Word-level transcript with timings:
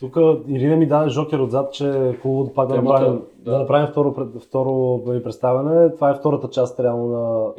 Тук 0.00 0.16
Ирина 0.48 0.76
ми 0.76 0.86
даде 0.86 1.10
жокер 1.10 1.38
отзад, 1.38 1.72
че 1.72 2.08
е 2.08 2.14
хубаво 2.16 2.52
пак 2.54 2.68
да 2.68 2.74
Темата, 2.74 2.92
направим, 2.92 3.22
да. 3.38 3.50
да. 3.50 3.58
направим 3.58 3.88
второ, 3.88 4.14
второ 4.40 5.02
представяне. 5.22 5.94
Това 5.94 6.10
е 6.10 6.14
втората 6.14 6.48
част 6.50 6.80
реално 6.80 7.06
на, 7.06 7.52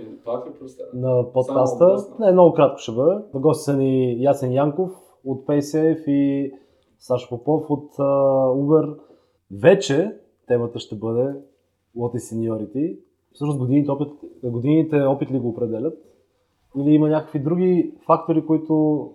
представя? 0.60 0.90
на 0.94 1.32
подкаста. 1.34 1.98
Не, 2.20 2.32
много 2.32 2.54
кратко 2.54 2.80
ще 2.80 2.92
бъде. 2.92 3.24
В 3.34 3.40
гости 3.40 3.64
са 3.64 3.78
ни 3.78 4.24
Ясен 4.24 4.54
Янков 4.54 4.92
от 5.26 5.46
PaySafe 5.46 6.10
и 6.10 6.52
Сашо 7.00 7.30
Попов 7.30 7.70
от 7.70 7.96
uh, 7.96 8.04
Uber. 8.56 8.98
Вече 9.62 10.16
темата 10.48 10.80
ще 10.80 10.96
бъде 10.96 11.36
is 11.98 12.34
Seniority. 12.34 13.00
Всъщност 13.34 13.60
годините 13.60 13.92
опит, 13.92 14.08
годините 14.44 15.02
опит 15.02 15.32
ли 15.32 15.40
го 15.40 15.50
определят? 15.50 15.94
Или 16.78 16.90
има 16.90 17.10
някакви 17.10 17.40
други 17.40 17.94
фактори, 18.06 18.46
които 18.46 19.10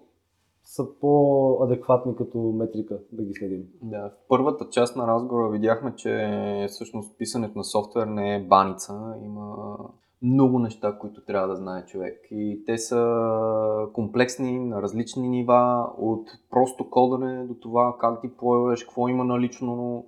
са 0.65 0.99
по-адекватни 1.01 2.17
като 2.17 2.39
метрика 2.39 2.99
да 3.13 3.23
ги 3.23 3.35
следим? 3.35 3.65
Да, 3.83 4.09
в 4.09 4.13
първата 4.29 4.69
част 4.71 4.97
на 4.97 5.07
разговора 5.07 5.49
видяхме, 5.49 5.95
че 5.97 6.67
всъщност 6.69 7.19
писането 7.19 7.59
на 7.59 7.65
софтуер 7.65 8.07
не 8.07 8.37
е 8.37 8.45
баница. 8.45 9.15
Има 9.25 9.77
много 10.23 10.59
неща, 10.59 10.99
които 10.99 11.25
трябва 11.25 11.49
да 11.49 11.57
знае 11.57 11.87
човек. 11.87 12.21
И 12.31 12.63
те 12.67 12.79
са 12.79 13.89
комплексни 13.93 14.59
на 14.59 14.83
различни 14.83 15.29
нива, 15.29 15.91
от 15.99 16.29
просто 16.51 16.91
кодане 16.91 17.47
до 17.47 17.55
това 17.55 17.97
как 18.01 18.21
ти 18.21 18.37
плъваш, 18.37 18.85
какво 18.85 19.09
има 19.09 19.25
налично, 19.25 20.05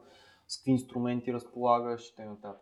с 0.48 0.56
какви 0.56 0.70
инструменти 0.70 1.32
разполагаш 1.32 2.08
и 2.08 2.16
т.н. 2.16 2.54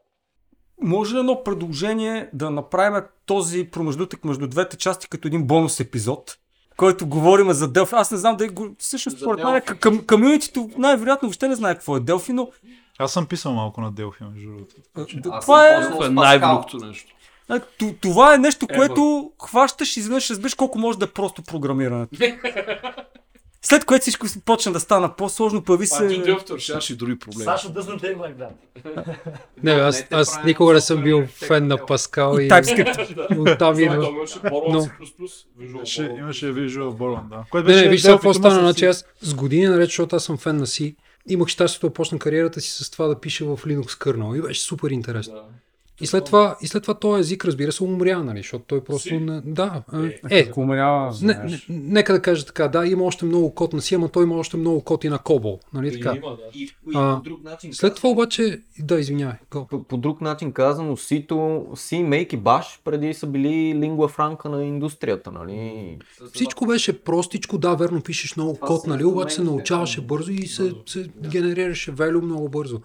Може 0.83 1.15
ли 1.15 1.19
едно 1.19 1.45
предложение 1.45 2.31
да 2.35 2.51
направим 2.51 3.03
този 3.27 3.71
промеждутък 3.71 4.25
между 4.25 4.49
двете 4.49 4.77
части 4.77 5.09
като 5.09 5.29
един 5.29 5.47
бонус 5.47 5.81
епизод, 5.81 6.39
който 6.83 7.07
говорим 7.07 7.53
за 7.53 7.69
Делфи. 7.69 7.95
Аз 7.95 8.11
не 8.11 8.19
знам 8.19 8.37
дали 8.37 8.49
го... 8.49 8.69
Всъщност, 8.79 9.19
според 9.19 9.45
мен, 9.45 9.63
към, 9.63 10.07
комьюнитито 10.07 10.71
най-вероятно 10.77 11.29
въобще 11.29 11.49
не 11.49 11.55
знае 11.55 11.75
какво 11.75 11.97
е 11.97 12.01
Делфи, 12.01 12.33
но 12.33 12.49
Аз 12.99 13.13
съм 13.13 13.27
писал 13.27 13.53
малко 13.53 13.81
на 13.81 13.93
Делфи, 13.93 14.25
между 14.25 14.51
другото. 14.51 14.75
това 15.41 15.69
е... 15.69 15.81
Това 15.81 16.07
е 16.07 16.09
с 16.09 16.11
най-великото 16.11 16.77
нещо. 16.77 17.13
Това 18.01 18.35
е 18.35 18.39
нещо, 18.39 18.67
Ева. 18.71 18.79
което 18.79 19.33
хващаш 19.43 19.97
и 19.97 20.01
изведнъж 20.01 20.31
разбираш 20.31 20.55
колко 20.55 20.79
може 20.79 20.99
да 20.99 21.05
е 21.05 21.09
просто 21.09 21.43
програмирането. 21.43 22.17
След 23.65 23.85
което 23.85 24.03
всичко 24.03 24.29
си 24.29 24.41
почна 24.41 24.73
да 24.73 24.81
стана 24.81 25.17
по-сложно, 25.17 25.63
появи 25.63 25.87
А 25.93 26.09
ти 26.09 26.15
се... 26.15 26.21
Делфтор 26.23 26.57
решаваш 26.57 26.91
и 26.91 26.97
други 26.97 27.19
проблеми. 27.19 27.45
doesn't 27.47 28.03
think 28.03 28.17
like 28.17 28.37
that. 28.37 28.51
Не, 29.63 29.73
аз, 29.73 30.05
аз 30.11 30.45
никога 30.45 30.73
не 30.75 30.81
съм 30.81 31.03
бил 31.03 31.27
фен 31.27 31.67
на. 31.67 31.87
Паскал 31.87 32.39
и, 32.39 32.49
TypeScript. 32.49 33.59
Това 33.59 33.83
идва. 33.83 34.09
Но- 34.69 34.89
Имаше, 36.19 36.53
Visual 36.53 36.91
Born, 36.97 37.29
да. 37.29 37.45
Което 37.51 37.69
Не, 37.69 37.77
не, 37.83 37.89
виж 37.89 38.03
сега 38.03 38.15
какво 38.15 38.35
стана, 38.35 38.61
значи 38.61 38.85
аз 38.85 39.05
с 39.21 39.35
години 39.35 39.67
наред, 39.67 39.85
защото 39.87 40.17
аз 40.17 40.25
съм 40.25 40.39
фен 40.39 40.57
на 40.57 40.67
C, 40.67 40.95
имах 41.29 41.49
щастието 41.49 41.87
да 41.89 41.93
почна 41.95 42.19
кариерата 42.19 42.61
си 42.61 42.85
с 42.85 42.91
това 42.91 43.07
да 43.07 43.21
пиша 43.21 43.45
в 43.45 43.65
Linux 43.65 43.87
kernel 43.87 44.39
и 44.39 44.43
беше 44.43 44.61
супер 44.61 44.91
интересно. 44.91 45.35
И 46.03 46.07
след 46.07 46.25
това, 46.25 46.57
и 46.63 46.67
след 46.67 46.83
това 46.83 46.95
този 46.95 47.21
език, 47.21 47.45
разбира 47.45 47.73
се, 47.73 47.85
умря, 47.85 48.23
нали, 48.23 48.39
защото 48.39 48.65
той 48.65 48.85
просто 48.85 49.09
Си? 49.09 49.19
не... 49.19 49.41
Да, 49.45 49.83
Е, 49.95 50.37
е, 50.37 50.39
е 50.39 50.53
умрява, 50.57 51.15
не, 51.23 51.35
не, 51.35 51.61
нека 51.69 52.13
да 52.13 52.23
кажа 52.23 52.47
така, 52.47 52.69
да, 52.69 52.87
има 52.87 53.05
още 53.05 53.25
много 53.25 53.55
код 53.55 53.73
на 53.73 53.81
C, 53.81 53.97
ама 53.97 54.09
той 54.09 54.25
има 54.25 54.37
още 54.37 54.57
много 54.57 54.81
код 54.81 55.05
и 55.05 55.09
на 55.09 55.19
Cobol, 55.19 55.59
нали 55.75 55.93
така. 55.93 56.17
Има, 56.17 56.31
да. 56.31 56.43
И, 56.55 56.63
и 56.63 56.69
А, 56.95 57.17
по 57.17 57.23
друг 57.23 57.45
начин 57.45 57.75
След 57.75 57.95
това 57.95 58.09
обаче, 58.09 58.61
да, 58.79 59.01
извинявай, 59.01 59.37
go. 59.51 59.69
По, 59.69 59.83
по 59.83 59.97
друг 59.97 60.21
начин 60.21 60.53
казано, 60.53 60.97
C-то, 60.97 61.35
C, 61.73 62.09
Make 62.09 62.35
и 62.35 62.39
Bash 62.39 62.79
преди 62.85 63.15
са 63.15 63.27
били 63.27 63.75
лингва 63.75 64.09
франка 64.09 64.49
на 64.49 64.65
индустрията, 64.65 65.33
нали? 65.33 65.99
Всичко 66.33 66.67
беше 66.67 67.03
простичко, 67.03 67.59
да, 67.59 67.75
верно 67.75 68.03
пишеш 68.03 68.37
много 68.37 68.55
Това 68.55 68.67
код, 68.67 68.87
нали, 68.87 69.05
обаче 69.05 69.35
се 69.35 69.43
научаваше 69.43 70.01
бързо 70.01 70.33
и 70.33 70.47
се, 70.47 70.73
се 70.87 71.09
генерираше 71.29 71.93
value 71.93 72.21
много 72.21 72.49
бързо. 72.49 72.81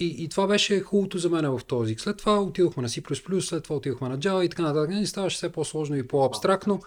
И, 0.00 0.24
и 0.24 0.28
това 0.28 0.46
беше 0.46 0.80
хубавото 0.80 1.18
за 1.18 1.30
мен 1.30 1.50
в 1.50 1.60
този. 1.66 1.94
След 1.98 2.16
това 2.16 2.40
отидохме 2.40 2.82
на 2.82 2.88
C++, 2.88 3.40
след 3.40 3.64
това 3.64 3.76
отидохме 3.76 4.08
на 4.08 4.18
Java 4.18 4.44
и 4.44 4.48
така 4.48 4.62
нататък. 4.62 4.90
И 5.00 5.06
ставаше 5.06 5.36
все 5.36 5.52
по-сложно 5.52 5.96
и 5.96 6.08
по-абстрактно. 6.08 6.82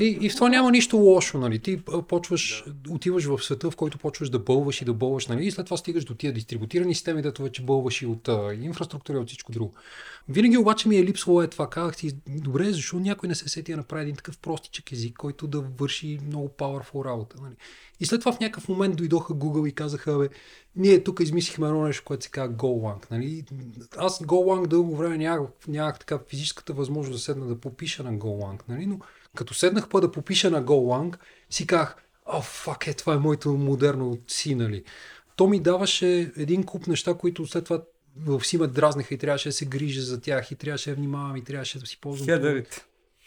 И, 0.00 0.18
и 0.20 0.30
в 0.30 0.34
това 0.34 0.48
няма 0.48 0.70
нищо 0.70 0.96
лошо, 0.96 1.38
нали. 1.38 1.58
Ти 1.58 1.82
почваш, 2.08 2.64
отиваш 2.90 3.24
в 3.24 3.38
света, 3.38 3.70
в 3.70 3.76
който 3.76 3.98
почваш 3.98 4.30
да 4.30 4.38
бълваш 4.38 4.82
и 4.82 4.84
да 4.84 4.92
бълваш, 4.92 5.26
нали. 5.26 5.46
И 5.46 5.50
след 5.50 5.64
това 5.64 5.76
стигаш 5.76 6.04
до 6.04 6.14
тия 6.14 6.32
дистрибутирани 6.32 6.94
системи, 6.94 7.22
дето 7.22 7.42
вече 7.42 7.62
бълваш 7.62 8.02
и 8.02 8.06
от 8.06 8.28
а, 8.28 8.54
инфраструктура 8.62 9.16
и 9.16 9.20
от 9.20 9.28
всичко 9.28 9.52
друго. 9.52 9.74
Винаги 10.28 10.56
обаче 10.56 10.88
ми 10.88 10.96
е 10.96 11.04
липсвало 11.04 11.42
е 11.42 11.48
това. 11.48 11.70
Казах 11.70 11.96
си, 11.96 12.16
добре, 12.28 12.72
защо 12.72 12.98
някой 12.98 13.28
не 13.28 13.34
се 13.34 13.48
сети 13.48 13.72
да 13.72 13.76
направи 13.76 14.02
един 14.02 14.16
такъв 14.16 14.38
простичък 14.38 14.92
език, 14.92 15.16
който 15.16 15.46
да 15.46 15.60
върши 15.60 16.18
много 16.26 16.48
powerful 16.48 17.04
работа. 17.04 17.36
Нали? 17.42 17.54
И 18.00 18.06
след 18.06 18.20
това 18.20 18.32
в 18.32 18.40
някакъв 18.40 18.68
момент 18.68 18.96
дойдоха 18.96 19.34
Google 19.34 19.68
и 19.68 19.72
казаха, 19.72 20.18
бе, 20.18 20.28
ние 20.76 21.04
тук 21.04 21.20
измислихме 21.20 21.66
едно 21.66 21.82
нещо, 21.82 22.04
което 22.04 22.24
се 22.24 22.30
казва 22.30 22.54
GoLang. 22.54 23.10
Нали? 23.10 23.44
Аз 23.96 24.18
GoLang 24.18 24.66
дълго 24.66 24.96
време 24.96 25.18
нямах, 25.18 25.50
нямах 25.68 25.98
така 25.98 26.18
физическата 26.28 26.72
възможност 26.72 27.16
да 27.16 27.22
седна 27.22 27.46
да 27.46 27.60
попиша 27.60 28.02
на 28.02 28.12
GoLang. 28.12 28.60
Нали? 28.68 28.86
Но 28.86 28.98
като 29.36 29.54
седнах 29.54 29.88
па 29.88 30.00
да 30.00 30.12
попиша 30.12 30.50
на 30.50 30.64
GoLang, 30.64 31.16
си 31.50 31.66
казах, 31.66 31.96
о, 32.26 32.40
фак, 32.42 32.86
е, 32.86 32.94
това 32.94 33.14
е 33.14 33.18
моето 33.18 33.52
модерно 33.52 34.18
си, 34.28 34.54
нали? 34.54 34.84
То 35.36 35.46
ми 35.46 35.60
даваше 35.60 36.32
един 36.36 36.64
куп 36.64 36.86
неща, 36.86 37.14
които 37.14 37.46
след 37.46 37.64
това 37.64 37.82
в 38.16 38.44
си 38.44 38.58
ме 38.58 38.66
дразниха 38.66 39.14
и 39.14 39.18
трябваше 39.18 39.48
да 39.48 39.52
се 39.52 39.66
грижа 39.66 40.02
за 40.02 40.20
тях 40.20 40.50
и 40.50 40.54
трябваше 40.54 40.90
да 40.90 40.96
внимавам 40.96 41.36
и 41.36 41.44
трябваше 41.44 41.78
да 41.78 41.86
си 41.86 42.00
ползвам. 42.00 42.26
Хедерите. 42.26 42.86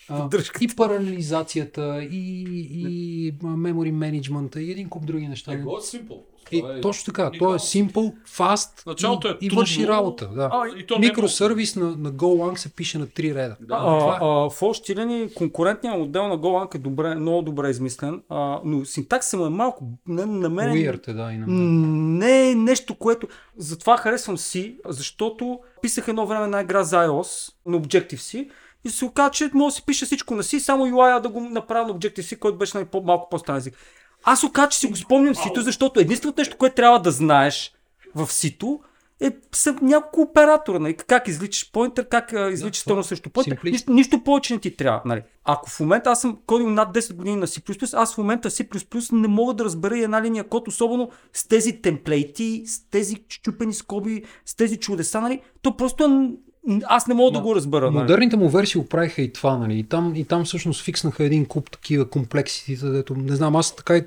А, 0.09 0.27
Дръжката. 0.27 0.63
и 0.65 0.67
паралелизацията, 0.67 2.03
и, 2.11 2.41
и 2.71 3.33
memory 3.43 3.91
менеджмента, 3.91 4.61
и 4.61 4.71
един 4.71 4.89
куп 4.89 5.05
други 5.05 5.27
неща. 5.27 5.53
Е, 5.53 5.57
го 5.57 5.77
е 5.77 5.81
simple. 5.81 6.19
И, 6.51 6.59
Това 6.59 6.77
е 6.77 6.81
точно 6.81 7.05
така, 7.13 7.31
то 7.39 7.55
е 7.55 7.57
simple, 7.57 8.13
fast 8.27 8.87
Началото 8.87 9.27
и, 9.27 9.31
е 9.31 9.33
и 9.41 9.49
трудно. 9.49 9.61
върши 9.61 9.87
работа. 9.87 10.27
Да. 10.27 10.49
А, 10.53 10.79
И 10.79 10.85
то 10.87 10.99
не 10.99 11.05
е 11.05 11.09
Микросервис 11.09 11.75
на, 11.75 11.85
на 11.85 12.11
GoLang 12.11 12.55
се 12.55 12.69
пише 12.75 12.97
на 12.97 13.07
три 13.07 13.35
реда. 13.35 13.55
Да. 13.61 13.77
Това 13.77 14.13
е. 14.15 14.17
А, 14.21 14.45
а, 14.45 14.49
в 14.49 14.61
общи 14.61 14.95
линии 14.95 15.33
конкурентният 15.33 15.99
модел 15.99 16.27
на 16.27 16.37
GoLang 16.37 16.75
е 16.75 16.77
добре, 16.77 17.15
много 17.15 17.41
добре 17.41 17.69
измислен, 17.69 18.21
а, 18.29 18.59
но 18.65 18.85
синтаксът 18.85 19.39
му 19.39 19.45
е 19.45 19.49
малко 19.49 19.85
на, 20.07 20.25
на 20.25 20.49
мен 20.49 20.69
Weird 20.69 21.07
е, 21.07 21.13
да, 21.13 21.31
и 21.31 21.37
на 21.37 21.47
мен. 21.47 22.17
не 22.17 22.51
е 22.51 22.55
нещо, 22.55 22.95
което... 22.95 23.27
Затова 23.57 23.97
харесвам 23.97 24.37
C, 24.37 24.75
защото 24.85 25.59
писах 25.81 26.07
едно 26.07 26.25
време 26.25 26.43
една 26.45 26.61
игра 26.61 26.83
за 26.83 26.95
iOS 26.97 27.53
на 27.65 27.81
Objective-C 27.81 28.49
и 28.85 28.89
се 28.89 29.05
оказа, 29.05 29.31
че 29.31 29.49
може 29.53 29.73
да 29.73 29.75
си 29.75 29.85
пише 29.85 30.05
всичко 30.05 30.35
на 30.35 30.43
C, 30.43 30.57
само 30.59 30.85
UI 30.85 31.19
да 31.19 31.29
го 31.29 31.39
направя 31.39 31.87
на 31.87 31.93
Objective-C, 31.93 32.39
който 32.39 32.57
беше 32.57 32.77
на 32.77 32.85
по- 32.85 33.01
малко 33.01 33.29
по-стан 33.29 33.55
език. 33.55 33.77
Аз 34.23 34.43
оказа, 34.43 34.69
че 34.69 34.79
си 34.79 34.87
го 34.87 34.95
спомням 34.95 35.35
C, 35.35 35.59
защото 35.59 35.99
единственото 35.99 36.41
нещо, 36.41 36.57
което 36.57 36.75
трябва 36.75 37.01
да 37.01 37.11
знаеш 37.11 37.73
в 38.15 38.27
C-то 38.27 38.79
е 39.23 39.31
са 39.51 39.75
няколко 39.81 40.21
оператора, 40.21 40.79
нали? 40.79 40.93
как 40.93 41.27
извличаш 41.27 41.71
поинтер, 41.71 42.07
как 42.09 42.33
а, 42.33 42.51
извличаш 42.51 42.81
стойност 42.81 43.09
срещу 43.09 43.29
поинтер. 43.29 43.59
Нищо, 43.63 43.91
нищо 43.91 44.23
повече 44.23 44.53
не 44.53 44.59
ти 44.59 44.77
трябва. 44.77 45.01
Нали? 45.05 45.23
Ако 45.43 45.69
в 45.69 45.79
момента 45.79 46.09
аз 46.09 46.21
съм 46.21 46.37
кодил 46.45 46.69
над 46.69 46.95
10 46.95 47.13
години 47.13 47.35
на 47.35 47.47
C++, 47.47 47.93
аз 47.93 48.15
в 48.15 48.17
момента 48.17 48.49
C++ 48.49 49.11
не 49.11 49.27
мога 49.27 49.53
да 49.53 49.65
разбера 49.65 49.97
и 49.97 50.03
една 50.03 50.21
линия 50.21 50.43
код, 50.43 50.67
особено 50.67 51.09
с 51.33 51.47
тези 51.47 51.81
темплейти, 51.81 52.63
с 52.65 52.89
тези 52.89 53.15
чупени 53.15 53.73
скоби, 53.73 54.23
с 54.45 54.55
тези 54.55 54.77
чудеса, 54.77 55.21
нали? 55.21 55.41
То 55.61 55.77
просто 55.77 56.03
е 56.03 56.07
аз 56.85 57.07
не 57.07 57.13
мога 57.13 57.31
да 57.31 57.39
го 57.39 57.55
разбера. 57.55 57.91
Нали? 57.91 58.01
Модерните 58.01 58.37
му 58.37 58.49
версии 58.49 58.81
оправиха 58.81 59.21
и 59.21 59.33
това, 59.33 59.57
нали? 59.57 59.79
И 59.79 59.83
там, 59.83 60.15
и 60.15 60.25
там 60.25 60.45
всъщност 60.45 60.83
фикснаха 60.83 61.23
един 61.23 61.45
куп 61.45 61.71
такива 61.71 62.09
комплексити, 62.09 62.77
дето 62.83 63.15
не 63.15 63.35
знам, 63.35 63.55
аз 63.55 63.75
така 63.75 63.97
и, 63.97 64.03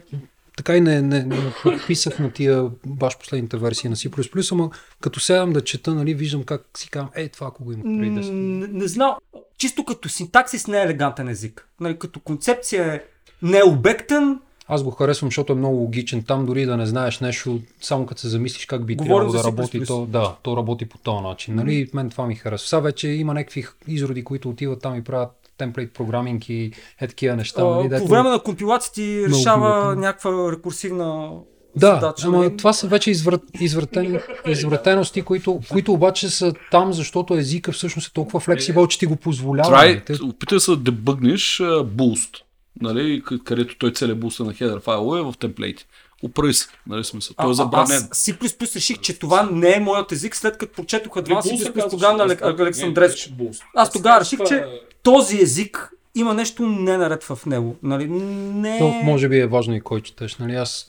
така 0.56 0.77
и 0.77 0.81
не, 0.81 1.03
не, 1.03 1.22
не 1.22 1.53
писах 1.87 2.19
на 2.19 2.31
тия 2.31 2.71
баш 2.87 3.19
последните 3.19 3.56
версии 3.56 3.91
на 3.91 3.97
C++, 3.97 4.53
ама 4.53 4.71
като 5.00 5.21
седам 5.21 5.53
да 5.53 5.65
чета, 5.65 5.95
нали, 5.95 6.15
виждам 6.15 6.43
как 6.45 6.62
си 6.77 6.91
казвам, 6.91 7.11
е, 7.15 7.28
това 7.28 7.47
ако 7.47 7.65
го 7.65 7.72
има 7.72 7.83
преди 7.83 8.11
10 8.21 8.31
М, 8.31 8.33
Не, 8.33 8.66
не 8.66 8.89
знам. 8.89 9.15
Чисто 9.59 9.84
като 9.84 10.09
синтаксис 10.09 10.66
не 10.66 10.78
е 10.78 10.83
елегантен 10.83 11.28
език. 11.28 11.69
Нали, 11.81 11.99
като 11.99 12.21
концепция 12.21 12.95
е 12.95 13.00
не 13.43 13.59
е 13.59 13.65
обектен, 13.65 14.41
Аз 14.69 14.82
го 14.82 14.91
харесвам, 14.91 15.28
защото 15.28 15.53
е 15.53 15.56
много 15.56 15.77
логичен. 15.77 16.22
Там 16.22 16.47
дори 16.47 16.66
да 16.66 16.77
не 16.77 16.87
знаеш 16.87 17.21
нещо, 17.21 17.60
само 17.81 18.06
като 18.06 18.21
се 18.21 18.28
замислиш 18.28 18.66
как 18.66 18.84
би 18.84 18.95
Говорим 18.97 19.15
трябвало 19.15 19.33
да 19.33 19.45
работи, 19.45 19.84
то, 19.86 20.07
да, 20.07 20.34
то 20.42 20.57
работи 20.57 20.84
по 20.84 20.98
този 20.98 21.22
начин. 21.22 21.54
Нали? 21.54 21.91
Мен 21.95 22.10
това 22.10 22.27
ми 22.27 22.34
харесва. 22.34 22.68
Сега 22.68 22.80
вече 22.80 23.09
има 23.09 23.34
някакви 23.34 23.66
изроди, 23.89 24.24
които 24.24 24.48
отиват 24.48 24.80
там 24.83 24.95
и 24.97 25.04
правят 25.04 25.30
темплейт 25.59 25.92
програминг 25.95 26.48
и 26.48 26.72
е 27.01 27.07
такива 27.07 27.36
неща. 27.36 27.63
а, 27.63 27.65
Нали? 27.65 27.98
по 27.98 28.07
време 28.07 28.30
на 28.30 28.39
компилация 28.39 28.92
ти 28.92 29.27
решава 29.28 29.97
някаква 29.97 30.53
рекурсивна 30.53 31.30
Да, 31.77 31.95
задача. 31.95 32.27
ама 32.27 32.39
нали? 32.39 32.57
това 32.57 32.72
са 32.72 32.89
вече 32.89 33.10
изврат, 33.10 33.42
извратен, 33.60 34.21
извратености, 34.47 35.22
които, 35.22 35.60
които 35.71 35.92
обаче 35.92 36.30
са 36.30 36.53
там, 36.71 36.92
защото 36.92 37.34
езика 37.34 37.72
всъщност 37.72 38.09
е 38.09 38.12
толкова 38.12 38.41
флексибъл, 38.41 38.86
че 38.86 38.98
ти 38.98 39.07
го 39.07 39.16
позволява. 39.16 39.69
Трай, 39.69 40.03
нали? 40.09 40.19
Опитай 40.22 40.60
се 40.60 40.71
да 40.71 40.77
дебъгнеш 40.77 41.62
буст, 41.84 42.36
нали, 42.81 43.23
къ- 43.23 43.43
където 43.45 43.78
той 43.78 43.93
целият 43.93 44.21
буста 44.21 44.45
на 44.45 44.55
хедър 44.55 44.81
файлове 44.81 45.21
е 45.21 45.23
в 45.23 45.34
темплейт. 45.41 45.87
Оправи 46.23 46.55
се, 46.55 46.67
нали 46.87 47.05
смисъл. 47.05 47.37
Той 47.37 47.51
е 47.51 47.55
забранен. 47.55 47.97
Аз 48.11 48.25
C++ 48.27 48.37
реших, 48.77 48.99
че 48.99 49.19
това 49.19 49.49
не 49.53 49.73
е 49.73 49.81
моят 49.81 50.13
език, 50.13 50.37
след 50.37 50.59
като 50.59 50.73
прочетох 50.75 51.17
едва 51.17 51.43
C++ 51.43 51.91
тогава 51.91 52.17
на 52.17 52.28
че- 52.28 52.34
Алек- 52.37 52.61
Александреско. 52.61 53.31
Не, 53.31 53.37
не, 53.37 53.45
Булс. 53.45 53.59
Аз 53.75 53.93
тогава 53.93 54.21
реших, 54.21 54.39
че 54.41 54.65
този 55.03 55.43
език 55.43 55.91
има 56.15 56.34
нещо 56.34 56.67
не 56.67 56.97
наред 56.97 57.25
в 57.25 57.47
него. 57.47 57.77
Нали? 57.83 58.07
Не... 58.07 58.79
То 58.79 58.89
може 58.89 59.29
би 59.29 59.39
е 59.39 59.47
важно 59.47 59.75
и 59.75 59.81
кой 59.81 60.01
четеш. 60.01 60.37
Нали? 60.37 60.55
Аз 60.55 60.87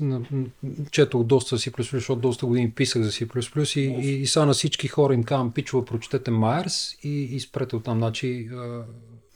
четох 0.92 1.24
доста 1.24 1.58
C++, 1.58 1.72
защото 1.92 2.16
доста 2.16 2.46
години 2.46 2.72
писах 2.72 3.02
за 3.02 3.12
C++ 3.12 3.28
и, 3.76 3.82
и, 3.82 4.12
и 4.12 4.28
сега 4.28 4.46
на 4.46 4.54
всички 4.54 4.88
хора 4.88 5.14
им 5.14 5.24
казвам, 5.24 5.52
пичува, 5.52 5.86
прочетете 5.86 6.32
Myers 6.32 6.98
и, 7.04 7.24
и 7.26 7.40
спрете 7.40 7.76
оттам. 7.76 7.98
Значи, 7.98 8.50
а, 8.54 8.82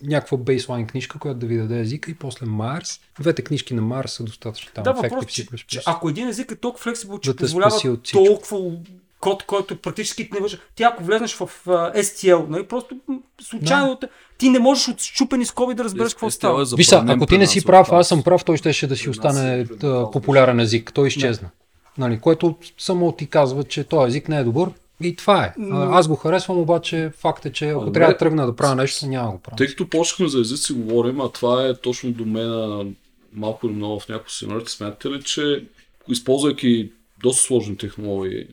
някаква 0.03 0.37
бейслайн 0.37 0.87
книжка, 0.87 1.19
която 1.19 1.39
да 1.39 1.47
ви 1.47 1.57
даде 1.57 1.79
езика 1.79 2.11
и 2.11 2.13
после 2.13 2.45
Myers. 2.45 3.01
Двете 3.19 3.41
книжки 3.41 3.73
на 3.73 3.81
Myers 3.81 4.07
са 4.07 4.23
достатъчно 4.23 4.71
там. 4.73 4.83
Да, 4.83 4.89
ефекти 4.89 5.09
въпрос, 5.09 5.25
в 5.25 5.33
че, 5.33 5.47
че 5.67 5.81
ако 5.85 6.09
един 6.09 6.27
език 6.27 6.51
е 6.51 6.55
толкова 6.55 6.83
флексибъл, 6.83 7.19
че 7.19 7.29
Да 7.29 7.35
позволява 7.35 7.97
толкова 8.13 8.71
код, 9.19 9.43
който 9.43 9.75
практически 9.77 10.29
не 10.33 10.39
може. 10.39 10.59
Ти 10.75 10.83
ако 10.83 11.03
влезнеш 11.03 11.33
в 11.33 11.39
uh, 11.39 11.95
STL, 11.95 12.47
нали, 12.47 12.67
просто 12.67 12.95
случайно, 13.41 13.97
да. 14.01 14.07
ти 14.37 14.49
не 14.49 14.59
можеш 14.59 14.87
от 14.87 15.01
щупени 15.01 15.45
скоби 15.45 15.73
да 15.73 15.83
разбереш 15.83 16.13
какво 16.13 16.27
Естествено 16.27 16.65
става. 16.65 16.75
е 16.75 16.77
Виж 16.77 16.93
ако 16.93 17.25
ти 17.25 17.37
не 17.37 17.47
си 17.47 17.65
прав, 17.65 17.91
аз 17.91 18.07
съм 18.07 18.23
прав, 18.23 18.45
той 18.45 18.57
щеше 18.57 18.87
да 18.87 18.95
си 18.95 19.09
остане 19.09 19.65
популярен 20.11 20.59
език. 20.59 20.91
Той 20.93 21.07
изчезна. 21.07 21.49
Нали, 21.97 22.19
което 22.19 22.55
само 22.77 23.11
ти 23.11 23.27
казва, 23.27 23.63
че 23.63 23.83
този 23.83 24.07
език 24.07 24.29
не 24.29 24.37
е 24.37 24.43
добър. 24.43 24.69
И 25.03 25.15
това 25.15 25.43
е. 25.45 25.53
А, 25.71 25.97
Аз 25.99 26.07
го 26.07 26.15
харесвам, 26.15 26.59
обаче 26.59 27.11
факт 27.17 27.45
е, 27.45 27.51
че 27.51 27.69
ако 27.69 27.85
Добре. 27.85 27.99
трябва 27.99 28.13
да 28.13 28.17
тръгна 28.17 28.45
да 28.45 28.55
правя 28.55 28.75
нещо, 28.75 29.07
няма 29.07 29.27
да 29.27 29.31
го 29.31 29.41
правя. 29.41 29.57
Тъй 29.57 29.67
като 29.67 29.89
почнахме 29.89 30.27
за 30.27 30.39
езици 30.39 30.73
говорим, 30.73 31.21
а 31.21 31.29
това 31.29 31.67
е 31.67 31.73
точно 31.73 32.11
до 32.11 32.25
мен 32.25 32.95
малко 33.33 33.67
или 33.67 33.73
много 33.73 33.99
в 33.99 34.09
някои 34.09 34.29
сценарите, 34.29 34.71
смятате 34.71 35.09
ли, 35.09 35.23
че 35.23 35.65
използвайки 36.09 36.91
доста 37.23 37.43
сложни 37.43 37.77
технологии, 37.77 38.47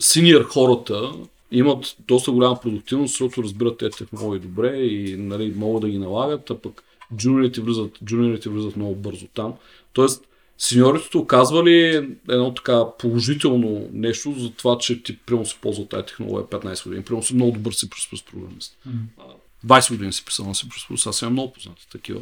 синьор 0.00 0.42
хората 0.42 1.12
имат 1.50 1.96
доста 2.08 2.32
голяма 2.32 2.60
продуктивност, 2.60 3.12
защото 3.12 3.42
разбират 3.42 3.78
тези 3.78 3.98
технологии 3.98 4.40
добре 4.40 4.76
и 4.76 5.16
нали, 5.16 5.52
могат 5.56 5.82
да 5.82 5.88
ги 5.88 5.98
налагат, 5.98 6.50
а 6.50 6.58
пък 6.58 6.82
джуниорите 7.16 7.60
влизат, 7.60 7.90
джуниорите 8.04 8.48
влизат 8.48 8.76
много 8.76 8.94
бързо 8.94 9.26
там. 9.26 9.54
Тоест, 9.92 10.24
сеньорите 10.62 11.18
оказва 11.18 11.64
ли 11.64 12.08
едно 12.28 12.54
така 12.54 12.84
положително 12.98 13.88
нещо 13.92 14.34
за 14.38 14.50
това, 14.50 14.78
че 14.78 15.02
ти 15.02 15.18
примерно 15.18 15.46
си 15.46 15.58
ползва 15.60 15.88
тази 15.88 16.06
технология 16.06 16.46
15 16.46 16.84
години, 16.84 17.04
примерно 17.04 17.22
си 17.22 17.34
много 17.34 17.52
добър 17.52 17.72
си 17.72 17.90
програмист. 18.32 18.78
А, 19.18 19.22
20 19.66 19.90
години 19.90 20.12
си 20.12 20.24
писал 20.24 20.46
на 20.46 20.54
C++, 20.54 21.08
аз 21.08 21.22
имам 21.22 21.32
много 21.32 21.52
познати 21.52 21.88
такива. 21.92 22.20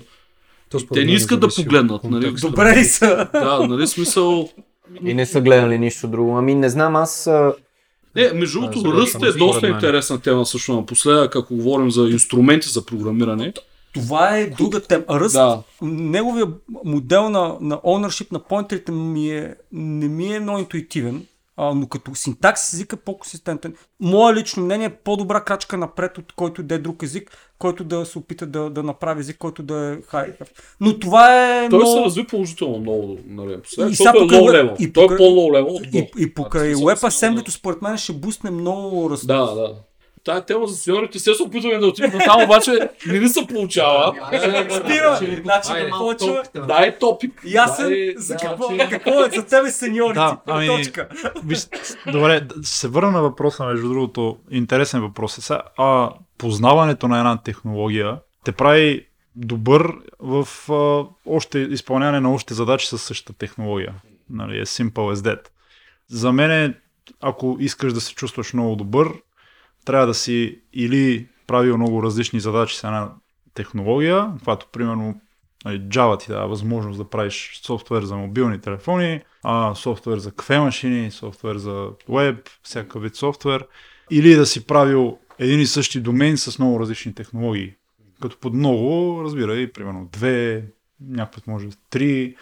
То 0.70 0.78
те 0.78 1.00
не 1.00 1.06
мен 1.06 1.14
искат 1.14 1.40
да 1.40 1.48
погледнат, 1.48 2.04
нали? 2.04 2.32
Добре 2.32 2.84
са? 2.84 3.28
Да, 3.32 3.66
нали 3.66 3.86
смисъл. 3.86 4.50
И 5.04 5.14
не 5.14 5.26
са 5.26 5.40
гледали 5.40 5.78
нищо 5.78 6.08
друго. 6.08 6.38
Ами 6.38 6.54
не 6.54 6.68
знам, 6.68 6.96
аз... 6.96 7.30
Не, 8.16 8.32
между 8.32 8.60
другото, 8.60 8.92
ръст 8.92 9.22
е 9.22 9.32
доста 9.32 9.68
интересна 9.68 10.20
тема 10.20 10.46
също 10.46 10.74
напоследък, 10.74 11.36
ако 11.36 11.56
говорим 11.56 11.90
за 11.90 12.08
инструменти 12.08 12.68
за 12.68 12.86
програмиране. 12.86 13.52
Това 13.94 14.36
е 14.36 14.46
друга 14.46 14.80
тема. 14.80 15.04
Ръст, 15.10 15.34
Да. 15.34 15.62
неговия 15.82 16.46
модел 16.84 17.28
на, 17.28 17.56
на 17.60 17.76
ownership 17.76 18.32
на 18.32 18.38
поинтерите 18.40 18.92
ми 18.92 19.30
е, 19.30 19.54
не 19.72 20.08
ми 20.08 20.34
е 20.34 20.40
много 20.40 20.58
интуитивен, 20.58 21.26
а, 21.56 21.74
но 21.74 21.86
като 21.86 22.14
синтаксис 22.14 22.72
език 22.72 22.92
е 22.92 22.96
по-консистентен. 22.96 23.74
Мое 24.00 24.34
лично 24.34 24.62
мнение 24.62 24.86
е 24.86 24.94
по-добра 24.94 25.40
крачка 25.40 25.76
напред 25.76 26.18
от 26.18 26.32
който 26.32 26.62
да 26.62 26.74
е 26.74 26.78
друг 26.78 27.02
език, 27.02 27.30
който 27.58 27.84
да 27.84 28.06
се 28.06 28.18
опита 28.18 28.46
да, 28.46 28.70
да 28.70 28.82
направи 28.82 29.20
език, 29.20 29.36
който 29.38 29.62
да 29.62 29.76
е 29.78 29.98
хай. 30.02 30.32
Но 30.80 30.98
това 30.98 31.28
е 31.56 31.68
Той 31.68 31.78
много... 31.78 31.92
се 31.92 32.00
разви 32.00 32.26
положително 32.26 32.78
много, 32.78 33.18
нали, 33.26 33.50
напоследък, 33.50 33.90
И 33.90 33.92
е 33.92 33.96
сега 33.96 34.12
покрай 34.12 34.40
low 34.40 34.44
web- 34.44 34.70
level. 34.70 34.80
и 34.80 34.92
Той 34.92 35.04
е 35.04 35.08
покрай- 35.08 35.28
level 35.28 35.64
от 35.66 35.94
И, 35.94 36.10
и 36.18 36.34
покрай 36.34 36.74
Web 36.74 36.98
Assembly 36.98 37.48
според 37.50 37.82
мен 37.82 37.96
ще 37.96 38.12
бусне 38.12 38.50
много 38.50 39.10
ръст. 39.10 39.26
Да, 39.26 39.54
да. 39.54 39.74
Тая 40.24 40.44
тема 40.44 40.66
за 40.66 40.76
сеньорите 40.76 41.18
се 41.18 41.34
се 41.34 41.42
опитваме 41.42 41.78
да 41.78 41.86
отидем 41.86 42.20
там, 42.24 42.42
обаче 42.44 42.88
не 43.06 43.18
ни 43.18 43.28
се 43.28 43.46
получава. 43.46 44.14
Стига! 44.70 45.18
Значи 45.42 45.84
да 45.84 45.90
почва. 45.98 46.42
Дай 46.66 46.98
топик. 46.98 47.42
Ясен 47.44 47.88
Дай- 47.88 48.14
за 48.16 48.34
да, 48.34 48.88
какво, 48.90 49.24
е 49.24 49.30
за 49.30 49.46
тебе 49.46 49.70
сеньорите. 49.70 50.14
Да, 50.14 50.36
ами- 50.46 50.66
Точка. 50.66 51.08
Добре, 52.12 52.40
да 52.40 52.66
се 52.68 52.88
върна 52.88 53.10
на 53.10 53.22
въпроса, 53.22 53.64
между 53.64 53.88
другото, 53.88 54.38
интересен 54.50 55.00
въпрос 55.00 55.38
е 55.38 55.40
сега. 55.40 55.62
А, 55.76 56.10
познаването 56.38 57.08
на 57.08 57.18
една 57.18 57.42
технология 57.42 58.18
те 58.44 58.52
прави 58.52 59.06
добър 59.36 59.92
в 60.18 60.48
а, 60.72 61.04
още 61.26 61.58
изпълняване 61.58 62.20
на 62.20 62.34
още 62.34 62.54
задачи 62.54 62.86
с 62.86 62.98
същата 62.98 63.38
технология. 63.38 63.94
Нали, 64.30 64.58
е 64.58 64.66
simple 64.66 65.14
as 65.14 65.14
that. 65.14 65.48
За 66.08 66.32
мен, 66.32 66.50
е, 66.50 66.74
ако 67.20 67.56
искаш 67.60 67.92
да 67.92 68.00
се 68.00 68.14
чувстваш 68.14 68.52
много 68.52 68.76
добър, 68.76 69.12
трябва 69.84 70.06
да 70.06 70.14
си 70.14 70.60
или 70.72 71.26
правил 71.46 71.76
много 71.76 72.02
различни 72.02 72.40
задачи 72.40 72.76
с 72.76 72.84
една 72.84 73.12
технология, 73.54 74.28
каквато 74.36 74.66
примерно 74.72 75.20
нали, 75.64 75.80
Java 75.80 76.20
ти 76.20 76.32
дава 76.32 76.48
възможност 76.48 76.98
да 76.98 77.10
правиш 77.10 77.60
софтуер 77.64 78.02
за 78.02 78.16
мобилни 78.16 78.60
телефони, 78.60 79.20
а, 79.42 79.74
софтуер 79.74 80.18
за 80.18 80.32
кафе 80.32 80.58
машини, 80.58 81.10
софтуер 81.10 81.56
за 81.56 81.88
веб, 82.08 82.48
всякакъв 82.62 83.02
вид 83.02 83.16
софтуер, 83.16 83.66
или 84.10 84.34
да 84.34 84.46
си 84.46 84.66
правил 84.66 85.18
един 85.38 85.60
и 85.60 85.66
същи 85.66 86.00
домен 86.00 86.36
с 86.36 86.58
много 86.58 86.80
различни 86.80 87.14
технологии. 87.14 87.74
Като 88.22 88.36
под 88.40 88.54
много, 88.54 89.20
разбира 89.24 89.56
и 89.56 89.72
примерно 89.72 90.08
две, 90.12 90.64
някакъв 91.00 91.46
може 91.46 91.68
три. 91.90 92.36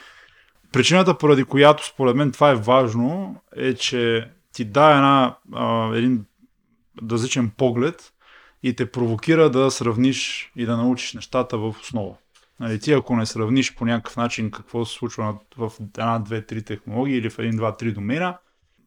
Причината, 0.73 1.19
поради 1.19 1.45
която 1.45 1.87
според 1.87 2.17
мен 2.17 2.33
това 2.33 2.51
е 2.51 2.55
важно, 2.55 3.37
е, 3.57 3.75
че 3.75 4.31
ти 4.53 4.65
дава 4.65 4.95
една, 4.95 5.37
а, 5.53 5.97
един 5.97 6.25
различен 7.11 7.51
поглед 7.57 8.13
и 8.63 8.77
те 8.77 8.91
провокира 8.91 9.51
да 9.51 9.71
сравниш 9.71 10.53
и 10.57 10.67
да 10.67 10.77
научиш 10.77 11.15
нещата 11.15 11.59
в 11.59 11.75
основа. 11.81 12.15
Нали, 12.61 12.81
ти 12.81 12.93
ако 12.93 13.17
не 13.17 13.27
сравниш 13.27 13.75
по 13.75 13.85
някакъв 13.85 14.17
начин 14.17 14.51
какво 14.51 14.85
се 14.85 14.95
случва 14.95 15.35
в 15.59 15.73
една, 15.81 16.19
две, 16.19 16.47
три 16.47 16.63
технологии 16.63 17.17
или 17.17 17.31
в 17.31 17.39
един, 17.39 17.57
два, 17.57 17.77
три 17.77 17.93
домена, 17.93 18.37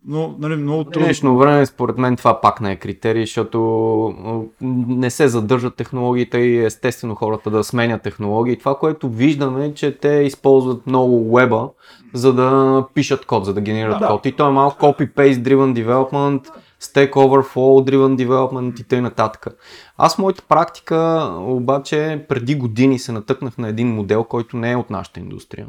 но 0.06 0.36
нали, 0.40 0.56
много 0.56 0.84
трудно. 0.84 1.06
днешно 1.06 1.38
време, 1.38 1.66
според 1.66 1.98
мен, 1.98 2.16
това 2.16 2.42
пак 2.42 2.62
не 2.62 2.72
е 2.72 2.76
критерий, 2.76 3.26
защото 3.26 4.50
не 4.62 5.10
се 5.10 5.28
задържат 5.28 5.76
технологиите 5.76 6.38
и 6.38 6.66
естествено 6.66 7.16
хората 7.16 7.52
да 7.52 7.64
сменят 7.64 8.02
технологии. 8.02 8.60
Това, 8.60 8.78
което 8.78 9.10
виждаме 9.10 9.66
е, 9.66 9.74
че 9.74 9.98
те 9.98 10.10
използват 10.10 10.88
много 10.88 11.36
веба, 11.36 11.70
за 12.14 12.34
да 12.34 12.86
пишат 12.94 13.26
код, 13.26 13.46
за 13.46 13.54
да 13.54 13.62
генерират 13.62 14.00
Да. 14.00 14.08
код. 14.08 14.26
И 14.26 14.32
то 14.32 14.48
е 14.48 14.52
малко 14.52 14.86
copy-paste 14.86 15.42
driven 15.42 15.86
development, 15.86 16.50
Stack 16.82 17.12
Overflow 17.12 17.90
driven 17.90 18.28
development 18.28 18.82
и 18.82 18.84
т.н. 18.84 19.12
Аз 19.98 20.16
в 20.16 20.18
моята 20.18 20.42
практика 20.42 21.30
обаче 21.40 22.26
преди 22.30 22.56
години 22.56 23.00
се 23.00 23.12
натъкнах 23.12 23.58
на 23.58 23.68
един 23.68 23.96
модел, 23.96 24.24
който 24.24 24.58
не 24.58 24.72
е 24.72 24.76
от 24.76 24.90
нашата 24.90 25.20
индустрия. 25.20 25.68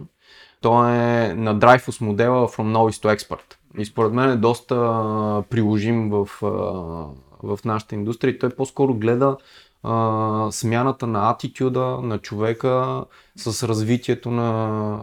Той 0.60 0.90
е 0.90 1.34
на 1.34 1.56
Dreyfus 1.58 2.00
модела 2.00 2.48
From 2.48 2.72
Novice 2.76 3.04
to 3.04 3.18
Expert. 3.18 3.56
И 3.78 3.84
според 3.84 4.12
мен 4.12 4.30
е 4.30 4.36
доста 4.36 4.74
приложим 5.50 6.10
в, 6.10 6.28
в 7.42 7.58
нашата 7.64 7.94
индустрия. 7.94 8.38
Той 8.38 8.50
по-скоро 8.50 8.94
гледа 8.94 9.36
а, 9.82 10.48
смяната 10.50 11.06
на 11.06 11.30
атитюда 11.30 11.98
на 12.02 12.18
човека 12.18 13.04
с 13.36 13.68
развитието 13.68 14.30
на, 14.30 14.98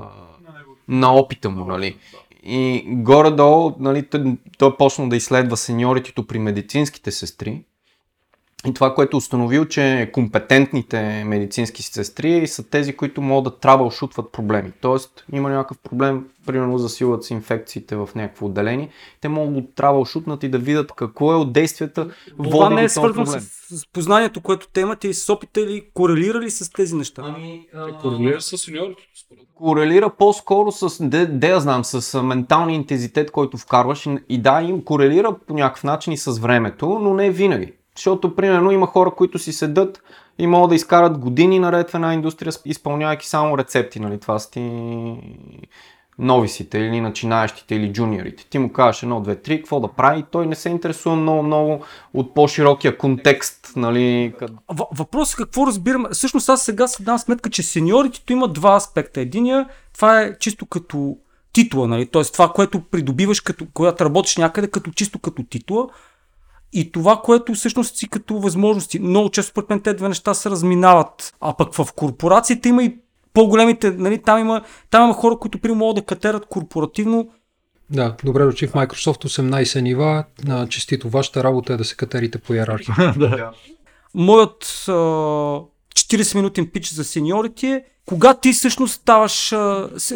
на 0.88 1.14
опита 1.14 1.50
му. 1.50 1.66
Нали. 1.66 1.98
И 2.44 2.84
горе-долу 2.88 3.76
нали, 3.80 4.10
той, 4.10 4.38
той 4.58 4.78
почнал 4.78 5.10
да 5.10 5.16
изследва 5.16 5.56
сеньоритето 5.56 6.28
при 6.28 6.40
медицинските 6.40 7.12
сестри. 7.12 7.64
И 8.68 8.74
това, 8.74 8.96
което 8.96 9.18
е 9.18 9.18
установил, 9.18 9.66
че 9.66 10.10
компетентните 10.14 11.24
медицински 11.24 11.84
сестри 11.84 12.48
са 12.48 12.70
тези, 12.70 12.94
които 12.94 13.22
могат 13.22 13.54
да 13.54 13.60
трабълшутват 13.60 14.32
проблеми. 14.32 14.72
Тоест, 14.82 15.26
има 15.34 15.50
някакъв 15.50 15.78
проблем, 15.78 16.26
примерно 16.46 16.78
засилват 16.78 17.24
се 17.24 17.34
инфекциите 17.34 17.96
в 17.96 18.10
някакво 18.16 18.46
отделение, 18.46 18.90
те 19.22 19.30
могат 19.30 19.56
да 19.56 19.74
трабълшутнат 19.76 20.44
и 20.44 20.50
да 20.50 20.58
видят 20.58 20.92
какво 20.92 21.34
е 21.34 21.36
от 21.36 21.54
действията 21.54 22.10
Това 22.44 22.66
води 22.66 22.76
не 22.76 22.82
до 22.82 22.86
е 22.86 22.90
свързано 22.90 23.26
проблем. 23.26 23.42
с, 23.42 23.78
с 23.78 23.88
познанието, 23.94 24.42
което 24.42 24.68
те 24.74 24.82
имат 24.82 25.04
и 25.04 25.14
с 25.14 25.34
опита 25.34 25.62
или 25.62 25.86
корелирали 25.94 26.52
с 26.52 26.72
тези 26.72 26.96
неща. 26.96 27.22
Ами, 27.26 27.68
Корелира 28.02 28.42
с 28.42 28.58
сеньорите. 28.58 29.04
корелира 29.56 30.10
по-скоро 30.10 30.72
с, 30.72 31.08
де, 31.08 31.26
де 31.26 31.50
я 31.50 31.60
знам, 31.60 31.84
с 31.84 32.16
а, 32.16 32.24
менталния 32.24 32.76
интензитет, 32.76 33.32
който 33.32 33.58
вкарваш 33.58 34.06
и, 34.06 34.18
и 34.30 34.42
да, 34.42 34.62
им 34.62 34.84
корелира 34.84 35.36
по 35.48 35.54
някакъв 35.54 35.84
начин 35.84 36.14
и 36.14 36.18
с 36.18 36.40
времето, 36.40 37.00
но 37.02 37.14
не 37.14 37.32
винаги. 37.32 37.74
Защото, 38.00 38.36
примерно, 38.36 38.72
има 38.72 38.88
хора, 38.88 39.12
които 39.12 39.40
си 39.40 39.54
седат 39.54 40.04
и 40.38 40.48
могат 40.48 40.70
да 40.70 40.76
изкарат 40.76 41.18
години 41.18 41.60
наред 41.60 41.90
в 41.90 41.96
една 41.96 42.14
индустрия, 42.14 42.54
изпълнявайки 42.66 43.28
само 43.28 43.58
рецепти, 43.58 44.00
нали? 44.00 44.20
Това 44.20 44.40
са 44.40 44.52
ти 44.52 44.62
новисите 46.20 46.80
или 46.80 47.02
начинаещите 47.02 47.76
или 47.76 47.94
джуниорите. 47.94 48.46
Ти 48.50 48.60
му 48.60 48.72
кажеш 48.72 49.04
едно, 49.04 49.22
две, 49.22 49.36
три, 49.36 49.58
какво 49.58 49.80
да 49.80 49.88
прави, 49.88 50.26
той 50.32 50.48
не 50.48 50.56
се 50.56 50.70
интересува 50.70 51.16
много, 51.16 51.44
много 51.44 51.84
от 52.14 52.34
по-широкия 52.34 52.98
контекст, 52.98 53.74
нали, 53.76 54.34
къд- 54.40 55.34
е 55.34 55.38
какво 55.38 55.68
разбираме. 55.68 56.10
Всъщност 56.12 56.50
аз 56.50 56.66
сега 56.66 56.88
си 56.88 57.04
дам 57.04 57.20
сметка, 57.20 57.50
че 57.50 57.64
сеньоритето 57.64 58.34
има 58.34 58.48
два 58.48 58.76
аспекта. 58.76 59.22
Единия, 59.22 59.70
това 59.94 60.22
е 60.22 60.38
чисто 60.38 60.66
като 60.66 61.18
титла, 61.54 61.88
нали? 61.88 62.06
т.е. 62.06 62.24
това, 62.24 62.50
което 62.50 62.82
придобиваш, 62.82 63.42
като, 63.42 63.66
когато 63.74 64.06
работиш 64.06 64.38
някъде, 64.38 64.68
като 64.68 64.92
чисто 64.92 65.20
като 65.20 65.44
титла. 65.44 65.88
И 66.74 66.92
това, 66.92 67.22
което 67.24 67.54
всъщност 67.54 67.96
си 67.96 68.10
като 68.10 68.40
възможности. 68.40 69.00
Много 69.00 69.30
често 69.30 69.50
според 69.52 69.70
мен 69.70 69.82
те 69.82 69.94
две 69.94 70.08
неща 70.08 70.34
се 70.34 70.50
разминават. 70.50 71.34
А 71.42 71.54
пък 71.54 71.74
в 71.74 71.88
корпорациите 71.96 72.70
има 72.70 72.84
и 72.84 72.98
по-големите, 73.34 73.92
нали, 73.92 74.22
там 74.22 74.40
има, 74.40 74.62
там 74.90 75.04
има 75.04 75.14
хора, 75.14 75.38
които 75.38 75.60
примерно 75.60 75.80
могат 75.80 75.96
да 75.96 76.06
катерат 76.06 76.46
корпоративно. 76.46 77.30
Да, 77.90 78.16
добре 78.24 78.44
дошли 78.44 78.68
в 78.68 78.74
Microsoft 78.74 79.26
18 79.26 79.82
нива. 79.82 80.24
На 80.46 80.68
честито 80.68 81.10
вашата 81.10 81.44
работа 81.44 81.74
е 81.74 81.78
да 81.78 81.86
се 81.86 81.96
катерите 81.96 82.38
по 82.38 82.54
иерархия. 82.54 83.14
да. 83.18 83.52
Моят 84.14 84.86
а, 84.88 84.94
40 86.00 86.36
минутен 86.36 86.68
пич 86.68 86.90
за 86.90 87.04
сеньорите 87.04 87.68
е 87.68 87.84
кога 88.06 88.34
ти 88.34 88.54
всъщност 88.54 88.94
ставаш, 88.94 89.54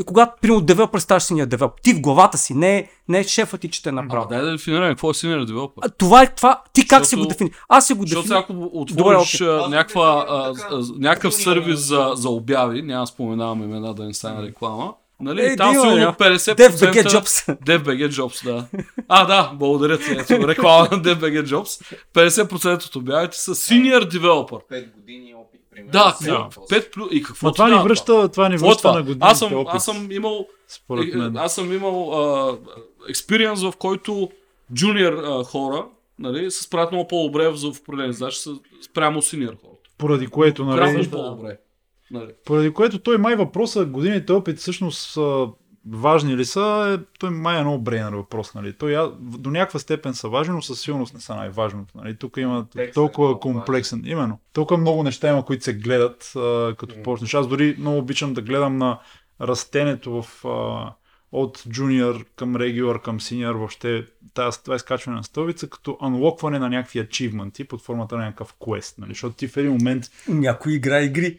когато 0.06 0.32
примерно 0.42 0.62
девелопер 0.62 1.00
ставаш 1.00 1.24
синьор 1.24 1.46
девелопер. 1.46 1.82
Ти 1.82 1.94
в 1.94 2.02
главата 2.02 2.38
си, 2.38 2.54
не, 2.54 2.90
не 3.08 3.20
е 3.20 3.24
шефът 3.24 3.62
ти, 3.62 3.70
че 3.70 3.84
те 3.84 3.92
направи. 3.92 4.26
Дай 4.30 4.42
да 4.42 4.52
дефинираме 4.52 4.90
какво 4.90 5.10
е 5.10 5.14
developer. 5.14 5.72
А, 5.82 5.90
това 5.90 6.22
е 6.24 6.36
това. 6.36 6.62
Ти 6.74 6.88
как 6.88 7.06
си 7.06 7.16
го 7.16 7.22
Защото- 7.22 7.34
дефини? 7.34 7.52
Аз 7.70 7.88
си 7.88 7.94
го 7.94 8.02
Защото 8.02 8.22
дефини. 8.22 8.28
сега, 8.28 8.40
ако 8.40 8.70
отвориш 8.74 9.38
Добре, 9.38 9.52
а, 9.52 9.70
някаква, 9.70 10.26
а, 10.30 10.54
а, 10.72 10.84
някакъв 11.00 11.34
сервис 11.34 11.80
за, 11.80 12.12
за 12.16 12.30
обяви, 12.30 12.82
няма 12.82 13.08
споменавам 13.08 13.64
имена 13.64 13.94
да 13.94 14.04
не 14.04 14.14
стане 14.14 14.48
реклама, 14.48 14.94
нали, 15.20 15.42
Е, 15.46 15.56
там 15.56 15.74
сигурно 15.74 15.96
няма. 15.96 16.14
50% 16.14 16.56
DevBG 16.56 17.04
Jobs. 17.04 17.58
DevBG 17.66 18.10
Jobs, 18.10 18.44
да. 18.44 18.66
А, 19.08 19.26
да, 19.26 19.52
благодаря 19.56 19.98
ти. 19.98 20.12
Ето, 20.12 20.48
реклама 20.48 20.88
на 20.92 20.98
DevBG 21.02 21.46
Jobs. 21.46 21.96
50% 22.14 22.86
от 22.86 22.96
обявите 22.96 23.38
са 23.38 23.56
senior 23.56 24.12
developer. 24.12 24.60
5 24.72 24.94
години 24.96 25.33
примерно. 25.74 25.92
Да, 25.92 26.16
какво 26.20 26.62
5 26.62 26.92
плюс. 26.92 27.08
И 27.12 27.24
какво 27.24 27.48
Но 27.48 27.52
ти 27.52 27.56
това 27.56 27.70
ни 27.70 27.84
връща, 27.84 28.30
това 28.30 28.50
ни 28.50 28.58
връща 28.58 28.78
това? 28.78 28.94
на 28.94 29.00
годините 29.02 29.26
Аз 29.26 29.40
съм, 29.40 29.54
опит, 29.54 29.74
аз 29.74 29.86
съм 29.86 30.12
имал 30.12 30.48
според 30.68 31.16
мен. 31.16 31.38
Аз 31.38 31.56
съм 31.56 31.74
имал 31.74 32.60
експириенс, 33.10 33.62
в 33.64 33.74
който 33.80 34.30
джуниор 34.74 35.14
а, 35.14 35.44
хора 35.44 35.86
нали, 36.20 36.52
се 36.52 36.64
справят 36.64 36.92
много 36.92 37.08
по-добре 37.08 37.50
в 37.50 37.66
определени 37.66 38.14
задачи 38.14 38.40
спрямо 38.82 39.22
синьор 39.22 39.56
хората. 39.62 39.90
Поради 39.98 40.28
което, 40.28 40.66
нали, 40.66 40.78
Прямо 40.78 41.12
по-добре. 41.12 41.58
Нали. 42.12 42.32
Поради 42.46 42.74
което 42.74 43.00
той 43.00 43.18
май 43.18 43.36
въпроса, 43.36 43.86
годините 43.86 44.34
опит 44.34 44.58
всъщност 44.58 45.18
важни 45.92 46.38
ли 46.38 46.46
са, 46.46 46.98
е, 47.00 47.06
той 47.20 47.30
май 47.30 47.60
е 47.60 47.62
много 47.62 47.80
брейнер 47.80 48.14
въпрос. 48.14 48.54
Нали. 48.54 48.74
Той 48.74 49.12
до 49.20 49.52
някаква 49.52 49.80
степен 49.80 50.14
са 50.14 50.30
важни, 50.30 50.54
но 50.54 50.62
със 50.62 50.82
сигурност 50.82 51.14
не 51.14 51.20
са 51.20 51.36
най-важното. 51.36 51.98
Нали. 51.98 52.16
Тук 52.16 52.38
има 52.38 52.66
Текстът 52.66 52.90
е 52.90 52.94
толкова 52.94 53.28
много 53.28 53.40
комплексен. 53.40 54.04
Именно. 54.06 54.40
Толкова 54.54 54.78
много 54.78 55.04
неща 55.04 55.30
има, 55.30 55.46
които 55.46 55.64
се 55.64 55.74
гледат, 55.74 56.34
а, 56.36 56.76
като 56.78 57.04
почнеш. 57.04 57.34
Аз 57.34 57.48
дори 57.48 57.76
много 57.80 57.98
обичам 57.98 58.34
да 58.34 58.42
гледам 58.42 58.78
на 58.78 59.00
растенето 59.42 60.22
в, 60.22 60.46
а, 60.46 60.94
от 61.32 61.64
джуниор 61.70 62.26
към 62.36 62.56
регулар 62.56 63.02
към 63.02 63.22
синьор, 63.22 63.56
въобще 63.56 64.06
тази, 64.34 64.64
това 64.64 64.76
изкачване 64.76 65.18
на 65.18 65.24
стълбица, 65.24 65.70
като 65.70 65.98
анлокване 66.02 66.60
на 66.60 66.70
някакви 66.70 67.00
ачивменти 67.00 67.64
под 67.64 67.82
формата 67.82 68.18
на 68.18 68.26
някакъв 68.26 68.56
квест. 68.64 68.98
Нали. 68.98 69.10
Защото 69.10 69.36
ти 69.36 69.48
в 69.48 69.58
един 69.58 69.72
момент 69.72 70.04
Някой 70.28 70.74
игра 70.74 71.02
игри. 71.02 71.38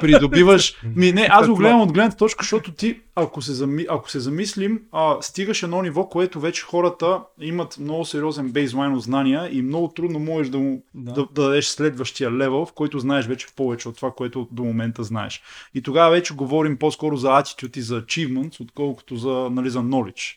придобиваш. 0.00 0.76
Ми, 0.96 1.12
не, 1.12 1.28
аз 1.30 1.48
го 1.48 1.54
гледам 1.54 1.80
от 1.80 1.92
гледната 1.92 2.16
точка, 2.16 2.42
защото 2.42 2.72
ти, 2.72 3.00
ако 3.14 3.42
се, 3.42 3.52
зами, 3.52 3.86
ако 3.88 4.10
се 4.10 4.20
замислим, 4.20 4.80
а, 4.92 5.16
стигаш 5.20 5.62
едно 5.62 5.82
ниво, 5.82 6.08
което 6.08 6.40
вече 6.40 6.62
хората 6.62 7.20
имат 7.40 7.78
много 7.78 8.04
сериозен 8.04 8.50
бейзлайн 8.50 8.94
от 8.94 9.02
знания 9.02 9.48
и 9.52 9.62
много 9.62 9.88
трудно 9.88 10.18
можеш 10.18 10.50
да, 10.50 10.58
му, 10.58 10.82
да. 10.94 11.12
Да, 11.12 11.26
да 11.34 11.42
дадеш 11.42 11.66
следващия 11.66 12.32
левел, 12.32 12.66
в 12.66 12.72
който 12.72 12.98
знаеш 12.98 13.26
вече 13.26 13.46
повече 13.56 13.88
от 13.88 13.96
това, 13.96 14.10
което 14.10 14.48
до 14.52 14.64
момента 14.64 15.02
знаеш. 15.02 15.42
И 15.74 15.82
тогава 15.82 16.10
вече 16.10 16.34
говорим 16.34 16.76
по-скоро 16.76 17.16
за 17.16 17.28
attitude 17.28 17.78
и 17.78 17.82
за 17.82 18.02
achievements, 18.02 18.60
отколкото 18.60 19.16
за, 19.16 19.48
нали, 19.50 19.70
за 19.70 19.78
knowledge. 19.78 20.36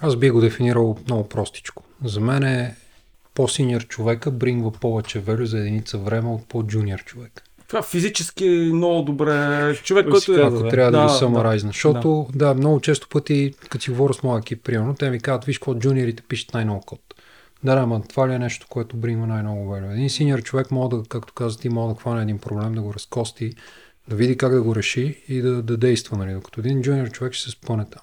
Аз 0.00 0.16
би 0.16 0.30
го 0.30 0.40
дефинирал 0.40 0.98
много 1.06 1.28
простичко. 1.28 1.82
За 2.04 2.20
мен 2.20 2.42
е 2.42 2.76
по-синьор 3.34 3.86
човека 3.86 4.30
брингва 4.30 4.72
повече 4.72 5.20
велю 5.20 5.46
за 5.46 5.58
единица 5.58 5.98
време 5.98 6.28
от 6.28 6.48
по-джуниор 6.48 7.04
човек. 7.04 7.42
Това 7.68 7.82
физически 7.82 8.46
е 8.46 8.72
много 8.72 9.02
добре. 9.02 9.74
Човек, 9.82 10.06
който 10.10 10.32
е... 10.32 10.40
Ако 10.40 10.62
да, 10.62 10.68
трябва 10.68 10.90
да, 10.90 10.98
да, 10.98 11.04
го 11.06 11.12
саморайзна. 11.12 11.68
Защото, 11.70 12.26
да. 12.34 12.48
да. 12.48 12.54
много 12.54 12.80
често 12.80 13.08
пъти, 13.08 13.54
като 13.68 13.84
си 13.84 13.90
говоря 13.90 14.14
с 14.14 14.22
моя 14.22 14.38
екип, 14.38 14.64
примерно, 14.64 14.94
те 14.94 15.10
ми 15.10 15.20
казват, 15.20 15.44
виж 15.44 15.58
какво 15.58 15.74
джуниорите 15.74 16.22
пишат 16.22 16.54
най-много 16.54 16.80
код. 16.80 17.00
Да, 17.64 17.74
да, 17.74 17.86
ма 17.86 18.02
това 18.08 18.28
ли 18.28 18.34
е 18.34 18.38
нещо, 18.38 18.66
което 18.70 18.96
брингва 18.96 19.26
най-много 19.26 19.70
велю? 19.70 19.90
Един 19.90 20.10
синьор 20.10 20.42
човек 20.42 20.70
може 20.70 20.90
да, 20.90 21.02
както 21.08 21.32
каза 21.34 21.58
ти, 21.58 21.68
може 21.68 21.94
да 21.94 22.00
хване 22.00 22.22
един 22.22 22.38
проблем, 22.38 22.74
да 22.74 22.82
го 22.82 22.94
разкости, 22.94 23.52
да 24.08 24.16
види 24.16 24.36
как 24.36 24.52
да 24.52 24.62
го 24.62 24.76
реши 24.76 25.22
и 25.28 25.40
да, 25.40 25.62
да 25.62 25.76
действа, 25.76 26.16
нали? 26.16 26.32
Докато 26.32 26.60
един 26.60 26.82
джуниор 26.82 27.10
човек 27.10 27.32
ще 27.32 27.44
се 27.44 27.50
спъне 27.50 27.84
там. 27.90 28.02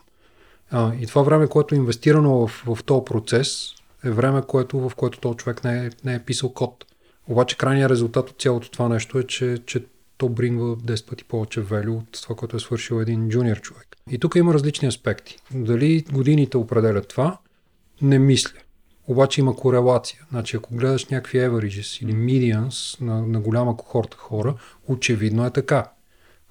А, 0.71 0.93
и 0.99 1.07
това 1.07 1.21
време, 1.21 1.47
което 1.47 1.75
е 1.75 1.77
инвестирано 1.77 2.47
в, 2.47 2.63
в 2.65 2.83
този 2.83 3.05
процес, 3.05 3.73
е 4.03 4.09
време, 4.09 4.41
което, 4.47 4.89
в 4.89 4.95
което 4.95 5.19
този 5.19 5.37
човек 5.37 5.63
не 5.63 5.85
е, 5.85 5.89
не 6.05 6.15
е 6.15 6.19
писал 6.19 6.53
код. 6.53 6.85
Обаче 7.27 7.57
крайният 7.57 7.91
резултат 7.91 8.29
от 8.29 8.41
цялото 8.41 8.71
това 8.71 8.89
нещо 8.89 9.19
е, 9.19 9.23
че, 9.23 9.57
че 9.65 9.85
то 10.17 10.29
брингва 10.29 10.77
10 10.77 11.09
пъти 11.09 11.23
повече 11.23 11.61
велю 11.61 11.97
от 11.97 12.21
това, 12.23 12.35
което 12.35 12.55
е 12.55 12.59
свършил 12.59 12.95
един 12.95 13.29
джуниор 13.29 13.59
човек. 13.61 13.87
И 14.11 14.19
тук 14.19 14.35
има 14.35 14.53
различни 14.53 14.87
аспекти. 14.87 15.37
Дали 15.51 16.05
годините 16.11 16.57
определят 16.57 17.07
това, 17.07 17.37
не 18.01 18.19
мисля. 18.19 18.59
Обаче 19.07 19.41
има 19.41 19.55
корелация. 19.55 20.19
Значи, 20.29 20.57
ако 20.57 20.75
гледаш 20.75 21.05
някакви 21.05 21.39
averages 21.39 22.03
или 22.03 22.13
medians 22.13 23.01
на, 23.01 23.27
на 23.27 23.39
голяма 23.39 23.77
кохорта 23.77 24.17
хора, 24.17 24.55
очевидно 24.87 25.45
е 25.45 25.51
така. 25.51 25.91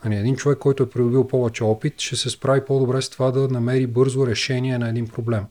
Нали, 0.05 0.17
един 0.17 0.37
човек, 0.37 0.59
който 0.59 0.83
е 0.83 0.91
придобил 0.91 1.27
повече 1.27 1.65
опит, 1.65 2.01
ще 2.01 2.17
се 2.17 2.31
справи 2.31 2.61
по-добре 2.67 3.03
с 3.03 3.09
това 3.09 3.31
да 3.31 3.49
намери 3.49 3.87
бързо 3.87 4.27
решение 4.27 4.79
на 4.79 4.89
един 4.89 5.09
проблем. 5.09 5.45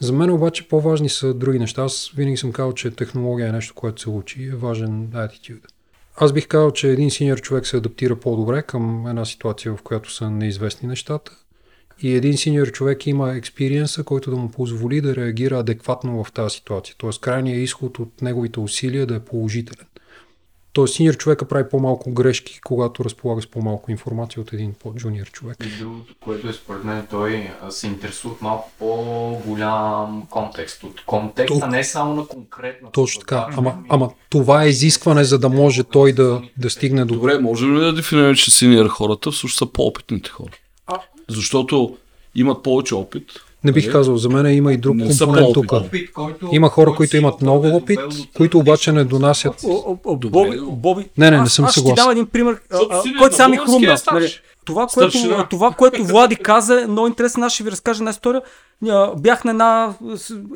За 0.00 0.12
мен 0.12 0.30
обаче 0.30 0.68
по-важни 0.68 1.08
са 1.08 1.34
други 1.34 1.58
неща. 1.58 1.82
Аз 1.82 2.10
винаги 2.16 2.36
съм 2.36 2.52
казал, 2.52 2.72
че 2.72 2.90
технология 2.90 3.48
е 3.48 3.52
нещо, 3.52 3.74
което 3.74 4.02
се 4.02 4.10
учи. 4.10 4.44
Е 4.44 4.56
важен 4.56 5.08
attitude. 5.08 5.64
Аз 6.16 6.32
бих 6.32 6.48
казал, 6.48 6.70
че 6.70 6.88
един 6.88 7.10
синьор 7.10 7.40
човек 7.40 7.66
се 7.66 7.76
адаптира 7.76 8.16
по-добре 8.16 8.62
към 8.62 9.06
една 9.06 9.24
ситуация, 9.24 9.76
в 9.76 9.82
която 9.82 10.12
са 10.12 10.30
неизвестни 10.30 10.88
нещата. 10.88 11.32
И 12.02 12.14
един 12.14 12.36
синьор 12.36 12.70
човек 12.70 13.06
има 13.06 13.36
експириенса, 13.36 14.04
който 14.04 14.30
да 14.30 14.36
му 14.36 14.50
позволи 14.50 15.00
да 15.00 15.16
реагира 15.16 15.58
адекватно 15.58 16.24
в 16.24 16.32
тази 16.32 16.54
ситуация. 16.54 16.94
Тоест 16.98 17.20
крайният 17.20 17.62
изход 17.62 17.98
от 17.98 18.22
неговите 18.22 18.60
усилия 18.60 19.06
да 19.06 19.14
е 19.14 19.20
положителен. 19.20 19.86
Тоест 20.78 20.94
синьор 20.94 21.16
човека 21.16 21.44
прави 21.44 21.68
по-малко 21.70 22.10
грешки, 22.10 22.60
когато 22.64 23.04
разполага 23.04 23.42
с 23.42 23.46
по-малко 23.46 23.90
информация 23.90 24.40
от 24.40 24.52
един 24.52 24.74
по-джуниор 24.74 25.30
човек. 25.30 25.56
И 25.66 25.78
другото, 25.78 26.14
което 26.20 26.48
е 26.48 26.52
според 26.52 26.84
мен, 26.84 27.06
той 27.10 27.50
а, 27.62 27.70
се 27.70 27.86
интересува 27.86 28.34
от 28.34 28.42
малко 28.42 28.70
по-голям 28.78 30.26
контекст. 30.30 30.84
От 30.84 31.04
контекста, 31.06 31.60
Тук. 31.60 31.70
не 31.70 31.84
само 31.84 32.14
на 32.14 32.26
конкретно. 32.26 32.90
Точно 32.90 33.20
така. 33.20 33.48
Ама, 33.56 33.78
ама 33.88 34.10
това 34.30 34.64
е 34.64 34.68
изискване, 34.68 35.24
за 35.24 35.38
да 35.38 35.48
може 35.48 35.84
той 35.84 36.12
да, 36.12 36.42
да 36.58 36.70
стигне 36.70 37.04
до... 37.04 37.14
Добре, 37.14 37.38
можем 37.38 37.76
ли 37.76 37.80
да 37.80 37.92
дефинираме, 37.92 38.34
че 38.34 38.50
синьор 38.50 38.86
хората 38.86 39.30
всъщност 39.30 39.58
са 39.58 39.66
по-опитните 39.66 40.30
хора? 40.30 40.52
А. 40.86 41.00
Защото 41.28 41.96
имат 42.34 42.62
повече 42.62 42.94
опит. 42.94 43.24
Не 43.64 43.72
бих 43.72 43.84
Нали? 43.84 43.92
казал, 43.92 44.16
за 44.16 44.28
мен 44.28 44.56
има 44.56 44.72
и 44.72 44.76
друг 44.76 44.96
Не 44.96 45.08
компонент 45.18 45.54
тук. 45.54 45.72
Има 46.52 46.68
хора, 46.68 46.86
който 46.86 46.96
които 46.96 47.16
имат 47.16 47.42
много 47.42 47.62
довел 47.62 47.76
опит, 47.76 48.00
които 48.36 48.58
обаче 48.58 48.92
не 48.92 49.04
донасят... 49.04 49.64
Боби, 50.04 50.60
Боби, 50.70 51.08
Не, 51.18 51.30
не, 51.30 51.36
не 51.36 51.42
аз, 51.42 51.52
съм 51.52 51.64
аз 51.64 51.70
ще 51.72 51.80
ти 51.80 51.86
съгласен. 51.86 52.04
дам 52.04 52.10
един 52.10 52.26
пример, 52.26 52.60
който 52.70 52.96
на 52.96 53.32
сега 53.32 53.48
ми 53.48 53.56
български 53.56 53.86
хрумна. 53.86 53.92
е. 53.92 54.20
Нали, 54.20 54.34
това, 54.64 54.86
което, 54.94 55.46
това, 55.50 55.70
което 55.70 56.04
Влади 56.04 56.36
каза, 56.36 56.82
е 56.82 56.86
много 56.86 57.06
интересно. 57.08 57.46
Аз 57.46 57.52
ще 57.52 57.62
ви 57.64 57.70
разкажа 57.70 57.98
една 58.00 58.10
история. 58.10 58.42
Бях 59.18 59.44
на 59.44 59.50
една 59.50 59.94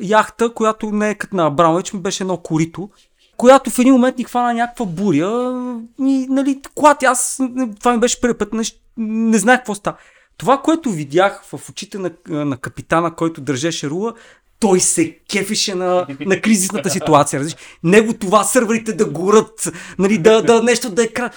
яхта, 0.01 0.49
която 0.49 0.91
не 0.91 1.09
е 1.09 1.15
като 1.15 1.35
на 1.35 1.47
Абрамович, 1.47 1.93
ми 1.93 1.99
беше 1.99 2.23
едно 2.23 2.37
корито, 2.37 2.89
която 3.37 3.69
в 3.69 3.79
един 3.79 3.93
момент 3.93 4.17
ни 4.17 4.23
хвана 4.23 4.53
някаква 4.53 4.85
буря 4.85 5.53
и, 5.99 6.27
нали, 6.29 6.59
клати, 6.75 7.05
аз, 7.05 7.39
това 7.79 7.93
ми 7.93 7.99
беше 7.99 8.21
първи 8.21 8.37
път, 8.37 8.53
не, 8.53 8.63
не 8.97 9.37
знаех 9.37 9.59
какво 9.59 9.75
става. 9.75 9.97
Това, 10.37 10.57
което 10.57 10.91
видях 10.91 11.43
в 11.43 11.69
очите 11.69 11.97
на, 11.97 12.11
на 12.27 12.57
капитана, 12.57 13.15
който 13.15 13.41
държеше 13.41 13.89
рула, 13.89 14.13
той 14.59 14.79
се 14.79 15.17
кефише 15.29 15.75
на, 15.75 16.07
на 16.19 16.41
кризисната 16.41 16.89
ситуация. 16.89 17.39
Разбираш? 17.39 17.61
Него 17.83 18.13
това 18.13 18.43
сървърите 18.43 18.93
да 18.93 19.05
горят, 19.05 19.71
нали, 19.99 20.17
да, 20.17 20.41
да 20.41 20.63
нещо 20.63 20.89
да 20.89 21.03
е 21.03 21.07
кра... 21.07 21.29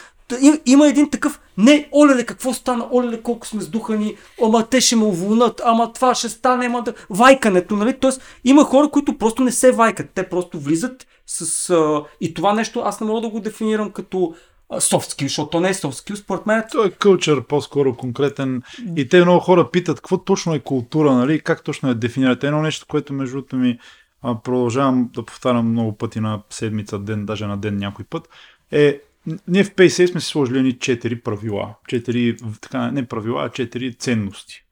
Има 0.66 0.88
един 0.88 1.10
такъв, 1.10 1.40
не, 1.58 1.88
олеле, 1.92 2.24
какво 2.24 2.54
стана, 2.54 2.88
олеле, 2.92 3.22
колко 3.22 3.46
сме 3.46 3.62
сдухани, 3.62 4.16
ама 4.44 4.66
те 4.66 4.80
ще 4.80 4.96
ме 4.96 5.04
уволнат, 5.04 5.62
ама 5.64 5.92
това 5.92 6.14
ще 6.14 6.28
стане, 6.28 6.66
ама 6.66 6.82
да... 6.82 6.94
Вайкането, 7.10 7.76
нали? 7.76 7.98
Тоест, 7.98 8.22
има 8.44 8.64
хора, 8.64 8.88
които 8.88 9.18
просто 9.18 9.44
не 9.44 9.52
се 9.52 9.72
вайкат, 9.72 10.10
те 10.14 10.28
просто 10.28 10.60
влизат 10.60 11.06
с... 11.26 11.70
А... 11.70 12.02
И 12.20 12.34
това 12.34 12.52
нещо 12.52 12.82
аз 12.84 13.00
не 13.00 13.06
мога 13.06 13.20
да 13.20 13.28
го 13.28 13.40
дефинирам 13.40 13.90
като 13.90 14.34
soft 14.72 15.12
skill, 15.12 15.22
защото 15.22 15.50
то 15.50 15.60
не 15.60 15.68
е 15.68 15.74
soft 15.74 16.10
skill, 16.10 16.14
според 16.14 16.46
мен 16.46 16.64
Той 16.72 16.86
е 16.86 16.90
кълчър 16.90 17.46
по-скоро 17.46 17.96
конкретен. 17.96 18.62
И 18.96 19.08
те 19.08 19.22
много 19.22 19.40
хора 19.40 19.70
питат 19.70 19.96
какво 19.96 20.18
точно 20.18 20.54
е 20.54 20.60
култура, 20.60 21.12
нали? 21.12 21.40
Как 21.40 21.64
точно 21.64 21.90
е 21.90 21.94
дефинирате. 21.94 22.46
Едно 22.46 22.62
нещо, 22.62 22.86
което 22.88 23.12
между 23.12 23.36
другото 23.36 23.56
ми 23.56 23.78
продължавам 24.22 25.10
да 25.14 25.24
повтарям 25.24 25.70
много 25.70 25.96
пъти 25.96 26.20
на 26.20 26.42
седмица, 26.50 26.98
ден, 26.98 27.26
даже 27.26 27.46
на 27.46 27.56
ден 27.56 27.76
някой 27.76 28.04
път, 28.04 28.28
е 28.72 29.00
ние 29.48 29.64
в 29.64 29.74
PaySafe 29.74 30.10
сме 30.10 30.20
си 30.20 30.26
сложили 30.26 30.58
едни 30.58 30.78
четири 30.78 31.20
правила. 31.20 31.74
Четири, 31.88 32.36
така, 32.60 32.90
не 32.90 33.06
правила, 33.06 33.44
а 33.44 33.48
четири 33.48 33.94
ценности. 33.94 34.62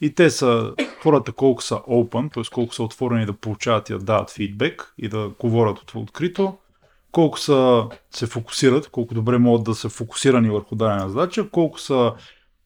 И 0.00 0.14
те 0.14 0.30
са 0.30 0.72
хората 1.02 1.32
колко 1.32 1.62
са 1.62 1.74
open, 1.74 2.34
т.е. 2.34 2.42
колко 2.54 2.74
са 2.74 2.82
отворени 2.82 3.26
да 3.26 3.32
получават 3.32 3.90
и 3.90 3.92
да 3.92 3.98
дават 3.98 4.30
фидбек 4.30 4.94
и 4.98 5.08
да 5.08 5.30
говорят 5.38 5.78
от- 5.78 5.94
открито, 5.94 6.56
колко 7.12 7.38
са 7.38 7.84
се 8.10 8.26
фокусират, 8.26 8.88
колко 8.88 9.14
добре 9.14 9.38
могат 9.38 9.64
да 9.64 9.74
са 9.74 9.88
фокусирани 9.88 10.50
върху 10.50 10.74
дадена 10.74 11.08
задача, 11.08 11.48
колко 11.50 11.80
са 11.80 12.12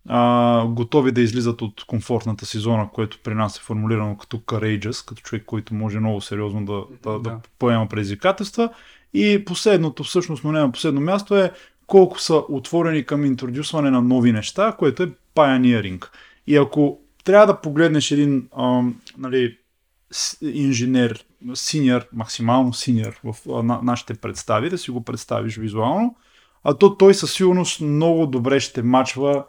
а, 0.09 0.65
готови 0.67 1.13
да 1.13 1.21
излизат 1.21 1.63
от 1.63 1.85
комфортната 1.85 2.47
си 2.47 2.59
зона, 2.59 2.89
което 2.93 3.19
при 3.25 3.35
нас 3.35 3.57
е 3.59 3.63
формулирано 3.63 4.17
като 4.17 4.39
courageous, 4.39 5.09
като 5.09 5.23
човек, 5.23 5.45
който 5.47 5.75
може 5.75 6.01
много 6.01 6.21
сериозно 6.21 6.65
да, 6.65 6.85
да, 7.03 7.19
да. 7.19 7.31
Да. 7.31 7.41
поема 7.59 7.89
предизвикателства. 7.89 8.71
И 9.15 9.45
последното, 9.45 10.05
всъщност, 10.05 10.45
но 10.45 10.53
не 10.53 10.61
на 10.61 10.73
последно 10.73 11.01
място 11.01 11.37
е 11.37 11.53
колко 11.87 12.21
са 12.21 12.43
отворени 12.49 13.05
към 13.05 13.25
интродюсване 13.25 13.91
на 13.91 14.03
нови 14.03 14.33
неща, 14.33 14.77
което 14.79 15.03
е 15.03 15.11
pioneering. 15.35 16.07
И 16.47 16.57
ако 16.57 17.01
трябва 17.25 17.47
да 17.47 17.61
погледнеш 17.61 18.11
един 18.11 18.49
ам, 18.59 19.01
нали, 19.19 19.59
инженер, 20.43 21.25
синьор, 21.55 22.07
максимално 22.13 22.73
синьор 22.73 23.21
в 23.25 23.63
на, 23.63 23.81
нашите 23.83 24.15
представи, 24.15 24.71
да 24.71 24.79
си 24.79 24.91
го 24.91 25.05
представиш 25.05 25.57
визуално, 25.57 26.17
а 26.65 26.75
то 26.75 26.97
той 26.97 27.15
със 27.15 27.33
сигурност 27.33 27.81
много 27.81 28.27
добре 28.27 28.61
ще 28.61 28.83
мачва 28.83 29.45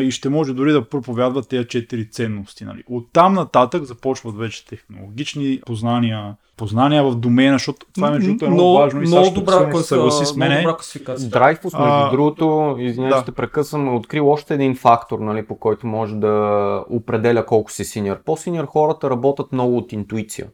и 0.00 0.10
ще 0.10 0.28
може 0.28 0.54
дори 0.54 0.72
да 0.72 0.88
проповядва 0.88 1.42
тези 1.42 1.68
четири 1.68 2.10
ценности. 2.10 2.64
Нали. 2.64 2.82
От 2.86 3.08
там 3.12 3.34
нататък 3.34 3.84
започват 3.84 4.36
вече 4.36 4.66
технологични 4.66 5.60
познания, 5.66 6.36
познания 6.56 7.04
в 7.04 7.16
домена, 7.16 7.54
защото 7.54 7.86
това 7.94 8.10
между 8.10 8.26
другото 8.26 8.44
е 8.44 8.48
много, 8.48 8.62
Много- 8.62 8.78
важно 8.78 9.02
и 9.02 9.06
много 9.06 9.24
Сашо 9.24 9.34
добра 9.34 9.74
се 9.74 9.82
съгласи 9.82 10.26
с 10.26 10.32
класификация. 10.76 11.30
Драйфус, 11.30 11.72
между 11.72 11.88
А, 11.88 12.10
другото, 12.10 12.76
извинявай, 12.78 13.10
да. 13.10 13.16
ще 13.16 13.30
те 13.30 13.32
прекъсвам, 13.32 13.88
е 13.88 13.90
открил 13.90 14.30
още 14.30 14.54
един 14.54 14.76
фактор, 14.76 15.18
нали, 15.18 15.46
по 15.46 15.56
който 15.56 15.86
може 15.86 16.14
да 16.14 16.84
определя 16.90 17.46
колко 17.46 17.72
си 17.72 17.84
синьор. 17.84 18.22
По-синьор 18.24 18.64
хората 18.64 19.10
работят 19.10 19.52
много 19.52 19.76
от 19.76 19.92
интуиция. 19.92 20.46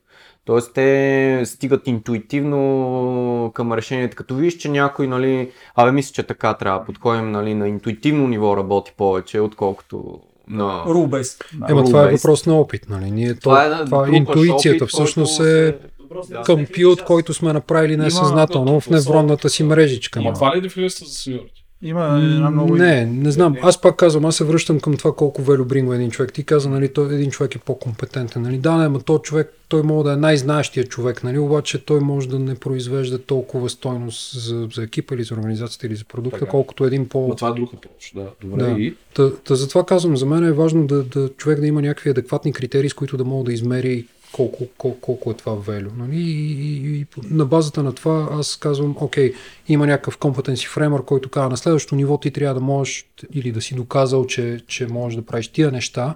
Тоест 0.48 0.72
те 0.74 1.42
стигат 1.44 1.86
интуитивно 1.86 3.50
към 3.54 3.72
решението. 3.72 4.16
Като 4.16 4.34
видиш, 4.34 4.56
че 4.56 4.68
някой, 4.68 5.06
нали, 5.06 5.50
абе 5.76 5.92
мисля, 5.92 6.12
че 6.12 6.22
така 6.22 6.54
трябва 6.54 6.78
да 6.78 6.84
подходим, 6.84 7.30
нали, 7.30 7.54
на 7.54 7.68
интуитивно 7.68 8.28
ниво 8.28 8.56
работи 8.56 8.92
повече, 8.96 9.40
отколкото 9.40 10.20
на... 10.48 10.82
Рулбейс. 10.86 11.38
Ема 11.68 11.84
това 11.84 12.02
е 12.02 12.12
въпрос 12.12 12.46
на 12.46 12.54
опит, 12.54 12.86
нали? 12.88 13.10
Ние, 13.10 13.34
то, 13.34 13.40
Това 13.40 13.64
е, 13.66 13.84
това, 13.84 14.04
трупаш 14.04 14.16
интуицията 14.16 14.84
опит, 14.84 14.92
всъщност 14.92 15.36
който 15.36 15.50
е 15.50 15.78
се- 16.22 16.42
къмпилът, 16.44 17.04
който 17.04 17.34
сме 17.34 17.52
направили 17.52 17.96
несъзнателно 17.96 18.80
в 18.80 18.90
невронната 18.90 19.48
си 19.48 19.62
мрежичка. 19.62 20.20
Ама 20.20 20.32
това 20.32 20.54
ли 20.54 20.58
е 20.58 20.60
дефиницията 20.60 21.10
за 21.10 21.16
сеньорите? 21.16 21.57
Има 21.82 22.20
една 22.22 22.50
много... 22.50 22.76
Не, 22.76 23.06
не 23.06 23.30
знам. 23.30 23.56
Аз 23.62 23.80
пак 23.80 23.96
казвам, 23.96 24.24
аз 24.24 24.36
се 24.36 24.44
връщам 24.44 24.80
към 24.80 24.96
това 24.96 25.14
колко 25.14 25.42
велю 25.42 25.64
брингва 25.64 25.94
един 25.94 26.10
човек. 26.10 26.32
Ти 26.32 26.44
каза, 26.44 26.70
нали, 26.70 26.92
той, 26.92 27.14
един 27.14 27.30
човек 27.30 27.54
е 27.54 27.58
по-компетентен. 27.58 28.42
Нали? 28.42 28.58
Да, 28.58 28.76
не, 28.76 28.88
но 28.88 28.98
той 28.98 29.18
човек, 29.18 29.52
той 29.68 29.82
може 29.82 30.04
да 30.04 30.12
е 30.12 30.16
най-знаещия 30.16 30.84
човек, 30.84 31.24
нали? 31.24 31.38
обаче 31.38 31.84
той 31.84 32.00
може 32.00 32.28
да 32.28 32.38
не 32.38 32.54
произвежда 32.54 33.18
толкова 33.18 33.68
стойност 33.68 34.40
за, 34.40 34.68
за 34.74 34.82
екипа 34.82 35.14
или 35.14 35.24
за 35.24 35.34
организацията 35.34 35.86
или 35.86 35.96
за 35.96 36.04
продукта, 36.04 36.38
Така. 36.38 36.50
колкото 36.50 36.84
един 36.84 37.08
по... 37.08 37.28
Но 37.28 37.36
това 37.36 37.48
е 37.48 37.52
друг 37.52 37.72
въпрос. 37.72 38.12
Да, 38.14 38.26
добре. 38.42 38.64
Да. 38.64 38.70
И 38.70 38.94
Та, 39.14 39.34
та 39.34 39.54
затова 39.54 39.86
казвам, 39.86 40.16
за 40.16 40.26
мен 40.26 40.44
е 40.44 40.52
важно 40.52 40.86
да, 40.86 41.02
да 41.02 41.28
човек 41.28 41.60
да 41.60 41.66
има 41.66 41.82
някакви 41.82 42.10
адекватни 42.10 42.52
критерии, 42.52 42.90
с 42.90 42.94
които 42.94 43.16
да 43.16 43.24
мога 43.24 43.44
да 43.44 43.52
измери 43.52 44.06
колко, 44.32 44.66
колко, 44.78 45.00
колко 45.00 45.30
е 45.30 45.34
това 45.34 45.54
велю. 45.54 45.90
Нали? 45.96 46.16
И, 46.16 46.52
и, 46.52 47.00
и 47.00 47.06
на 47.30 47.46
базата 47.46 47.82
на 47.82 47.92
това 47.92 48.28
аз 48.32 48.56
казвам, 48.56 48.96
окей, 49.00 49.34
има 49.68 49.86
някакъв 49.86 50.18
competency 50.18 50.78
framework, 50.78 51.04
който 51.04 51.28
казва 51.28 51.50
на 51.50 51.56
следващото 51.56 51.96
ниво 51.96 52.18
ти 52.18 52.30
трябва 52.30 52.54
да 52.54 52.60
можеш 52.60 53.06
или 53.32 53.52
да 53.52 53.60
си 53.60 53.74
доказал, 53.74 54.26
че, 54.26 54.60
че 54.66 54.86
можеш 54.86 55.16
да 55.16 55.26
правиш 55.26 55.48
тия 55.48 55.70
неща. 55.72 56.14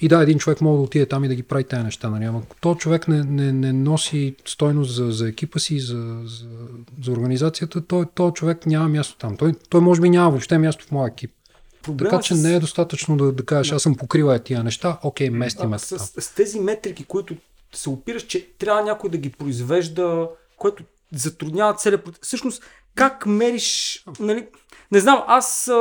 И 0.00 0.08
да, 0.08 0.22
един 0.22 0.38
човек 0.38 0.60
може 0.60 0.76
да 0.76 0.82
отиде 0.82 1.06
там 1.06 1.24
и 1.24 1.28
да 1.28 1.34
ги 1.34 1.42
прави 1.42 1.64
тези 1.64 1.82
неща. 1.82 2.10
Нали? 2.10 2.24
Ама 2.24 2.42
то 2.60 2.74
човек 2.74 3.08
не, 3.08 3.22
не, 3.22 3.52
не 3.52 3.72
носи 3.72 4.34
стойност 4.44 4.94
за, 4.94 5.10
за 5.10 5.28
екипа 5.28 5.58
си, 5.58 5.80
за, 5.80 6.20
за, 6.24 6.46
за 7.02 7.12
организацията, 7.12 7.86
той, 7.86 8.04
той 8.14 8.32
човек 8.32 8.66
няма 8.66 8.88
място 8.88 9.16
там. 9.18 9.36
Той, 9.36 9.52
той 9.68 9.80
може 9.80 10.00
би 10.00 10.10
няма 10.10 10.30
въобще 10.30 10.58
място 10.58 10.84
в 10.84 10.90
моя 10.90 11.08
екип. 11.08 11.30
Проблема 11.82 12.10
Така 12.10 12.22
че 12.22 12.34
с- 12.34 12.42
не 12.42 12.54
е 12.54 12.60
достатъчно 12.60 13.16
да, 13.16 13.32
да 13.32 13.44
кажеш, 13.44 13.72
аз 13.72 13.82
съм 13.82 13.94
покрила 13.94 14.38
тия 14.38 14.64
неща, 14.64 14.98
окей, 15.02 15.30
местиме 15.30 15.78
там. 15.78 15.78
с, 15.78 15.98
с 16.20 16.34
тези 16.34 16.60
метрики, 16.60 17.04
които 17.04 17.36
се 17.72 17.88
опираш, 17.90 18.22
че 18.22 18.46
трябва 18.58 18.82
някой 18.82 19.10
да 19.10 19.18
ги 19.18 19.30
произвежда, 19.30 20.28
което 20.56 20.84
затруднява 21.12 21.74
целият 21.74 22.04
процес. 22.04 22.20
Всъщност, 22.22 22.62
как 22.94 23.26
мериш, 23.26 24.04
нали, 24.20 24.48
не 24.92 25.00
знам, 25.00 25.22
аз 25.26 25.68
а, 25.68 25.74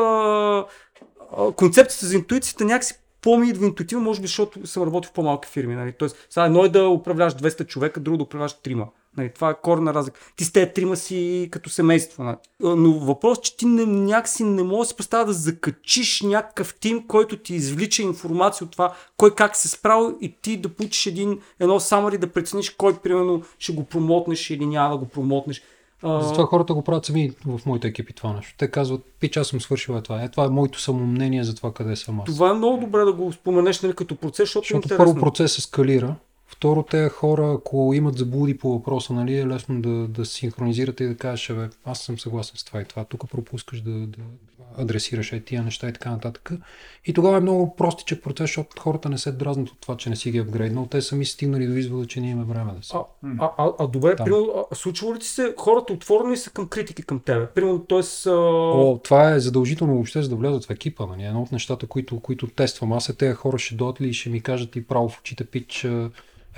а, 1.38 1.52
концепцията 1.52 2.06
за 2.06 2.16
интуицията 2.16 2.66
някакси 2.66 2.94
по-ми 3.22 3.50
идва 3.50 3.66
интуитивно, 3.66 4.04
може 4.04 4.22
би, 4.22 4.28
защото 4.28 4.68
съм 4.68 4.84
работил 4.84 5.10
в 5.10 5.14
по-малки 5.14 5.50
фирми. 5.50 5.76
Нали? 5.76 5.94
Тоест, 6.00 6.28
сега 6.30 6.46
едно 6.46 6.66
е 6.66 6.70
да 6.70 6.88
управляваш 6.90 7.34
200 7.34 7.68
човека, 7.68 8.00
друго 8.00 8.18
да 8.18 8.24
управляваш 8.24 8.54
трима. 8.54 8.88
Нали? 9.18 9.30
Това 9.36 9.50
е 9.50 9.62
корна 9.62 9.94
разлика. 9.94 10.20
Ти 10.36 10.46
с 10.46 10.52
тези 10.52 10.72
трима 10.72 10.96
си 10.96 11.50
като 11.52 11.70
семейство. 11.70 12.24
Нали? 12.24 12.36
Но 12.60 13.00
въпрос, 13.00 13.42
че 13.42 13.58
ти 13.58 13.66
не, 13.66 13.86
някакси 13.86 14.44
не 14.44 14.64
можеш 14.64 14.80
да 14.80 14.86
си 14.86 14.96
представя 14.96 15.26
да 15.26 15.34
закачиш 15.34 16.22
някакъв 16.22 16.76
тим, 16.80 17.08
който 17.08 17.38
ти 17.38 17.56
извлича 17.56 18.02
информация 18.02 18.66
от 18.66 18.72
това, 18.72 18.94
кой 19.18 19.36
как 19.36 19.56
се 19.56 19.70
справил 19.70 20.18
и 20.22 20.36
ти 20.42 20.58
да 20.58 20.70
получиш 20.70 21.06
един, 21.06 21.40
едно 21.60 21.80
самари 21.80 22.18
да 22.18 22.32
прецениш 22.32 22.70
кой 22.70 22.98
примерно 22.98 23.44
ще 23.60 23.74
го 23.74 23.84
промотнеш 23.84 24.50
или 24.50 24.66
няма 24.66 24.90
да 24.90 24.98
го 24.98 25.06
промотнеш. 25.06 25.62
А, 26.04 26.22
Затова 26.22 26.46
хората 26.46 26.74
го 26.74 26.82
правят 26.82 27.06
сами 27.06 27.32
в 27.46 27.60
моите 27.66 27.88
екипи 27.88 28.14
това 28.14 28.34
нещо. 28.34 28.54
Те 28.58 28.72
казват, 28.72 29.02
пич, 29.20 29.38
аз 29.38 29.48
съм 29.48 29.62
свършил 29.62 29.94
е 29.94 30.02
това. 30.02 30.24
Е, 30.24 30.30
това 30.30 30.46
е 30.46 30.50
моето 30.50 30.82
самомнение 30.82 31.44
за 31.44 31.56
това 31.56 31.74
къде 31.74 31.96
съм 31.96 32.20
аз. 32.20 32.26
това 32.26 32.50
е 32.50 32.54
много 32.54 32.78
добре 32.78 33.00
да 33.00 33.14
го 33.14 33.34
споменеш 33.34 33.82
нали, 33.82 33.94
като 33.94 34.16
процес, 34.16 34.44
защото, 34.44 34.68
Защото 34.68 34.94
е 34.94 34.98
първо 34.98 35.16
процесът 35.16 35.64
скалира, 35.64 36.16
второ 36.50 36.84
те 36.84 37.10
хора, 37.10 37.54
ако 37.58 37.94
имат 37.94 38.18
заблуди 38.18 38.58
по 38.58 38.72
въпроса, 38.72 39.14
нали, 39.14 39.38
е 39.38 39.48
лесно 39.48 39.82
да, 39.82 40.08
да 40.08 40.26
синхронизирате 40.26 41.04
и 41.04 41.08
да 41.08 41.18
кажеш, 41.18 41.52
бе, 41.56 41.70
аз 41.86 42.00
съм 42.00 42.20
съгласен 42.20 42.58
с 42.58 42.64
това 42.64 42.82
и 42.82 42.86
това, 42.86 43.06
тук 43.06 43.30
пропускаш 43.30 43.82
да, 43.82 43.92
да 43.92 44.18
адресираш 44.78 45.32
е 45.34 45.40
тия 45.40 45.64
неща 45.64 45.90
и 45.90 45.94
така 45.94 46.12
нататък. 46.12 46.52
И 47.06 47.14
тогава 47.14 47.38
е 47.38 47.42
много 47.42 47.76
простичък 47.76 48.24
процес, 48.24 48.44
защото 48.44 48.82
хората 48.82 49.10
не 49.10 49.18
се 49.18 49.32
дразнат 49.32 49.70
от 49.70 49.80
това, 49.80 49.98
че 49.98 50.10
не 50.10 50.16
си 50.16 50.32
ги 50.32 50.38
апгрейднал. 50.38 50.86
Те 50.86 51.02
сами 51.02 51.26
са 51.26 51.34
стигнали 51.34 51.68
до 51.68 51.74
извода, 51.74 52.08
че 52.08 52.22
ние 52.22 52.32
имаме 52.32 52.54
време 52.54 52.72
да 52.78 52.86
се. 52.86 52.98
А, 52.98 53.00
а, 53.40 53.52
а, 53.58 53.72
а 53.80 53.88
добре, 53.88 54.16
Там. 54.16 54.26
примерно, 54.26 54.68
а, 54.72 54.76
случва 54.76 55.16
ли 55.16 55.22
се 55.22 55.54
хората 55.58 55.94
отворени 55.94 56.38
са 56.38 56.50
към 56.50 56.68
критики 56.68 57.04
към 57.04 57.20
тебе? 57.20 57.48
Примерно, 57.48 57.80
т.е. 57.80 58.30
О, 58.30 59.00
това 59.04 59.32
е 59.32 59.40
задължително 59.40 59.94
въобще 59.94 60.22
за 60.24 60.30
да 60.30 60.36
влязат 60.36 60.66
в 60.66 60.70
екипа. 60.70 61.06
Нали? 61.06 61.24
Едно 61.24 61.42
от 61.42 61.52
нещата, 61.52 61.88
които, 61.88 62.20
които 62.20 62.48
тествам. 62.48 62.94
Аз 62.94 63.10
е 63.10 63.18
тези 63.18 63.34
хора 63.34 63.60
ще 63.60 63.76
дойдат 63.76 64.02
ли 64.02 64.08
и 64.08 64.14
ще 64.14 64.30
ми 64.30 64.42
кажат 64.42 64.76
и 64.76 64.88
право 64.88 65.10
в 65.10 65.20
очите 65.20 65.46
пич, 65.46 65.86
а, 65.86 66.10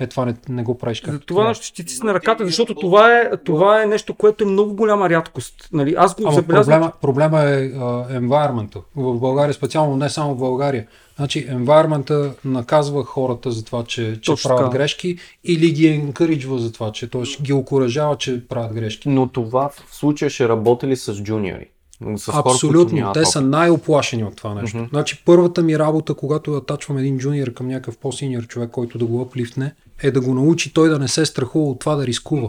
е 0.02 0.06
това 0.06 0.24
не, 0.24 0.34
не 0.48 0.62
го 0.62 0.78
правиш 0.78 1.02
За 1.04 1.10
както 1.10 1.26
това 1.26 1.48
нещо 1.48 1.64
ще 1.64 1.74
ти 1.74 1.84
тисне 1.84 2.14
ръката, 2.14 2.46
защото 2.46 2.74
това 2.74 3.18
е, 3.18 3.30
това 3.44 3.82
е 3.82 3.86
нещо, 3.86 4.14
което 4.14 4.44
е 4.44 4.46
много 4.46 4.74
голяма 4.74 5.10
рядкост. 5.10 5.68
Нали, 5.72 5.94
аз 5.98 6.14
го 6.14 6.22
Ама 6.24 6.34
забелязвам. 6.34 6.80
проблема, 6.80 6.92
проблема 7.00 7.40
е 7.40 7.70
uh, 7.72 8.20
environment 8.20 8.82
В 8.96 9.20
България 9.20 9.54
специално, 9.54 9.96
не 9.96 10.08
само 10.08 10.34
в 10.34 10.38
България. 10.38 10.86
Значи, 11.16 11.48
environment 11.48 12.32
наказва 12.44 13.04
хората 13.04 13.50
за 13.50 13.64
това, 13.64 13.84
че, 13.84 14.20
че 14.20 14.32
Точно 14.32 14.48
правят 14.48 14.72
грешки 14.72 15.16
или 15.44 15.70
ги 15.70 15.86
енкъриджва 15.86 16.58
за 16.58 16.72
това, 16.72 16.92
че 16.92 17.10
т.е. 17.10 17.42
ги 17.42 17.52
окоръжава, 17.52 18.16
че 18.16 18.48
правят 18.48 18.72
грешки. 18.72 19.08
Но 19.08 19.28
това 19.28 19.68
в 19.68 19.96
случая 19.96 20.30
ще 20.30 20.48
работи 20.48 20.86
ли 20.86 20.96
с 20.96 21.22
джуниори? 21.22 21.71
С 22.16 22.28
Абсолютно, 22.34 23.12
те 23.12 23.24
са 23.24 23.40
най-оплашени 23.40 24.24
от 24.24 24.36
това 24.36 24.54
нещо. 24.54 24.76
Мгм. 24.76 24.86
Значи 24.90 25.22
първата 25.24 25.62
ми 25.62 25.78
работа, 25.78 26.14
когато 26.14 26.54
атачвам 26.54 26.98
един 26.98 27.18
джуниор 27.18 27.52
към 27.52 27.68
някакъв 27.68 27.98
по-синьор 27.98 28.46
човек, 28.46 28.70
който 28.70 28.98
да 28.98 29.04
го 29.04 29.20
аплифтне, 29.20 29.74
е 30.02 30.10
да 30.10 30.20
го 30.20 30.34
научи 30.34 30.72
той 30.72 30.88
да 30.88 30.98
не 30.98 31.08
се 31.08 31.26
страхува 31.26 31.70
от 31.70 31.78
това 31.78 31.94
да 31.94 32.06
рискува. 32.06 32.48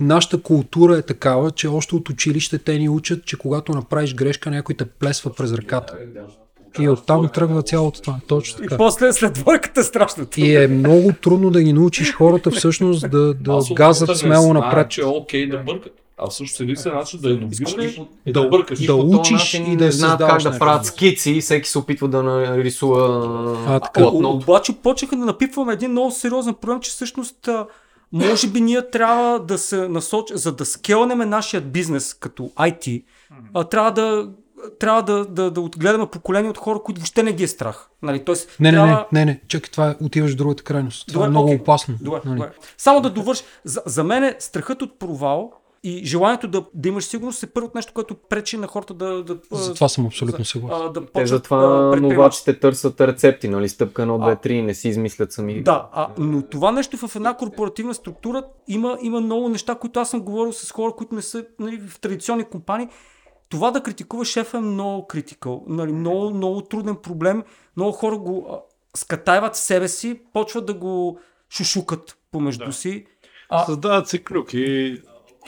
Нашата 0.00 0.42
култура 0.42 0.98
е 0.98 1.02
такава, 1.02 1.50
че 1.50 1.68
още 1.68 1.94
от 1.94 2.08
училище 2.08 2.58
те 2.58 2.78
ни 2.78 2.88
учат, 2.88 3.24
че 3.24 3.38
когато 3.38 3.72
направиш 3.72 4.14
грешка, 4.14 4.50
някой 4.50 4.74
те 4.74 4.84
плесва 4.84 5.34
през 5.34 5.52
ръката. 5.52 5.96
И 6.80 6.88
оттам 6.88 7.28
тръгва 7.34 7.62
цялото 7.62 8.00
това. 8.00 8.20
Точно 8.28 8.64
И 8.64 8.68
така. 8.68 8.76
после 8.76 9.12
след 9.12 9.32
двойката 9.32 9.80
е 9.80 9.84
страшно. 9.84 10.26
И 10.36 10.56
е 10.56 10.68
много 10.68 11.12
трудно 11.22 11.50
да 11.50 11.62
ги 11.62 11.72
научиш 11.72 12.14
хората 12.14 12.50
всъщност 12.50 13.10
да, 13.10 13.34
да 13.34 13.60
газат 13.72 14.16
смело 14.16 14.54
напред. 14.54 14.90
че 14.90 15.00
е 15.00 15.04
окей 15.04 15.48
да 15.48 15.58
бъркат. 15.58 15.92
А 16.18 16.28
всъщност 16.30 16.60
единствен 16.60 16.94
начин 16.94 17.20
да 17.20 17.30
иновираш 17.30 18.00
е 18.26 18.32
да 18.32 18.48
бъркаш. 18.48 18.80
да 18.80 18.96
По 18.96 19.10
този 19.10 19.16
учиш 19.16 19.54
и 19.54 19.76
да 19.76 19.84
не 19.84 19.90
знаят 19.92 20.20
как 20.20 20.42
да 20.42 20.58
правят 20.58 20.86
скици 20.86 21.30
и 21.30 21.40
всеки 21.40 21.68
се 21.68 21.78
опитва 21.78 22.08
да 22.08 22.22
нарисува 22.22 23.56
А, 23.68 23.80
така. 23.80 24.00
платното. 24.00 24.30
Обаче 24.30 24.72
почнаха 24.82 25.16
да 25.16 25.24
напипваме 25.24 25.72
един 25.72 25.90
много 25.90 26.10
сериозен 26.10 26.54
проблем, 26.54 26.80
че 26.80 26.90
всъщност 26.90 27.48
може 28.12 28.48
би 28.48 28.60
ние 28.60 28.90
трябва 28.90 29.40
да 29.40 29.58
се 29.58 29.88
насочим, 29.88 30.36
за 30.36 30.52
да 30.52 30.64
скелнеме 30.64 31.26
нашия 31.26 31.60
бизнес 31.60 32.14
като 32.14 32.42
IT, 32.42 33.04
трябва 33.70 33.92
да 33.92 34.28
трябва 34.78 35.02
да, 35.02 35.24
да, 35.24 35.50
да 35.50 35.60
отгледаме 35.60 36.06
поколение 36.06 36.50
от 36.50 36.58
хора, 36.58 36.78
които 36.82 37.00
въобще 37.00 37.22
не 37.22 37.32
ги 37.32 37.44
е 37.44 37.48
страх. 37.48 37.90
Нали? 38.02 38.24
Тоест, 38.24 38.60
Не, 38.60 38.70
не, 38.70 38.76
трябва... 38.76 39.06
не, 39.12 39.20
не, 39.20 39.24
не, 39.24 39.40
чакай, 39.48 39.70
това 39.70 39.90
е, 39.90 40.04
отиваш 40.04 40.32
в 40.32 40.36
другата 40.36 40.62
крайност. 40.62 41.06
Това 41.08 41.18
Добре, 41.18 41.26
е 41.26 41.30
много 41.30 41.46
окей. 41.46 41.60
опасно. 41.60 41.94
Добре, 42.00 42.20
нали? 42.24 42.36
добре. 42.36 42.52
Само 42.78 43.00
да 43.00 43.10
довърши. 43.10 43.42
За, 43.64 43.82
за 43.86 44.04
мен 44.04 44.24
е 44.24 44.36
страхът 44.38 44.82
от 44.82 44.98
провал 44.98 45.52
И 45.82 46.04
желанието 46.04 46.48
да, 46.48 46.64
да 46.74 46.88
имаш 46.88 47.04
сигурност 47.04 47.42
е 47.42 47.46
първото 47.46 47.72
нещо, 47.74 47.92
което 47.92 48.14
пречи 48.14 48.56
на 48.56 48.66
хората 48.66 48.94
да, 48.94 49.24
да, 49.24 49.38
За 49.50 49.74
това 49.74 49.88
съм 49.88 50.06
абсолютно 50.06 50.68
а, 50.70 50.88
да 50.88 51.06
Те 51.06 51.26
затова 51.26 51.56
да 51.56 52.00
новачите 52.00 52.60
търсят 52.60 53.00
рецепти, 53.00 53.48
нали? 53.48 53.68
Стъпка 53.68 54.02
1, 54.02 54.06
2, 54.06 54.32
А. 54.32 54.36
3, 54.36 54.60
не 54.60 54.74
си 54.74 54.88
измислят 54.88 55.32
сами. 55.32 55.62
Да, 55.62 55.88
а, 55.92 56.08
но 56.18 56.42
това 56.42 56.72
нещо 56.72 56.96
в 56.96 57.16
една 57.16 57.36
корпоративна 57.36 57.94
структура 57.94 58.42
има, 58.68 58.98
има 59.02 59.20
много 59.20 59.48
неща, 59.48 59.74
които 59.74 60.00
аз 60.00 60.10
съм 60.10 60.20
говорил 60.20 60.52
с 60.52 60.72
хора, 60.72 60.92
които 60.92 61.14
не 61.14 61.22
са 61.22 61.44
нали, 61.58 61.80
в 61.88 62.00
традиционни 62.00 62.44
компании. 62.44 62.88
Това 63.48 63.70
да 63.70 63.82
критикува 63.82 64.24
шефа 64.24 64.56
е 64.56 64.60
много 64.60 65.06
критикал. 65.06 65.64
Нали, 65.66 65.92
много, 65.92 66.30
много 66.30 66.60
труден 66.60 66.96
проблем. 66.96 67.42
Много 67.76 67.92
хора 67.92 68.18
го 68.18 68.46
а, 68.50 68.58
скатайват 68.96 69.54
в 69.54 69.58
себе 69.58 69.88
си, 69.88 70.20
почват 70.32 70.66
да 70.66 70.74
го 70.74 71.18
шушукат 71.50 72.16
помежду 72.30 72.64
Да. 72.64 72.72
си. 72.72 73.06
А, 73.48 73.64
Създават 73.64 74.08
се 74.08 74.24
клюки. 74.24 74.96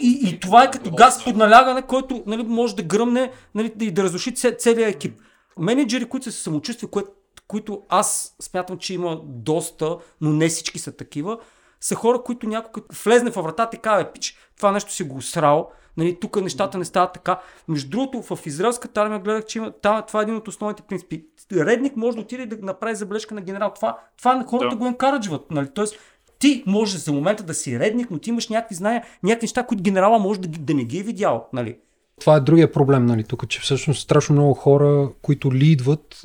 И, 0.03 0.29
и 0.29 0.41
това 0.41 0.65
е 0.65 0.71
като 0.71 0.91
газ 0.91 1.25
под 1.25 1.37
налягане, 1.37 1.83
който 1.83 2.23
нали, 2.27 2.43
може 2.43 2.77
да 2.77 2.83
гръмне 2.83 3.33
нали, 3.55 3.73
и 3.81 3.91
да 3.91 4.03
разруши 4.03 4.35
це- 4.35 4.57
целият 4.59 4.95
екип. 4.95 5.21
Менеджери, 5.59 6.05
които 6.05 6.33
са 6.33 6.33
самочувствие, 6.33 6.91
кое, 6.91 7.03
които 7.49 7.83
аз 7.89 8.37
смятам, 8.43 8.79
че 8.79 8.95
има 8.95 9.21
доста, 9.25 9.97
но 10.21 10.31
не 10.31 10.49
всички 10.49 10.79
са 10.79 10.97
такива, 10.97 11.39
са 11.81 11.95
хора, 11.95 12.23
които 12.23 12.49
някой 12.49 12.83
влезне 13.05 13.31
в 13.31 13.43
вратата 13.43 13.77
и 13.77 13.81
каже, 13.81 14.05
пич, 14.15 14.37
това 14.57 14.73
нещо 14.73 14.93
си 14.93 15.03
го 15.03 15.23
срал, 15.23 15.71
нали, 15.97 16.19
тук 16.21 16.43
нещата 16.43 16.79
не 16.79 16.85
стават 16.85 17.13
така. 17.13 17.41
Между 17.69 17.91
другото, 17.91 18.23
в 18.23 18.47
израелската 18.47 19.01
армия 19.01 19.21
гледах, 19.21 19.45
че 19.45 19.59
има, 19.59 19.73
там, 19.73 20.03
това 20.07 20.21
е 20.21 20.23
един 20.23 20.37
от 20.37 20.49
основните 20.49 20.83
принципи. 20.83 21.25
Редник 21.53 21.97
може 21.97 22.17
да 22.17 22.23
отиде 22.23 22.47
да 22.47 22.57
направи 22.67 22.95
забележка 22.95 23.35
на 23.35 23.41
генерал. 23.41 23.73
Това, 23.75 23.99
това 24.19 24.45
хората 24.49 24.69
Да. 24.71 24.77
го 24.77 24.87
енкараджват. 24.87 25.51
Нали? 25.51 25.69
Тоест, 25.75 25.97
ти 26.41 26.63
можеш 26.67 27.01
за 27.01 27.13
момента 27.13 27.43
да 27.43 27.55
си 27.55 27.79
редник, 27.79 28.11
но 28.11 28.19
ти 28.19 28.31
имаш 28.31 28.49
някакви 28.49 28.75
знания, 28.75 29.03
някакви 29.23 29.45
неща, 29.45 29.63
които 29.63 29.83
генерала 29.83 30.19
може 30.19 30.41
да, 30.41 30.49
да 30.49 30.75
не 30.75 30.85
ги 30.85 30.99
е 30.99 31.03
видял. 31.03 31.47
Нали? 31.53 31.77
Това 32.21 32.37
е 32.37 32.41
другия 32.41 32.73
проблем, 32.73 33.07
нали, 33.07 33.25
тук, 33.25 33.49
че 33.49 33.61
всъщност 33.61 34.03
страшно 34.03 34.35
много 34.35 34.55
хора, 34.55 35.09
които 35.23 35.53
лидват, 35.55 36.23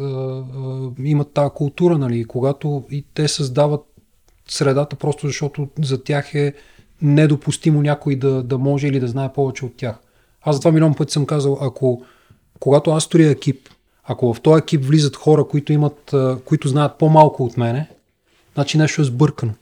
имат 1.04 1.34
тази 1.34 1.50
култура, 1.56 1.98
нали, 1.98 2.26
когато 2.26 2.84
и 2.92 3.06
те 3.14 3.28
създават 3.28 3.82
средата, 4.48 4.96
просто 4.96 5.28
защото 5.28 5.68
за 5.82 6.04
тях 6.04 6.36
е 6.36 6.54
недопустимо 7.02 7.82
някой 7.82 8.16
да, 8.16 8.44
да 8.44 8.58
може 8.58 8.88
или 8.88 9.00
да 9.00 9.08
знае 9.08 9.34
повече 9.34 9.66
от 9.66 9.76
тях. 9.78 9.96
Аз 10.42 10.56
затова 10.56 10.72
милион 10.72 10.96
пъти 10.96 11.14
съм 11.14 11.26
казал, 11.26 11.58
ако 11.62 12.04
когато 12.60 12.92
аз 12.92 13.04
строя 13.04 13.32
екип, 13.32 13.70
ако 14.04 14.34
в 14.34 14.42
този 14.42 14.60
екип 14.60 14.86
влизат 14.86 15.16
хора, 15.16 15.48
които, 15.48 15.74
имат, 15.74 16.16
които 16.46 16.68
знаят 16.68 16.98
по-малко 16.98 17.44
от 17.44 17.58
мене, 17.58 17.90
значи 18.54 18.78
нещо 18.78 19.02
е 19.02 19.06
сбъркано. 19.06 19.54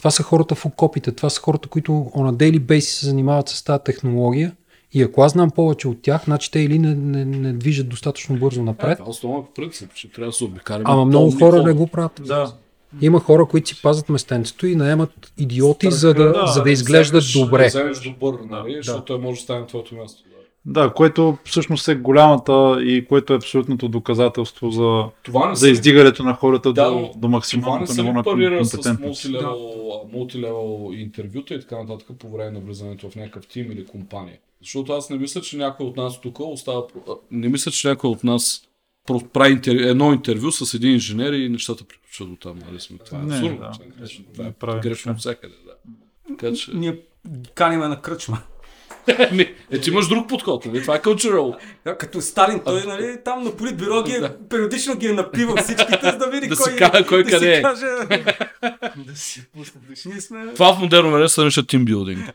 Това 0.00 0.10
са 0.10 0.22
хората 0.22 0.54
в 0.54 0.66
окопите, 0.66 1.12
това 1.12 1.30
са 1.30 1.40
хората, 1.40 1.68
които 1.68 1.92
on 1.92 2.30
a 2.30 2.34
daily 2.34 2.58
basis 2.60 2.80
се 2.80 3.06
занимават 3.06 3.48
с 3.48 3.64
тази 3.64 3.82
технология 3.84 4.52
и 4.92 5.02
ако 5.02 5.22
аз 5.22 5.32
знам 5.32 5.50
повече 5.50 5.88
от 5.88 6.02
тях, 6.02 6.24
значи 6.24 6.50
те 6.50 6.60
или 6.60 6.78
не, 6.78 6.94
не, 6.94 7.24
не 7.24 7.52
движат 7.52 7.88
достатъчно 7.88 8.36
бързо 8.36 8.60
Е, 8.60 8.64
напред, 8.64 8.98
това 8.98 9.08
е 9.08 9.10
основен 9.10 9.42
принцип, 9.54 9.94
че 9.94 10.12
трябва 10.12 10.28
да 10.28 10.32
се 10.32 10.44
обикараме. 10.44 10.84
ама 10.86 11.04
много 11.04 11.30
хора 11.30 11.62
не 11.62 11.72
го 11.72 11.86
правят. 11.86 12.20
Да. 12.26 12.52
Има 13.00 13.20
хора, 13.20 13.46
които 13.46 13.68
си 13.68 13.82
пазят 13.82 14.08
местенцето 14.08 14.66
и 14.66 14.76
наемат 14.76 15.32
идиоти, 15.38 15.90
за 15.90 16.14
да, 16.14 16.32
да, 16.32 16.46
за 16.46 16.60
да 16.60 16.64
Да 16.64 16.70
изглеждат 16.70 17.22
вземеш- 17.22 17.44
добре. 17.44 17.62
Да 17.62 17.68
вземеш 17.68 18.00
добър, 18.00 18.38
нали? 18.50 18.74
Защото 18.76 19.04
той 19.04 19.18
може 19.18 19.36
да 19.36 19.42
стане 19.42 19.66
твоето 19.66 19.94
място. 19.94 20.22
Да. 20.66 20.82
Да, 20.82 20.92
което 20.92 21.38
всъщност 21.44 21.88
е 21.88 21.94
голямата 21.94 22.52
и 22.82 23.06
което 23.06 23.32
е 23.32 23.36
абсолютното 23.36 23.88
доказателство 23.88 24.70
за, 24.70 25.04
Това 25.22 25.48
не 25.48 25.54
за 25.54 25.60
се- 25.60 25.70
издигането 25.70 26.22
на 26.22 26.34
хората 26.34 26.72
Да, 26.72 26.84
до, 26.84 26.96
до 26.96 27.06
Това 27.06 27.18
не 27.20 27.28
максималното 27.28 27.92
се 27.92 28.02
ниво 28.02 28.12
на 28.12 28.22
парира 28.24 28.64
с 28.64 28.70
компетентност. 28.70 29.24
мултилевел, 29.24 29.70
мултилевел 30.12 30.90
интервюта 30.92 31.54
и 31.54 31.60
така 31.60 31.78
нататък 31.78 32.06
по 32.18 32.28
време 32.28 32.50
на 32.50 32.60
влизането 32.60 33.10
в 33.10 33.16
някакъв 33.16 33.46
тим 33.46 33.72
или 33.72 33.86
компания. 33.86 34.38
Защото 34.60 34.92
аз 34.92 35.10
не 35.10 35.18
мисля, 35.18 35.40
че 35.40 35.56
някой 35.56 35.86
от 35.86 35.96
нас 35.96 36.20
тук 36.20 36.40
остава... 36.40 36.82
Не 37.30 37.48
мисля, 37.48 37.70
че 37.70 37.88
някой 37.88 38.10
от 38.10 38.24
нас 38.24 38.62
прави 39.32 39.52
интер... 39.52 39.76
едно 39.76 40.12
интервю 40.12 40.50
с 40.50 40.74
един 40.74 40.92
инженер 40.92 41.32
и 41.32 41.48
нещата 41.48 41.84
приключват 41.84 42.30
до 42.30 42.36
там. 42.36 42.58
Нали 42.66 42.80
сме? 42.80 42.98
Това 42.98 43.18
е 43.18 43.22
Не, 43.22 43.34
абсурдно. 43.34 43.58
да. 43.58 43.72
Това 44.52 44.76
е 44.76 44.80
грешно. 44.80 45.04
Това 45.04 45.12
Не 45.12 45.16
е 45.16 45.18
всекъде. 45.18 45.54
Да. 45.66 45.72
Така 46.28 46.52
че... 46.54 46.70
Ние 46.74 46.98
каниме 47.54 47.88
на 47.88 48.00
кръчма. 48.00 48.38
Еми, 49.30 49.54
е, 49.70 49.80
ти 49.80 49.90
имаш 49.90 50.08
друг 50.08 50.28
подход, 50.28 50.66
нали? 50.66 50.82
Това 50.82 50.96
е 50.96 51.00
cultural. 51.00 51.56
Да, 51.84 51.98
Като 51.98 52.20
Сталин, 52.20 52.60
той 52.64 52.86
нали, 52.86 53.18
там 53.24 53.44
на 53.44 53.56
политбюро 53.56 54.02
ги 54.02 54.12
е, 54.12 54.20
Да. 54.20 54.38
периодично 54.48 54.96
ги 54.96 55.06
е 55.06 55.12
напивал 55.12 55.56
всичките, 55.56 56.10
за 56.10 56.18
да 56.18 56.26
види 56.26 56.48
Да 56.48 56.56
кой, 56.56 56.72
си 56.72 56.78
каже 56.78 57.06
кой 57.06 57.24
да 57.24 57.30
къде 57.30 57.46
си 57.46 57.58
е. 57.58 57.62
Каже, 57.62 57.86
да 59.06 59.16
си 59.16 59.46
пусне 59.56 59.80
души. 59.88 60.08
Ние 60.08 60.20
сме... 60.20 60.54
Това 60.54 60.74
в 60.74 60.80
модерно 60.80 61.12
време 61.12 61.28
се 61.28 61.40
нарича 61.40 61.66
тимбилдинг. 61.66 62.32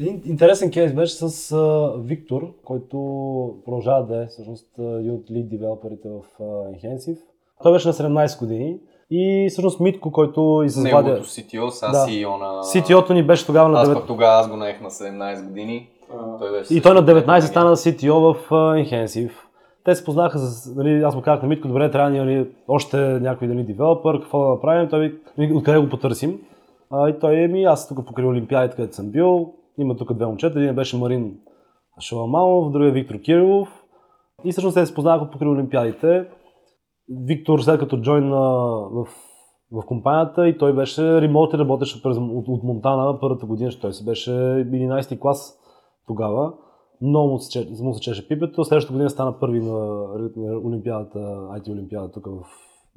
Един 0.00 0.22
интересен 0.24 0.70
кейс 0.70 0.92
беше 0.92 1.14
с 1.14 1.52
а, 1.52 1.92
Виктор, 2.04 2.54
който 2.64 2.96
продължава 3.64 4.06
да 4.06 4.22
е 4.22 4.26
всъщност 4.26 4.66
един 4.78 5.10
от 5.10 5.30
лид 5.30 5.48
девелоперите 5.48 6.08
в 6.08 6.20
а, 6.40 6.42
Enhensive. 6.44 7.18
Той 7.62 7.72
беше 7.72 7.88
на 7.88 7.94
17 7.94 8.38
години 8.38 8.78
и 9.10 9.46
всъщност 9.50 9.80
Митко, 9.80 10.12
който 10.12 10.62
извади... 10.64 10.94
Неговото 10.94 11.24
CTO, 11.24 11.68
сега 11.68 11.92
Да. 11.92 11.98
CEO 11.98 12.38
на... 12.38 12.62
CTO-то 12.62 13.14
ни 13.14 13.22
беше 13.22 13.46
тогава 13.46 13.68
на 13.68 13.80
Аз 13.80 13.88
9... 13.88 13.94
пък 13.94 14.06
тогава 14.06 14.40
аз 14.40 14.48
го 14.48 14.56
наех 14.56 14.80
на 14.80 14.90
17 14.90 15.44
години. 15.48 15.88
Той 16.38 16.52
беше 16.52 16.74
И 16.74 16.82
той 16.82 16.94
на 16.94 17.04
19 17.04 17.40
стана 17.40 17.76
CTO 17.76 18.34
в 18.34 18.48
uh, 18.48 19.06
Enhensive. 19.06 19.32
Те 19.84 19.94
се 19.94 20.04
познаха 20.04 20.38
с, 20.38 20.74
нали, 20.76 21.02
аз 21.02 21.14
му 21.14 21.22
казах 21.22 21.42
на 21.42 21.48
Митко, 21.48 21.68
добре, 21.68 21.90
трябва 21.90 22.10
ни 22.10 22.18
нали, 22.18 22.48
още 22.68 22.96
някой 22.96 23.48
нали, 23.48 23.62
девелопър, 23.62 24.20
какво 24.20 24.44
да 24.44 24.50
направим, 24.50 24.88
той 24.88 25.18
нали, 25.38 25.52
откъде 25.52 25.78
го 25.78 25.88
потърсим. 25.88 26.38
А, 26.90 27.08
и 27.08 27.18
той 27.18 27.48
ми, 27.48 27.64
аз 27.64 27.88
тук 27.88 28.06
покрай 28.06 28.26
Олимпиадите, 28.26 28.76
където 28.76 28.94
съм 28.94 29.10
бил, 29.10 29.52
има 29.78 29.96
тук 29.96 30.12
две 30.12 30.26
момчета, 30.26 30.60
един 30.60 30.74
беше 30.74 30.96
Марин 30.96 31.34
Шаламалов, 32.00 32.72
другия 32.72 32.88
е 32.88 32.92
Виктор 32.92 33.20
Кирилов. 33.20 33.68
И 34.44 34.52
всъщност 34.52 34.74
те 34.74 34.86
се 34.86 34.94
познаха 34.94 35.30
покрай 35.30 35.48
Олимпиадите. 35.48 36.24
Виктор 37.08 37.60
след 37.60 37.80
като 37.80 38.00
джойна 38.00 38.40
в, 38.92 39.06
в 39.72 39.82
компанията 39.86 40.48
и 40.48 40.58
той 40.58 40.74
беше 40.74 41.20
ремонт 41.20 41.52
и 41.52 41.58
работеше 41.58 42.02
през, 42.02 42.16
от, 42.16 42.48
от 42.48 42.62
Монтана 42.62 43.20
първата 43.20 43.46
година, 43.46 43.70
той 43.80 43.92
си 43.92 44.04
беше 44.04 44.30
11 44.30 45.18
клас 45.18 45.58
тогава. 46.06 46.52
Много 47.02 47.28
му 47.28 47.38
се, 47.38 48.00
чеше 48.00 48.28
пипето. 48.28 48.64
Следващата 48.64 48.92
година 48.92 49.10
стана 49.10 49.38
първи 49.38 49.60
на, 49.60 49.78
на 50.36 50.58
Олимпиадата, 50.64 51.18
IT 51.18 51.72
Олимпиада 51.72 52.12
тук 52.12 52.26
в 52.26 52.44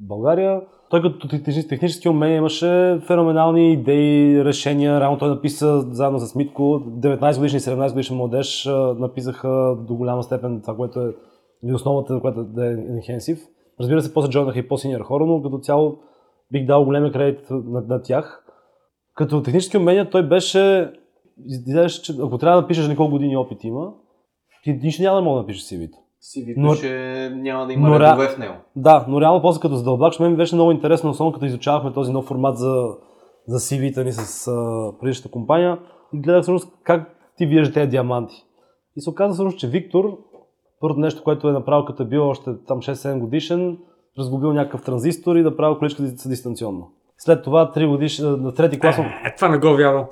България. 0.00 0.62
Той 0.90 1.02
като 1.02 1.28
технически, 1.68 2.08
умения 2.08 2.36
имаше 2.36 3.00
феноменални 3.06 3.72
идеи, 3.72 4.44
решения. 4.44 5.00
Реално 5.00 5.18
той 5.18 5.28
написа 5.28 5.80
заедно 5.80 6.18
с 6.18 6.34
Митко, 6.34 6.62
19 6.62 7.36
годишни 7.36 7.56
и 7.56 7.60
17 7.60 7.92
годишни 7.92 8.16
младеж, 8.16 8.68
написаха 8.98 9.76
до 9.88 9.94
голяма 9.94 10.22
степен 10.22 10.60
това, 10.60 10.76
което 10.76 11.00
е 11.00 11.72
основата, 11.74 12.20
която 12.20 12.44
да 12.44 12.66
е 12.66 12.76
Enhensive. 12.76 13.40
Разбира 13.80 14.02
се, 14.02 14.14
после 14.14 14.30
джойнаха 14.30 14.58
и 14.58 14.68
по-синьор 14.68 15.00
хора, 15.00 15.26
но 15.26 15.42
като 15.42 15.58
цяло 15.58 15.98
бих 16.52 16.66
дал 16.66 16.84
големия 16.84 17.12
кредит 17.12 17.46
на, 17.50 17.80
на 17.88 18.02
тях. 18.02 18.44
Като 19.14 19.42
технически 19.42 19.76
умения 19.76 20.10
той 20.10 20.28
беше, 20.28 20.92
изглеждаше, 21.46 22.02
че 22.02 22.12
ако 22.22 22.38
трябва 22.38 22.56
да 22.56 22.62
напишеш 22.62 22.88
на 22.88 22.96
колко 22.96 23.10
години 23.10 23.36
опит 23.36 23.64
има, 23.64 23.92
ти 24.64 24.72
нищо 24.72 25.02
няма 25.02 25.16
да 25.16 25.22
мога 25.22 25.36
да 25.36 25.40
напишеш 25.42 25.62
CV-то. 25.62 25.98
CV 26.22 26.54
Но- 26.56 26.74
ще 26.74 27.30
няма 27.34 27.66
да 27.66 27.72
има 27.72 27.88
но 27.88 28.00
редове 28.00 28.26
ре- 28.26 28.34
в 28.34 28.38
него. 28.38 28.54
Да, 28.76 29.06
но 29.08 29.20
реално 29.20 29.42
после 29.42 29.60
като 29.60 29.74
задълбач, 29.74 30.18
мен 30.18 30.30
ми 30.30 30.36
беше 30.36 30.54
много 30.54 30.70
интересно, 30.72 31.10
особено 31.10 31.32
като 31.32 31.46
изучавахме 31.46 31.92
този 31.92 32.12
нов 32.12 32.24
формат 32.24 32.58
за, 32.58 32.86
за 33.46 33.58
CV-та 33.58 34.04
ни 34.04 34.12
с 34.12 34.48
а, 34.48 34.92
предишната 35.00 35.30
компания 35.30 35.78
и 36.14 36.20
гледах 36.20 36.42
всъщност 36.42 36.72
как 36.82 37.16
ти 37.36 37.46
виждаш 37.46 37.74
тези 37.74 37.90
диаманти. 37.90 38.34
И 38.96 39.00
се 39.00 39.10
оказа 39.10 39.34
всъщност, 39.34 39.58
че 39.58 39.68
Виктор, 39.68 40.18
първото 40.80 41.00
нещо, 41.00 41.22
което 41.22 41.48
е 41.48 41.52
направил 41.52 41.84
като 41.84 42.02
е 42.02 42.06
бил 42.06 42.28
още 42.28 42.50
там 42.68 42.78
6-7 42.78 43.18
годишен, 43.18 43.78
разгубил 44.18 44.52
някакъв 44.52 44.82
транзистор 44.82 45.36
и 45.36 45.42
да 45.42 45.56
правил 45.56 45.78
количката 45.78 46.02
дистанционно. 46.26 46.88
След 47.18 47.42
това 47.44 47.72
3 47.72 47.86
годиш, 47.86 48.18
на 48.18 48.54
трети 48.54 48.80
клас, 48.80 48.98
Е, 48.98 49.04
това 49.36 49.48
не 49.48 49.58
го 49.58 49.68
вярвам. 49.68 50.04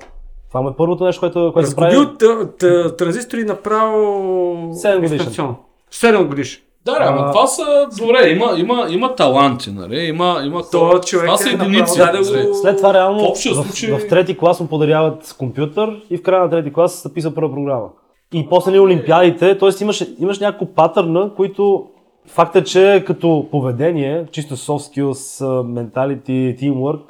това 0.47 0.61
е 0.61 0.75
първото 0.77 1.03
нещо, 1.03 1.19
което, 1.19 1.51
което 1.53 1.75
прави. 1.75 1.95
Разгубил 1.95 2.17
т- 2.17 2.51
т- 2.51 2.95
транзистори 2.95 3.43
направо... 3.43 4.69
Седем 4.73 4.97
годишен. 4.97 5.17
дистанционно. 5.17 5.55
Седем 5.91 6.27
годиш. 6.27 6.63
Да, 6.85 6.91
да, 6.93 6.99
ама 7.01 7.27
това 7.27 7.47
са, 7.47 7.63
добре, 7.99 8.29
има, 8.29 8.45
има, 8.57 8.85
има 8.89 9.15
таланти, 9.15 9.71
нали? 9.71 9.99
Има, 9.99 10.41
има 10.45 10.61
То 10.61 10.99
човек 10.99 11.25
това 11.25 11.33
е 11.33 11.37
са 11.37 11.51
направо 11.51 11.69
единици. 11.69 11.99
нали? 11.99 12.47
го- 12.47 12.53
След 12.53 12.77
това 12.77 12.93
реално 12.93 13.19
В 13.19 13.37
в, 13.55 13.99
в 13.99 14.07
трети 14.07 14.37
клас 14.37 14.59
му 14.59 14.67
подаряват 14.67 15.35
компютър 15.39 16.01
и 16.09 16.17
в 16.17 16.23
края 16.23 16.41
на 16.41 16.49
трети 16.49 16.73
клас 16.73 16.93
се 16.93 17.13
писа 17.13 17.35
първа 17.35 17.51
програма. 17.51 17.87
И 18.33 18.49
после 18.49 18.71
ни 18.71 18.79
олимпиадите, 18.79 19.57
т.е. 19.57 19.83
имаш, 19.83 20.05
имаш 20.19 20.39
няколко 20.39 20.73
патърна, 20.73 21.31
които 21.35 21.89
факт 22.25 22.55
е, 22.55 22.63
че 22.63 23.03
като 23.07 23.47
поведение, 23.51 24.25
чисто 24.31 24.57
soft 24.57 24.95
skills, 24.95 25.43
mentality, 25.63 26.59
teamwork, 26.59 27.01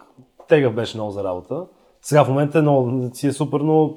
тегъв 0.48 0.74
беше 0.74 0.98
много 0.98 1.12
за 1.12 1.24
работа. 1.24 1.66
Сега 2.02 2.24
в 2.24 2.30
момента 2.30 2.60
е 2.60 2.62
много, 2.62 3.10
си 3.14 3.28
е 3.28 3.32
супер, 3.32 3.60
но 3.60 3.88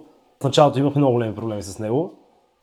в 0.41 0.45
началото 0.45 0.79
имахме 0.79 0.99
много 0.99 1.15
големи 1.15 1.35
проблеми 1.35 1.63
с 1.63 1.79
него. 1.79 2.15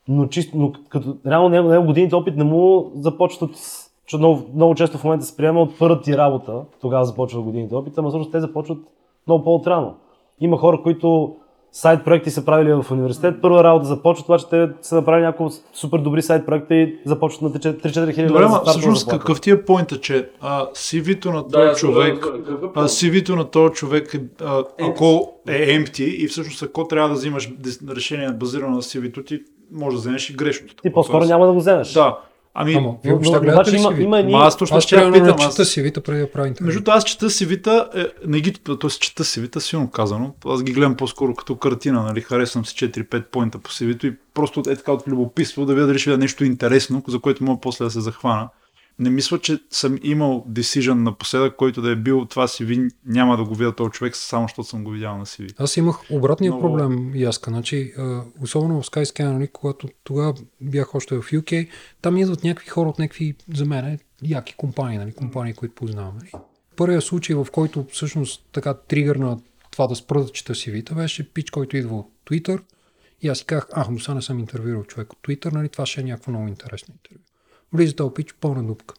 Но, 0.08 0.26
чисто, 0.26 0.58
но 0.58 0.72
като 0.88 1.16
реално 1.26 1.48
него, 1.48 1.86
годините 1.86 2.14
опит 2.14 2.36
не 2.36 2.44
му 2.44 2.92
започват 2.94 3.42
от 3.42 3.56
защото 3.56 4.18
много, 4.18 4.42
много 4.54 4.74
често 4.74 4.98
в 4.98 5.04
момента 5.04 5.24
се 5.24 5.36
приема 5.36 5.60
от 5.60 5.78
първата 5.78 6.02
ти 6.02 6.16
работа, 6.16 6.62
тогава 6.80 7.04
започва 7.04 7.42
годините 7.42 7.74
опит, 7.74 7.98
ама 7.98 8.08
всъщност 8.08 8.32
те 8.32 8.40
започват 8.40 8.78
много 9.26 9.44
по-отрано. 9.44 9.94
Има 10.40 10.58
хора, 10.58 10.82
които 10.82 11.36
сайт 11.72 12.04
проекти 12.04 12.30
са 12.30 12.44
правили 12.44 12.72
в 12.72 12.86
университет, 12.90 13.34
първа 13.42 13.64
работа 13.64 13.84
започват, 13.86 14.28
обаче 14.28 14.44
те 14.50 14.68
са 14.82 14.94
направили 14.94 15.24
няколко 15.24 15.54
супер 15.72 15.98
добри 15.98 16.22
сайт 16.22 16.46
проекта 16.46 16.74
и 16.74 16.98
започват 17.04 17.42
на 17.42 17.50
3-4 17.50 18.14
хиляди 18.14 18.28
Добре, 18.28 18.44
ама 18.44 18.62
всъщност 18.66 19.00
заплата. 19.00 19.18
какъв 19.18 19.40
ти 19.40 19.50
е 19.50 19.64
поинта, 19.64 20.00
че 20.00 20.28
а, 20.40 20.66
CV-то 20.66 21.30
на 21.30 21.42
Да, 21.42 21.48
този 21.48 21.66
аз 21.66 21.78
човек, 21.78 22.26
а. 22.74 22.88
CV-то 22.88 23.36
на 23.36 23.44
този 23.44 23.72
човек, 23.74 24.14
е, 24.14 24.44
а, 24.44 24.64
ако 24.82 25.32
е 25.48 25.78
empty 25.78 26.02
и 26.02 26.28
всъщност 26.28 26.62
ако 26.62 26.88
трябва 26.88 27.08
да 27.08 27.14
взимаш 27.14 27.50
решение 27.96 28.28
базирано 28.30 28.74
на 28.74 28.82
CV-то 28.82 29.22
ти, 29.22 29.40
може 29.72 29.96
да 29.96 30.00
вземеш 30.00 30.30
и 30.30 30.34
грешното. 30.34 30.74
Ти 30.82 30.92
по-скоро 30.92 31.24
няма 31.24 31.46
да 31.46 31.52
го 31.52 31.58
вземеш. 31.58 31.92
Да. 31.92 32.18
Ами, 32.54 32.74
Ама, 32.74 32.94
вие 33.04 33.12
въобще 33.12 33.32
но, 33.32 33.40
гледате 33.40 33.56
обаче 33.56 33.72
ли 33.72 33.76
има, 33.76 33.88
CV? 33.88 34.00
има 34.02 34.18
едни... 34.18 34.32
ма 34.32 34.38
аз 34.38 34.56
точно 34.56 34.76
Аз 34.76 34.84
ще 34.84 34.96
я 34.96 35.12
питам. 35.12 35.26
чета 35.28 35.44
Аз, 35.44 35.56
CV-та 35.56 36.00
преди 36.00 36.20
да 36.20 36.30
правя 36.32 36.48
интервю. 36.48 36.66
между 36.66 36.90
аз 36.90 37.04
чета 37.04 37.30
CV-та, 37.30 37.88
е, 37.94 38.06
не 38.26 38.40
ги, 38.40 38.52
т.е. 38.52 38.90
чета 38.90 39.24
CV-та, 39.24 39.60
силно 39.60 39.90
казано. 39.90 40.34
Аз 40.46 40.62
ги 40.62 40.72
гледам 40.72 40.96
по-скоро 40.96 41.34
като 41.34 41.56
картина, 41.56 42.02
нали? 42.02 42.20
Харесвам 42.20 42.66
си 42.66 42.74
4-5 42.74 43.22
поинта 43.22 43.58
по 43.58 43.70
CV-то 43.70 44.06
и 44.06 44.14
просто 44.34 44.62
е 44.68 44.76
така 44.76 44.92
от 44.92 45.08
любопитство 45.08 45.66
да 45.66 45.74
видя 45.74 45.86
дали 45.86 45.98
ще 45.98 46.10
видя 46.10 46.18
нещо 46.18 46.44
интересно, 46.44 47.02
за 47.08 47.18
което 47.18 47.44
мога 47.44 47.60
после 47.60 47.84
да 47.84 47.90
се 47.90 48.00
захвана. 48.00 48.48
Не 49.00 49.10
мисля, 49.10 49.38
че 49.38 49.60
съм 49.70 49.98
имал 50.02 50.44
decision 50.50 50.92
напоследък, 50.94 51.56
който 51.56 51.82
да 51.82 51.90
е 51.90 51.96
бил 51.96 52.24
това 52.24 52.48
CV, 52.48 52.90
няма 53.06 53.36
да 53.36 53.44
го 53.44 53.54
видя 53.54 53.74
този 53.74 53.90
човек, 53.90 54.16
само 54.16 54.44
защото 54.44 54.68
съм 54.68 54.84
го 54.84 54.90
видял 54.90 55.18
на 55.18 55.26
CV. 55.26 55.54
Аз 55.58 55.76
имах 55.76 56.10
обратния 56.10 56.52
Много- 56.52 56.68
проблем, 56.68 57.12
Яска. 57.14 57.50
Значи, 57.50 57.94
особено 58.42 58.82
в 58.82 58.86
Skyscanner, 58.86 59.32
нали, 59.32 59.48
когато 59.48 59.88
тогава 60.04 60.34
бях 60.60 60.94
още 60.94 61.14
в 61.16 61.22
UK, 61.22 61.68
там 62.02 62.16
идват 62.16 62.44
някакви 62.44 62.68
хора 62.68 62.88
от 62.88 62.98
някакви, 62.98 63.34
за 63.54 63.64
мен, 63.64 63.98
яки 64.22 64.54
компании, 64.56 64.98
нали, 64.98 65.12
компании, 65.12 65.54
които 65.54 65.74
познавам. 65.74 66.14
Нали. 66.16 66.44
Първият 66.76 67.04
случай, 67.04 67.36
в 67.36 67.46
който 67.52 67.86
всъщност 67.92 68.44
така 68.52 68.74
тригърна 68.74 69.38
това 69.70 69.86
да 69.86 69.94
спра 69.96 70.24
да 70.24 70.28
чета 70.28 70.54
CV-та, 70.54 70.94
беше 70.94 71.32
пич, 71.32 71.50
който 71.50 71.76
идва 71.76 71.98
от 71.98 72.10
Twitter. 72.30 72.60
И 73.22 73.28
аз 73.28 73.38
си 73.38 73.44
казах, 73.44 73.68
ах, 73.72 73.90
до 73.90 73.98
сега 73.98 74.14
не 74.14 74.22
съм 74.22 74.38
интервюирал 74.38 74.84
човек 74.84 75.12
от 75.12 75.18
Twitter, 75.18 75.52
нали, 75.52 75.68
това 75.68 75.86
ще 75.86 76.00
е 76.00 76.04
някакво 76.04 76.30
много 76.30 76.48
интересно 76.48 76.94
интервю. 76.94 77.29
Влиза 77.72 77.96
този 77.96 78.14
пич, 78.14 78.34
пълна 78.40 78.64
дупка. 78.64 78.94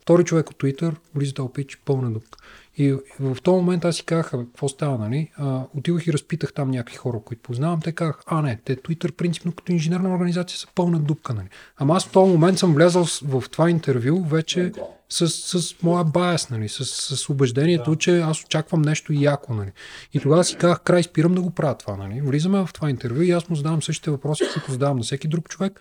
Втори 0.00 0.24
човек 0.24 0.50
от 0.50 0.56
Twitter, 0.56 0.94
влиза 1.14 1.34
този 1.34 1.52
пич, 1.52 1.76
пълна 1.84 2.10
дупка. 2.10 2.38
И 2.76 2.96
в 3.20 3.36
този 3.42 3.56
момент 3.56 3.84
аз 3.84 3.96
си 3.96 4.04
казах, 4.04 4.34
«Абе, 4.34 4.44
какво 4.44 4.68
става, 4.68 4.98
нали? 4.98 5.30
А, 5.36 5.62
отидох 5.74 6.06
и 6.06 6.12
разпитах 6.12 6.52
там 6.52 6.70
някакви 6.70 6.96
хора, 6.96 7.20
които 7.24 7.42
познавам. 7.42 7.80
Те 7.80 7.92
казах, 7.92 8.20
а 8.26 8.42
не, 8.42 8.60
те 8.64 8.76
Twitter 8.76 9.12
принципно 9.12 9.52
като 9.52 9.72
инженерна 9.72 10.14
организация 10.14 10.58
са 10.58 10.68
пълна 10.74 10.98
дупка, 10.98 11.34
нали? 11.34 11.48
Ама 11.76 11.96
аз 11.96 12.06
в 12.06 12.12
този 12.12 12.32
момент 12.32 12.58
съм 12.58 12.74
влязал 12.74 13.04
в 13.22 13.44
това 13.50 13.70
интервю 13.70 14.24
вече 14.24 14.72
с, 15.08 15.28
с 15.28 15.82
моя 15.82 16.04
баяс, 16.04 16.50
нали? 16.50 16.68
С, 16.68 16.84
с 17.16 17.28
убеждението, 17.28 17.96
че 17.96 18.20
аз 18.20 18.44
очаквам 18.44 18.82
нещо 18.82 19.12
яко, 19.12 19.54
нали? 19.54 19.70
И 20.14 20.20
тогава 20.20 20.44
си 20.44 20.56
казах, 20.56 20.80
край, 20.80 21.02
спирам 21.02 21.34
да 21.34 21.40
го 21.40 21.50
правя 21.50 21.78
това, 21.78 21.96
нали? 21.96 22.20
Влизаме 22.20 22.66
в 22.66 22.70
това 22.72 22.90
интервю 22.90 23.22
и 23.22 23.30
аз 23.30 23.48
му 23.48 23.56
задавам 23.56 23.82
същите 23.82 24.10
въпроси, 24.10 24.44
които 24.54 24.72
задавам 24.72 24.96
на 24.96 25.02
всеки 25.02 25.28
друг 25.28 25.48
човек 25.48 25.80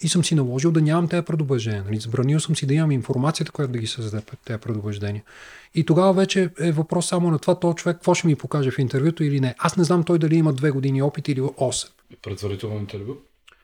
и 0.00 0.08
съм 0.08 0.24
си 0.24 0.34
наложил 0.34 0.72
да 0.72 0.80
нямам 0.80 1.08
тези 1.08 1.22
предубеждения. 1.22 1.84
Нали? 1.84 1.96
Забранил 1.96 2.40
съм 2.40 2.56
си 2.56 2.66
да 2.66 2.74
имам 2.74 2.90
информацията, 2.90 3.52
която 3.52 3.72
да 3.72 3.78
ги 3.78 3.86
създаде 3.86 4.24
тези 4.44 4.60
предубеждения. 4.60 5.22
И 5.74 5.84
тогава 5.84 6.12
вече 6.12 6.50
е 6.60 6.72
въпрос 6.72 7.08
само 7.08 7.30
на 7.30 7.38
това, 7.38 7.60
този 7.60 7.76
човек 7.76 7.96
какво 7.96 8.14
ще 8.14 8.26
ми 8.26 8.36
покаже 8.36 8.70
в 8.70 8.78
интервюто 8.78 9.24
или 9.24 9.40
не. 9.40 9.54
Аз 9.58 9.76
не 9.76 9.84
знам 9.84 10.04
той 10.04 10.18
дали 10.18 10.36
има 10.36 10.52
две 10.52 10.70
години 10.70 11.02
опит 11.02 11.28
или 11.28 11.40
8. 11.40 11.90
Предварително 12.22 12.78
интервю. 12.78 13.14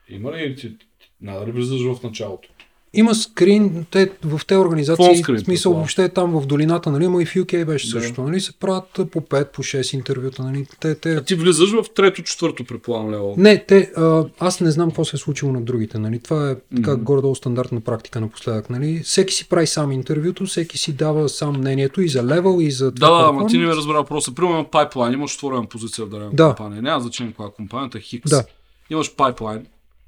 Има 0.09 0.33
ли 0.33 0.57
ти 0.57 0.77
надали 1.21 1.53
влизаш 1.53 1.81
в 1.81 2.03
началото? 2.03 2.49
Има 2.95 3.15
скрин, 3.15 3.87
те 3.91 4.11
в 4.25 4.41
тези 4.47 4.59
организации, 4.59 5.07
Фон 5.07 5.17
скрин, 5.17 5.37
в 5.37 5.41
смисъл 5.41 5.53
предполагам. 5.63 5.79
въобще 5.79 6.09
там 6.09 6.33
в 6.33 6.47
долината, 6.47 6.91
нали, 6.91 7.09
но 7.09 7.21
и 7.21 7.27
в 7.27 7.31
UK 7.31 7.65
беше 7.65 7.87
Да. 7.87 8.01
също, 8.01 8.23
нали, 8.23 8.41
се 8.41 8.53
правят 8.53 8.85
по 9.05 9.21
5, 9.21 9.45
по 9.47 9.63
6 9.63 9.95
интервюта, 9.95 10.43
нали, 10.43 10.67
те, 10.81 10.95
те, 10.95 11.15
А 11.15 11.23
ти 11.23 11.35
влизаш 11.35 11.71
в 11.73 11.85
трето, 11.95 12.23
четвърто, 12.23 12.65
предполагам, 12.65 13.11
лево. 13.11 13.35
Не, 13.39 13.65
те, 13.65 13.93
а, 13.97 14.25
аз 14.39 14.61
не 14.61 14.71
знам 14.71 14.89
какво 14.89 15.05
се 15.05 15.17
е 15.17 15.19
случило 15.19 15.53
на 15.53 15.61
другите. 15.61 15.99
Нали? 15.99 16.19
Това 16.19 16.51
е 16.51 16.57
така 16.77 16.93
Мгм. 16.93 17.05
горе-долу 17.05 17.35
стандартна 17.35 17.81
практика 17.81 18.21
напоследък. 18.21 18.71
Нали? 18.71 19.01
Всеки 19.01 19.35
си 19.35 19.49
прави 19.49 19.67
сам 19.67 19.93
интервюто, 19.93 20.47
всеки 20.47 20.79
си 20.79 20.93
дава 20.93 21.29
сам 21.29 21.53
мнението 21.53 22.01
и 22.01 22.09
за 22.09 22.25
левел, 22.25 22.59
и 22.61 22.71
за 22.71 22.93
това. 22.93 23.09
Да, 23.09 23.19
да, 23.19 23.29
ама 23.29 23.47
ти 23.47 23.59
не 23.59 23.65
е. 23.65 23.67
ме 23.67 23.73
разбра 23.73 23.93
въпроса. 23.95 24.35
Примерно 24.35 24.65
пайплайн, 24.65 25.13
имаш 25.13 25.35
отворена 25.35 25.67
позиция 25.67 26.05
в 26.05 26.11
дадена 26.11 26.31
Да. 26.33 26.49
компания. 26.49 26.83
Няма 26.83 27.01
значение 27.01 27.33
коя 27.33 27.49
е 27.49 27.53
компанията, 27.53 28.01
Хикс. 28.01 28.31
Да. 28.31 28.45
Имаш 28.91 29.15
пайплайн, 29.15 29.67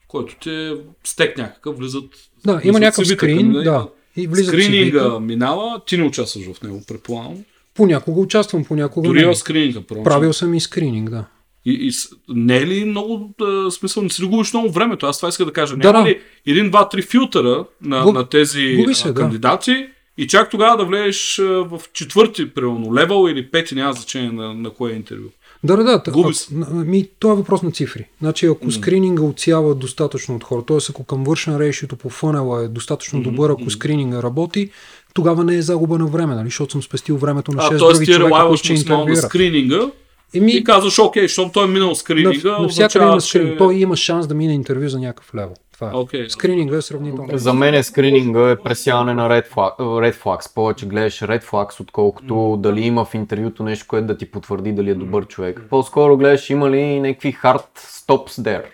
който 0.09 0.37
ти 0.37 0.51
е 0.51 0.73
стек 1.05 1.39
някакъв, 1.39 1.77
влизат. 1.77 2.05
Да, 2.47 2.61
има 2.65 2.81
някакъв 2.81 3.07
скрин, 3.09 3.53
да. 3.53 3.59
него. 3.59 3.91
И 4.17 4.27
влизат 4.27 4.55
Скрининга 4.55 5.21
минава, 5.21 5.81
ти 5.87 5.97
не 5.97 6.05
участваш 6.05 6.45
в 6.45 6.63
него, 6.63 6.83
предполагам. 6.89 7.35
Понякога 7.75 8.21
участвам, 8.21 8.65
понякога 8.65 9.09
Дори 9.09 9.27
не. 9.27 9.35
скрининга. 9.35 9.81
първо. 9.89 10.05
Правил 10.05 10.33
съм 10.33 10.55
и 10.55 10.61
скрининг, 10.61 11.11
да. 11.11 11.25
И, 11.65 11.73
и 11.89 11.91
не 12.29 12.57
е 12.57 12.67
ли 12.67 12.85
много 12.85 13.35
да, 13.39 13.71
смисъл, 13.71 14.03
не 14.03 14.11
си 14.11 14.23
ли 14.23 14.27
губиш 14.27 14.53
много 14.53 14.71
времето? 14.71 15.07
Аз 15.07 15.19
това 15.19 15.29
иска 15.29 15.45
да 15.45 15.53
кажа. 15.53 15.77
Да, 15.77 15.93
Няма 15.93 16.05
да. 16.05 16.11
ли 16.11 16.21
един, 16.47 16.71
два, 16.71 16.89
три 16.89 17.03
филтъра 17.03 17.65
на, 17.83 18.03
Губ- 18.05 18.15
на 18.15 18.29
тези 18.29 18.85
се, 18.93 19.09
а, 19.09 19.13
да. 19.13 19.21
кандидати 19.21 19.89
и 20.19 20.27
чак 20.27 20.51
тогава 20.51 20.77
да 20.77 20.85
влезеш 20.85 21.37
в 21.41 21.81
четвърти, 21.93 22.51
примерно, 22.51 22.95
левел 22.95 23.29
или 23.31 23.51
пети, 23.51 23.75
няма 23.75 23.93
значение 23.93 24.33
на, 24.33 24.55
на 24.55 24.71
кое 24.71 24.93
е 24.93 24.97
интервю. 24.97 25.29
Да, 25.65 25.77
да, 25.77 25.85
да. 25.85 26.13
Губи 26.13 26.35
се. 26.35 26.55
Ми, 26.73 27.09
то 27.19 27.33
е 27.33 27.35
въпрос 27.35 27.63
на 27.63 27.71
цифри. 27.71 28.09
Значи, 28.21 28.47
ако 28.47 28.71
скрининга 28.71 29.23
отсява 29.23 29.75
достатъчно 29.75 30.37
от 30.37 30.45
хора, 30.45 30.63
т.е. 30.67 30.77
ако 30.91 31.03
conversion 31.03 31.57
ratio 31.57 31.97
по 31.97 32.11
фънела 32.11 32.65
е 32.65 32.69
достатъчно 32.69 33.23
добър, 33.23 33.51
ако 33.51 33.71
скрининга 33.71 34.23
работи, 34.23 34.71
тогава 35.15 35.45
не 35.45 35.55
е 35.55 35.63
загуба 35.63 35.99
на 35.99 36.07
време, 36.07 36.35
нали? 36.35 36.47
защото 36.47 36.73
съм 36.73 36.83
спестил 36.83 37.17
времето 37.17 37.53
на 37.53 37.63
6 37.63 37.75
А, 37.75 37.79
други 37.79 38.07
ти 38.07 38.13
човека, 38.13 38.47
които 38.47 38.65
ще 38.65 38.73
максимално 38.73 39.05
на 39.05 39.11
интервюират. 39.11 39.31
скрининга 39.31 39.91
Еми, 40.35 40.53
и 40.53 40.65
казваш, 40.65 40.99
окей, 40.99 41.23
защото 41.23 41.53
той 41.53 41.65
е 41.65 41.69
минал 41.69 41.95
скрининга, 41.95 42.51
на, 42.51 42.59
навсякъде 42.59 43.05
има 43.05 43.21
скрининг. 43.21 43.53
че... 43.53 43.59
Той 43.59 43.75
има 43.75 43.97
шанс 43.97 44.27
да 44.27 44.35
мине 44.35 44.55
интервю 44.55 44.89
за 44.89 44.99
някакъв 44.99 45.35
левел. 45.35 45.55
Това 45.79 45.91
е. 45.91 45.97
Окей. 45.97 46.31
Скрининга 46.31 46.77
е 46.77 46.83
сравнително. 46.83 47.39
За 47.39 47.55
мен 47.55 47.75
е 47.75 47.83
скрининга 47.83 48.51
е 48.51 48.57
пресяване 48.57 49.15
на 49.15 49.29
red, 49.29 49.49
flag, 49.55 49.79
red 49.79 50.15
flags. 50.15 50.55
Повече 50.55 50.87
гледаш 50.87 51.21
red 51.21 51.45
flags, 51.45 51.81
отколкото 51.81 52.59
дали 52.61 52.81
има 52.81 53.05
в 53.05 53.15
интервюто 53.15 53.63
нещо, 53.63 53.87
което 53.89 54.07
да 54.07 54.17
ти 54.17 54.31
потвърди 54.31 54.73
дали 54.73 54.91
е 54.91 54.95
добър 54.95 55.27
човек. 55.27 55.63
По-скоро 55.71 56.17
гледаш 56.17 56.51
има 56.51 56.71
ли 56.71 57.01
някакви 57.01 57.33
hard 57.33 57.67
stops 57.77 58.43
there. 58.43 58.65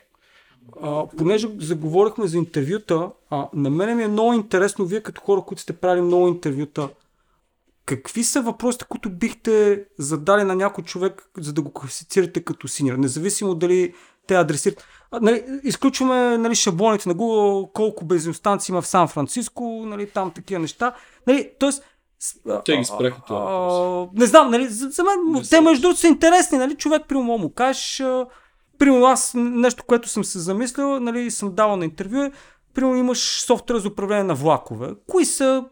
А, 0.83 1.07
понеже 1.19 1.49
заговорихме 1.59 2.27
за 2.27 2.38
интервюта, 2.38 3.11
а, 3.31 3.49
на 3.55 3.71
мен 3.71 3.97
ми 3.97 4.03
е 4.03 4.09
много 4.09 4.33
интересно, 4.33 4.85
вие 4.85 5.01
като 5.01 5.21
хора, 5.21 5.43
които 5.47 5.62
сте 5.62 5.73
правили 5.73 6.03
много 6.03 6.29
интервюта, 6.29 6.88
какви 7.87 8.25
са 8.25 8.43
въпросите, 8.43 8.85
които 8.88 9.11
бихте 9.11 9.85
задали 9.99 10.45
на 10.45 10.55
някой 10.55 10.85
човек, 10.85 11.23
за 11.38 11.53
да 11.53 11.62
го 11.62 11.73
класифицирате 11.73 12.45
като 12.45 12.69
синьор, 12.69 12.97
независимо 12.97 13.55
дали 13.55 13.95
те 14.27 14.35
адресират. 14.35 14.85
Нали, 15.21 15.45
изключваме 15.63 16.39
нали, 16.39 16.55
шаблоните 16.55 17.09
на 17.09 17.15
Google, 17.15 17.73
колко 17.73 18.05
бензиностанции 18.05 18.73
има 18.73 18.83
в 18.83 18.87
Сан 18.87 19.09
Франциско, 19.09 19.83
нали, 19.87 20.11
там 20.11 20.31
такива 20.31 20.61
неща. 20.61 20.95
Нали, 21.27 21.51
тоест, 21.59 21.85
Те 22.65 22.77
ги 22.77 22.85
спряха 22.85 23.21
това. 23.27 24.09
Не 24.15 24.27
знам, 24.27 24.51
нали, 24.51 24.69
за, 24.69 24.89
за 24.89 25.05
мен 25.05 25.45
те 25.51 25.61
между 25.61 25.83
другото 25.83 26.01
са 26.01 26.09
интересни, 26.09 26.59
нали, 26.59 26.75
човек 26.75 27.03
при 27.09 27.17
му 27.17 27.53
кажеш, 27.55 28.03
Примерно 28.79 29.07
аз 29.07 29.33
нещо, 29.35 29.85
което 29.85 30.09
съм 30.09 30.25
се 30.25 30.39
замислил, 30.39 31.01
нали, 31.01 31.31
съм 31.31 31.55
давал 31.55 31.77
на 31.77 31.85
интервю, 31.85 32.23
е, 32.23 32.33
примерно 32.75 32.97
имаш 32.97 33.45
софтуер 33.45 33.79
за 33.79 33.89
управление 33.89 34.25
на 34.25 34.35
влакове. 34.35 34.91
Кои 35.11 35.25
са 35.25 35.65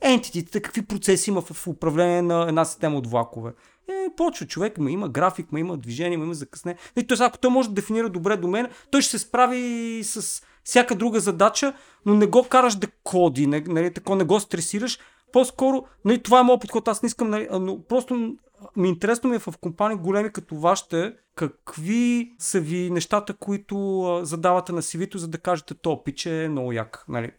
ентитите, 0.00 0.60
какви 0.60 0.82
процеси 0.82 1.30
има 1.30 1.40
в 1.40 1.66
управление 1.66 2.22
на 2.22 2.48
една 2.48 2.64
система 2.64 2.96
от 2.96 3.06
влакове? 3.06 3.52
Е, 3.90 4.16
почва 4.16 4.46
човек, 4.46 4.78
ма 4.78 4.90
има 4.90 5.08
график, 5.08 5.52
ма 5.52 5.60
има 5.60 5.76
движение, 5.76 6.18
ма 6.18 6.24
има 6.24 6.34
закъсне. 6.34 6.76
И 6.96 7.06
т.е. 7.06 7.16
ако 7.20 7.38
той 7.38 7.50
може 7.50 7.68
да 7.68 7.74
дефинира 7.74 8.08
добре 8.08 8.36
до 8.36 8.48
мен, 8.48 8.68
той 8.90 9.02
ще 9.02 9.10
се 9.10 9.18
справи 9.18 10.00
с 10.04 10.42
всяка 10.64 10.94
друга 10.94 11.20
задача, 11.20 11.72
но 12.06 12.14
не 12.14 12.26
го 12.26 12.48
караш 12.48 12.74
да 12.74 12.86
коди, 13.04 13.46
не, 13.46 13.60
нали, 13.60 13.92
тако 13.92 14.14
не 14.14 14.24
го 14.24 14.40
стресираш. 14.40 14.98
По-скоро, 15.32 15.84
нали, 16.04 16.22
това 16.22 16.40
е 16.40 16.42
моят 16.42 16.60
подход, 16.60 16.88
аз 16.88 17.02
не 17.02 17.06
искам, 17.06 17.30
нали, 17.30 17.48
но 17.52 17.82
просто 17.82 18.36
ми 18.76 18.88
интересно 18.88 19.30
ми 19.30 19.36
е 19.36 19.38
в 19.38 19.54
компании 19.60 19.98
големи 19.98 20.32
като 20.32 20.56
вашите, 20.56 21.14
какви 21.34 22.32
са 22.38 22.60
ви 22.60 22.90
нещата, 22.90 23.34
които 23.34 24.20
задавате 24.22 24.72
на 24.72 24.82
CV-то, 24.82 25.18
за 25.18 25.28
да 25.28 25.38
кажете, 25.38 25.74
то 25.74 26.04
пич 26.04 26.26
е 26.26 26.48
много 26.50 26.72
як. 26.72 27.04
Нали, 27.08 27.30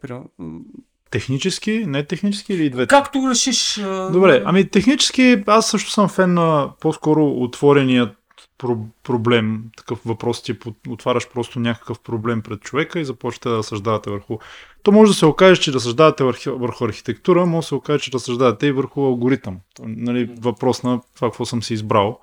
Технически, 1.12 1.84
не 1.88 2.04
технически 2.04 2.54
или 2.54 2.70
двете? 2.70 2.88
както 2.88 3.30
решиш. 3.30 3.80
Добре, 4.12 4.44
ами 4.46 4.70
технически 4.70 5.44
аз 5.48 5.70
също 5.70 5.92
съм 5.92 6.10
фен 6.10 6.34
на 6.34 6.70
по-скоро 6.82 7.28
отвореният 7.28 8.18
про- 8.60 8.86
проблем, 9.04 9.64
такъв 9.78 10.00
въпрос 10.06 10.44
ти 10.44 10.58
отваряш 10.90 11.30
просто 11.30 11.60
някакъв 11.60 12.00
проблем 12.00 12.42
пред 12.42 12.62
човека 12.62 13.00
и 13.00 13.06
започвате 13.06 13.50
да 13.50 13.58
разсъждавате 13.58 14.10
върху. 14.10 14.38
То 14.84 14.92
може 14.92 15.12
да 15.12 15.18
се 15.18 15.26
окаже, 15.26 15.62
че 15.62 15.74
разсъждавате 15.74 16.24
върху, 16.24 16.58
върху 16.58 16.86
архитектура, 16.86 17.46
може 17.46 17.66
да 17.66 17.68
се 17.68 17.76
окаже, 17.76 18.04
че 18.04 18.12
разсъждавате 18.12 18.68
и 18.68 18.72
върху 18.72 19.02
алгоритъм. 19.02 19.58
Нали, 19.80 20.30
въпрос 20.40 20.84
на 20.84 21.02
това, 21.16 21.30
какво 21.30 21.46
съм 21.46 21.64
си 21.64 21.74
избрал. 21.74 22.20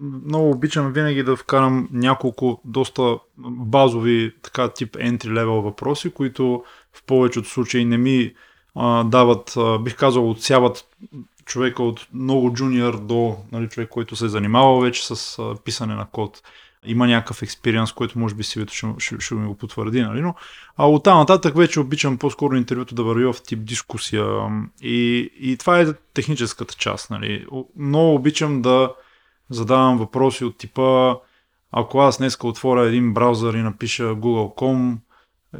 Много 0.00 0.50
обичам 0.50 0.92
винаги 0.92 1.22
да 1.22 1.36
вкарам 1.36 1.88
няколко 1.92 2.60
доста 2.64 3.18
базови 3.38 4.32
така 4.42 4.68
тип 4.68 4.96
entry 4.96 5.26
level 5.26 5.60
въпроси, 5.60 6.10
които 6.10 6.64
в 6.98 7.02
повечето 7.06 7.48
случаи 7.48 7.84
не 7.84 7.98
ми 7.98 8.32
а, 8.74 9.04
дават, 9.04 9.54
а, 9.56 9.78
бих 9.78 9.96
казал, 9.96 10.30
отсяват 10.30 10.84
човека 11.44 11.82
от 11.82 12.06
много 12.14 12.52
джуниор 12.52 13.00
до 13.00 13.36
нали, 13.52 13.68
човек, 13.68 13.88
който 13.88 14.16
се 14.16 14.24
е 14.24 14.28
занимавал 14.28 14.80
вече 14.80 15.06
с 15.06 15.38
а, 15.38 15.54
писане 15.64 15.94
на 15.94 16.06
код. 16.12 16.42
Има 16.86 17.06
някакъв 17.06 17.42
експириенс, 17.42 17.92
който 17.92 18.18
може 18.18 18.34
би 18.34 18.42
си 18.42 18.64
ще, 18.68 18.86
ще, 18.98 19.16
ще 19.20 19.34
ми 19.34 19.46
го 19.46 19.54
потвърди, 19.54 20.02
нали? 20.02 20.20
но 20.20 20.34
а 20.76 20.88
от 20.88 21.04
там 21.04 21.18
нататък 21.18 21.56
вече 21.56 21.80
обичам 21.80 22.18
по-скоро 22.18 22.56
интервюто 22.56 22.94
да 22.94 23.02
върви 23.02 23.24
в 23.24 23.34
тип 23.46 23.64
дискусия 23.64 24.26
и, 24.82 25.30
и 25.40 25.56
това 25.56 25.80
е 25.80 25.92
техническата 26.14 26.74
част. 26.74 27.10
Нали? 27.10 27.46
Много 27.76 28.14
обичам 28.14 28.62
да 28.62 28.92
задавам 29.50 29.98
въпроси 29.98 30.44
от 30.44 30.58
типа 30.58 31.14
ако 31.72 31.98
аз 31.98 32.18
днес 32.18 32.38
отворя 32.42 32.88
един 32.88 33.14
браузър 33.14 33.54
и 33.54 33.62
напиша 33.62 34.04
google.com 34.04 34.96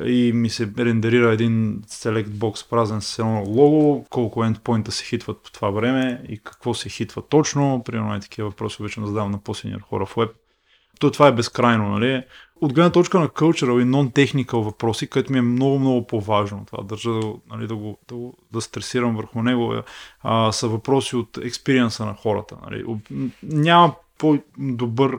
и 0.04 0.32
ми 0.34 0.50
се 0.50 0.72
рендерира 0.78 1.32
един 1.32 1.82
select 1.82 2.28
box 2.28 2.70
празен 2.70 3.00
с 3.00 3.18
едно 3.18 3.44
лого, 3.46 4.06
колко 4.10 4.40
endpoint 4.40 4.90
се 4.90 5.04
хитват 5.04 5.42
по 5.42 5.52
това 5.52 5.70
време 5.70 6.24
и 6.28 6.38
какво 6.38 6.74
се 6.74 6.88
хитва 6.88 7.22
точно. 7.28 7.82
Примерно 7.84 8.14
е 8.14 8.20
такива 8.20 8.48
въпроси 8.48 8.82
обичам 8.82 9.04
да 9.04 9.08
задавам 9.08 9.30
на 9.30 9.38
по-синьор 9.38 9.80
хора 9.80 10.06
в 10.06 10.14
web. 10.14 10.30
То 11.00 11.10
това 11.10 11.28
е 11.28 11.32
безкрайно, 11.32 11.88
нали? 11.88 12.24
От 12.60 12.72
гледна 12.72 12.92
точка 12.92 13.20
на 13.20 13.28
cultural 13.28 13.82
и 13.82 13.86
non-technical 13.86 14.62
въпроси, 14.62 15.06
където 15.06 15.32
ми 15.32 15.38
е 15.38 15.42
много, 15.42 15.78
много 15.78 16.06
по-важно. 16.06 16.64
Това 16.66 16.84
държа 16.84 17.10
да, 17.10 17.32
нали, 17.50 17.66
да, 17.66 17.76
го, 17.76 17.98
да, 18.08 18.14
го, 18.14 18.36
да 18.52 18.60
стресирам 18.60 19.16
върху 19.16 19.42
него. 19.42 19.74
А, 20.22 20.52
са 20.52 20.68
въпроси 20.68 21.16
от 21.16 21.38
експириенса 21.38 22.06
на 22.06 22.14
хората. 22.14 22.56
Нали? 22.62 22.84
Няма 23.42 23.94
по-добър 24.18 25.18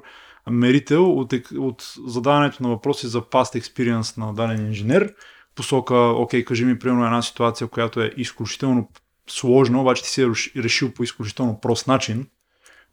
мерител 0.51 1.19
от, 1.19 1.33
от 1.57 1.93
задаването 2.07 2.63
на 2.63 2.69
въпроси 2.69 3.07
за 3.07 3.21
past 3.21 3.61
experience 3.61 4.17
на 4.17 4.33
даден 4.33 4.65
инженер, 4.65 5.13
посока, 5.55 5.95
окей, 5.95 6.45
кажи 6.45 6.65
ми 6.65 6.79
примерно 6.79 7.05
една 7.05 7.21
ситуация, 7.21 7.67
която 7.67 8.01
е 8.01 8.13
изключително 8.17 8.89
сложна, 9.27 9.81
обаче 9.81 10.03
ти 10.03 10.09
си 10.09 10.21
е 10.21 10.27
решил 10.63 10.91
по 10.91 11.03
изключително 11.03 11.59
прост 11.61 11.87
начин, 11.87 12.27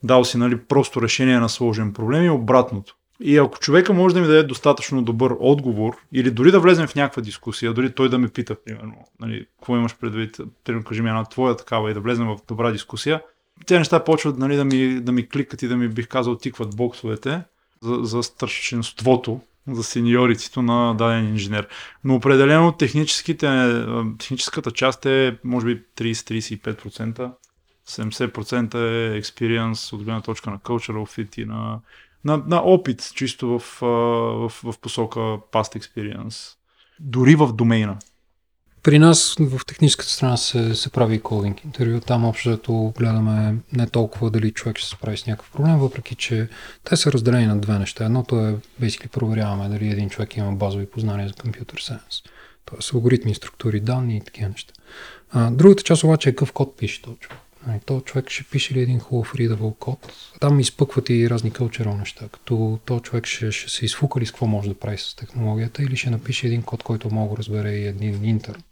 дал 0.03 0.25
си 0.25 0.39
нали, 0.39 0.59
просто 0.59 1.03
решение 1.03 1.39
на 1.39 1.49
сложен 1.49 1.93
проблем 1.93 2.25
и 2.25 2.31
обратното. 2.31 2.97
И 3.21 3.39
ако 3.39 3.59
човека 3.59 3.93
може 3.93 4.15
да 4.15 4.21
ми 4.21 4.27
даде 4.27 4.43
достатъчно 4.43 5.03
добър 5.03 5.37
отговор, 5.41 5.97
или 6.13 6.31
дори 6.31 6.51
да 6.51 6.61
влезем 6.61 6.87
в 6.87 6.95
някаква 6.95 7.23
дискусия, 7.23 7.73
дори 7.73 7.93
той 7.93 8.09
да 8.09 8.19
ме 8.19 8.29
пита, 8.29 8.57
примерно, 8.65 8.95
нали, 9.21 9.47
какво 9.59 9.77
имаш 9.77 9.97
предвид, 9.97 10.37
примерно, 10.65 10.85
кажи 10.85 11.03
ми 11.03 11.09
една 11.09 11.25
твоя 11.25 11.57
такава 11.57 11.91
и 11.91 11.95
да 11.95 12.01
влезем 12.01 12.27
в 12.27 12.39
добра 12.49 12.71
дискусия, 12.71 13.23
тези 13.67 13.79
неща 13.79 14.05
почват 14.05 14.39
нали, 14.39 14.57
да, 14.57 14.65
ми, 14.65 15.01
да 15.01 15.13
ми 15.13 15.29
кликат 15.29 15.63
и 15.63 15.69
да 15.69 15.77
ми 15.77 15.89
бих 15.89 16.09
казал 16.09 16.39
тикват 16.39 16.77
боксовете 16.77 17.43
за, 17.83 17.99
за 18.03 18.23
страшенството, 18.23 19.41
за 19.69 19.85
сеньориците 19.85 20.63
на 20.63 20.95
даден 20.95 21.29
инженер. 21.29 21.69
Но 22.05 22.15
определено 22.15 22.73
техническите, 22.73 23.85
техническата 24.19 24.71
част 24.71 25.07
е 25.07 25.39
може 25.45 25.67
би 25.67 25.83
30-35%. 25.97 27.31
70% 27.89 28.75
е 28.75 29.23
experience 29.23 29.93
от 29.93 30.03
гледна 30.03 30.21
точка 30.21 30.51
на 30.51 30.59
cultural 30.59 31.05
fit 31.19 31.39
и 31.39 31.45
на, 31.45 31.81
на, 32.25 32.43
на 32.47 32.63
опит, 32.63 33.13
чисто 33.15 33.59
в, 33.59 33.81
в, 33.81 34.53
в 34.63 34.79
посока 34.81 35.21
past 35.21 35.79
experience. 35.81 36.57
Дори 37.01 37.35
в 37.35 37.53
домейна. 37.53 37.99
При 38.87 38.99
нас 38.99 39.37
в 39.41 39.67
техническата 39.67 40.11
страна 40.11 40.37
се, 40.37 40.75
се 40.75 40.91
прави 40.91 41.21
кодинг 41.21 41.65
интервю. 41.65 42.01
Там 42.01 42.25
общо 42.25 42.93
гледаме 42.99 43.55
не 43.73 43.87
толкова 43.87 44.31
дали 44.31 44.51
човек 44.51 44.79
ще 44.79 44.89
се 44.89 44.95
справи 44.95 45.17
с 45.17 45.27
някакъв 45.27 45.51
проблем, 45.51 45.79
въпреки 45.79 46.15
че 46.15 46.49
те 46.85 46.97
са 46.97 47.13
разделени 47.13 47.47
на 47.47 47.59
две 47.59 47.79
неща. 47.79 48.05
Едното 48.05 48.39
е, 48.39 48.55
basically, 48.81 49.09
проверяваме 49.09 49.69
дали 49.69 49.89
един 49.89 50.11
човек 50.11 50.37
има 50.37 50.53
базови 50.53 50.87
познания 50.87 51.29
за 51.29 51.35
компютър 51.35 51.79
сайенс. 51.79 52.23
Тоест 52.65 52.95
алгоритми, 52.95 53.35
структури, 53.35 53.81
данни 53.81 54.17
и 54.17 54.21
такива 54.21 54.49
неща. 54.49 54.73
А, 55.31 55.51
другата 55.51 55.83
част 55.83 56.05
обаче 56.05 56.29
е 56.29 56.33
какъв 56.33 56.53
код 56.53 56.77
пише 56.79 57.03
този 57.03 57.17
човек. 57.17 57.39
То 57.87 58.01
човек 58.01 58.31
ще 58.31 58.45
пише 58.45 58.75
ли 58.75 58.81
един 58.81 58.99
хубав 58.99 59.33
readable 59.35 59.79
код. 59.79 60.13
Там 60.41 60.61
изпъкват 60.61 61.11
и 61.11 61.31
разни 61.31 61.53
cultural 61.53 61.99
неща, 61.99 62.29
като 62.33 62.79
то 62.85 63.01
човек 63.01 63.27
ще, 63.27 63.53
ще 63.53 63.71
се 63.71 63.85
изфука 63.85 64.21
ли 64.21 64.27
с 64.27 64.31
какво 64.31 64.47
може 64.47 64.69
да 64.69 64.75
прави 64.75 64.99
с 64.99 65.17
технологията 65.17 65.83
или 65.83 65.97
ще 65.97 66.11
напише 66.11 66.47
един 66.47 66.63
код, 66.63 66.83
който 66.83 67.15
мога 67.15 67.31
да 67.31 67.39
разбере 67.39 67.73
и 67.73 67.87
един 67.87 68.25
интерн. 68.25 68.63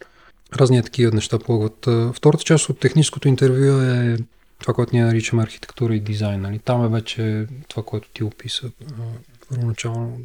Разни 0.57 0.83
такива 0.83 1.15
неща 1.15 1.39
плъгват. 1.39 1.89
Втората 2.15 2.45
част 2.45 2.69
от 2.69 2.81
техническото 2.81 3.29
интервю 3.29 3.81
е 3.81 4.19
това, 4.59 4.75
което 4.75 4.95
ние 4.95 5.05
наричаме 5.05 5.43
архитектура 5.43 5.95
и 5.95 6.01
дизайн. 6.01 6.41
Нали? 6.41 6.59
Там 6.59 6.85
е 6.85 6.89
вече 6.89 7.47
това, 7.69 7.83
което 7.83 8.09
ти 8.09 8.25
описа 8.25 8.71
първоначално. 9.49 10.21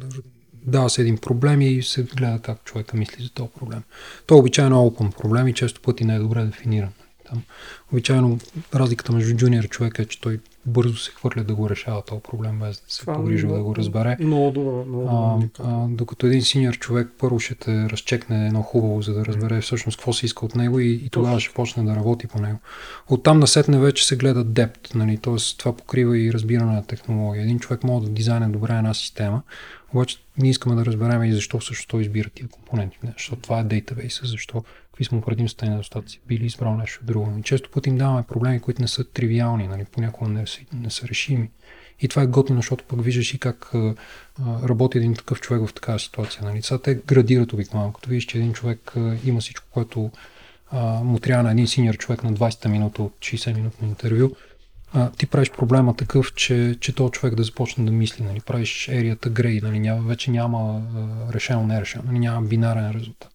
Дава 0.54 0.90
се 0.90 1.00
един 1.00 1.18
проблем 1.18 1.60
и 1.60 1.82
се 1.82 2.02
гледа 2.02 2.38
как 2.42 2.64
човека 2.64 2.96
мисли 2.96 3.24
за 3.24 3.30
този 3.30 3.50
проблем. 3.58 3.82
То 4.26 4.38
обичайно 4.38 4.76
е 4.76 4.90
open 4.90 5.16
проблем 5.16 5.48
и 5.48 5.54
често 5.54 5.80
пъти 5.80 6.04
не 6.04 6.14
е 6.14 6.18
добре 6.18 6.44
дефиниран. 6.44 6.90
Там, 7.30 7.42
обичайно 7.92 8.38
разликата 8.74 9.12
между 9.12 9.36
джуниор 9.36 9.68
човека 9.68 10.02
е, 10.02 10.04
че 10.04 10.20
той 10.20 10.40
бързо 10.66 10.96
се 10.96 11.10
хвърля 11.10 11.44
да 11.44 11.54
го 11.54 11.70
решава 11.70 12.02
този 12.02 12.20
проблем, 12.22 12.58
без 12.58 12.76
да 12.76 12.84
се 12.88 13.06
погрижва 13.06 13.56
да 13.56 13.62
го 13.62 13.76
разбере. 13.76 14.16
Много 14.20 14.50
добро. 14.50 14.84
Много 14.84 15.08
а, 15.58 15.64
а, 15.64 15.86
докато 15.88 16.26
един 16.26 16.42
синьор 16.42 16.78
човек 16.78 17.08
първо 17.18 17.40
ще 17.40 17.54
те 17.54 17.88
разчекне 17.90 18.46
едно 18.46 18.62
хубаво, 18.62 19.02
за 19.02 19.14
да 19.14 19.24
разбере 19.24 19.60
всъщност 19.60 19.98
какво 19.98 20.12
се 20.12 20.26
иска 20.26 20.44
от 20.44 20.54
него 20.54 20.80
и, 20.80 20.92
и 20.92 21.10
тогава 21.10 21.40
ще 21.40 21.54
почне 21.54 21.82
да 21.82 21.96
работи 21.96 22.26
по 22.26 22.38
него. 22.38 22.58
Оттам 23.08 23.38
насетне 23.38 23.78
вече 23.78 24.06
се 24.06 24.16
гледа 24.16 24.44
депт, 24.44 24.94
нали? 24.94 25.18
т.е. 25.18 25.36
това 25.58 25.76
покрива 25.76 26.18
и 26.18 26.32
разбиране 26.32 26.72
на 26.72 26.86
технология. 26.86 27.42
Един 27.42 27.58
човек 27.58 27.84
може 27.84 28.06
да 28.06 28.12
дизайне 28.12 28.48
добре 28.48 28.72
една 28.72 28.94
система, 28.94 29.42
обаче 29.94 30.16
ние 30.38 30.50
искаме 30.50 30.74
да 30.74 30.84
разберем 30.84 31.24
и 31.24 31.32
защо 31.32 31.60
също 31.60 31.86
той 31.88 32.00
избира 32.00 32.30
тия 32.30 32.48
компоненти. 32.48 32.98
Защо 33.16 33.36
това 33.36 33.60
е 33.60 33.64
дейтабейса, 33.64 34.26
защо 34.26 34.64
какви 35.00 35.08
сме 35.08 35.20
предимствата 35.20 35.66
и 35.66 35.68
недостатъци, 35.68 36.20
били 36.26 36.46
избрал 36.46 36.76
нещо 36.76 37.04
друго. 37.04 37.36
И 37.38 37.42
често 37.42 37.70
пъти 37.70 37.88
им 37.88 37.96
даваме 37.96 38.22
проблеми, 38.22 38.60
които 38.60 38.82
не 38.82 38.88
са 38.88 39.04
тривиални, 39.04 39.68
нали? 39.68 39.84
понякога 39.92 40.30
не 40.30 40.46
са, 40.46 40.60
не 40.72 40.90
са 40.90 41.08
решими. 41.08 41.50
И 42.00 42.08
това 42.08 42.22
е 42.22 42.26
готино, 42.26 42.58
защото 42.58 42.84
пък 42.84 43.04
виждаш 43.04 43.34
и 43.34 43.38
как 43.38 43.74
а, 43.74 43.94
работи 44.68 44.98
един 44.98 45.14
такъв 45.14 45.40
човек 45.40 45.68
в 45.68 45.74
такава 45.74 45.98
ситуация. 45.98 46.42
Нали? 46.44 46.62
Сега 46.62 46.78
те 46.78 46.94
градират 46.94 47.52
обикновено. 47.52 47.92
Като 47.92 48.08
видиш, 48.08 48.24
че 48.24 48.38
един 48.38 48.52
човек 48.52 48.92
а, 48.96 49.16
има 49.24 49.40
всичко, 49.40 49.66
което 49.70 50.10
а, 50.70 51.04
му 51.04 51.18
трябва 51.18 51.42
на 51.42 51.50
един 51.50 51.66
синьор 51.66 51.96
човек 51.96 52.24
на 52.24 52.32
20-та 52.32 52.68
минута 52.68 53.02
от 53.02 53.14
60 53.18 53.54
минутно 53.54 53.88
интервю, 53.88 54.30
а, 54.92 55.10
ти 55.10 55.26
правиш 55.26 55.50
проблема 55.50 55.96
такъв, 55.96 56.34
че, 56.34 56.76
че 56.80 56.94
този 56.94 57.12
човек 57.12 57.34
да 57.34 57.42
започне 57.42 57.84
да 57.84 57.90
мисли. 57.90 58.24
Нали? 58.24 58.40
Правиш 58.40 58.88
ерията 58.88 59.30
грей, 59.30 59.60
нали? 59.62 59.78
няма, 59.78 60.02
вече 60.08 60.30
няма 60.30 60.82
а, 61.28 61.32
решено, 61.32 61.66
нали? 62.06 62.18
няма 62.18 62.46
бинарен 62.46 62.90
резултат 62.90 63.29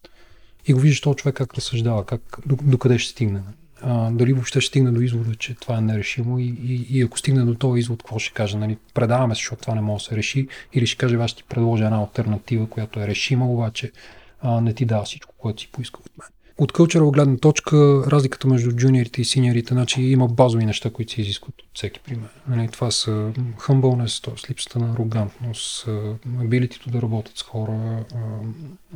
и 0.66 0.72
го 0.72 0.80
виждаш 0.80 1.00
този 1.00 1.16
човек 1.16 1.34
как 1.34 1.54
разсъждава, 1.54 2.04
как, 2.04 2.38
докъде 2.46 2.98
ще 2.98 3.10
стигне. 3.10 3.40
А, 3.82 4.10
дали 4.10 4.32
въобще 4.32 4.60
ще 4.60 4.68
стигне 4.68 4.90
до 4.90 5.00
извода, 5.00 5.34
че 5.34 5.54
това 5.54 5.78
е 5.78 5.80
нерешимо 5.80 6.38
и, 6.38 6.44
и, 6.44 6.86
и 6.90 7.02
ако 7.02 7.18
стигне 7.18 7.44
до 7.44 7.54
този 7.54 7.78
извод, 7.80 8.02
какво 8.02 8.18
ще 8.18 8.34
каже? 8.34 8.58
Нали? 8.58 8.76
Предаваме 8.94 9.34
се, 9.34 9.38
защото 9.38 9.62
това 9.62 9.74
не 9.74 9.80
може 9.80 10.04
да 10.04 10.08
се 10.08 10.16
реши 10.16 10.48
или 10.72 10.86
ще 10.86 10.98
каже, 10.98 11.16
аз 11.16 11.30
ще 11.30 11.42
ти 11.42 11.48
предложа 11.48 11.84
една 11.84 11.98
альтернатива, 11.98 12.68
която 12.68 13.00
е 13.00 13.06
решима, 13.06 13.52
обаче 13.52 13.92
а, 14.40 14.60
не 14.60 14.74
ти 14.74 14.84
дава 14.84 15.04
всичко, 15.04 15.34
което 15.38 15.62
си 15.62 15.68
поиска 15.72 16.00
от 16.00 16.10
мен. 16.18 16.28
От 16.58 16.72
кълчера 16.72 17.10
гледна 17.10 17.36
точка, 17.36 17.76
разликата 18.06 18.48
между 18.48 18.72
джуниорите 18.72 19.20
и 19.20 19.24
синьорите, 19.24 19.74
значи 19.74 20.02
има 20.02 20.28
базови 20.28 20.64
неща, 20.64 20.90
които 20.90 21.12
се 21.12 21.20
изискват 21.20 21.54
от 21.62 21.68
всеки 21.74 22.00
пример. 22.00 22.28
Нали, 22.48 22.68
това 22.68 22.90
са 22.90 23.32
humbleness, 23.58 24.24
т.е. 24.24 24.50
липсата 24.50 24.78
на 24.78 24.92
арогантност, 24.92 25.86
ability 26.26 26.90
да 26.90 27.02
работят 27.02 27.38
с 27.38 27.42
хора, 27.42 28.04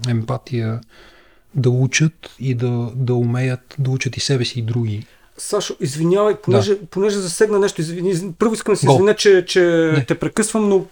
емпатия, 0.09 0.81
да 1.55 1.71
учат 1.71 2.31
и 2.41 2.55
да, 2.55 2.93
да 2.95 3.15
умеят 3.15 3.75
да 3.79 3.91
учат 3.91 4.17
и 4.17 4.21
себе 4.21 4.45
си 4.45 4.59
и 4.59 4.63
други. 4.63 5.07
Сашо, 5.39 5.77
извинявай, 5.81 6.37
понеже, 6.37 6.75
да. 6.75 6.87
понеже 6.87 7.19
засегна 7.19 7.59
нещо, 7.59 7.81
извини, 7.81 8.33
първо 8.39 8.55
искам 8.55 8.75
да 8.75 8.79
се 8.79 8.87
извиня, 8.93 9.15
че, 9.15 9.45
че 9.47 10.05
те 10.09 10.15
прекъсвам, 10.15 10.69
но 10.69 10.87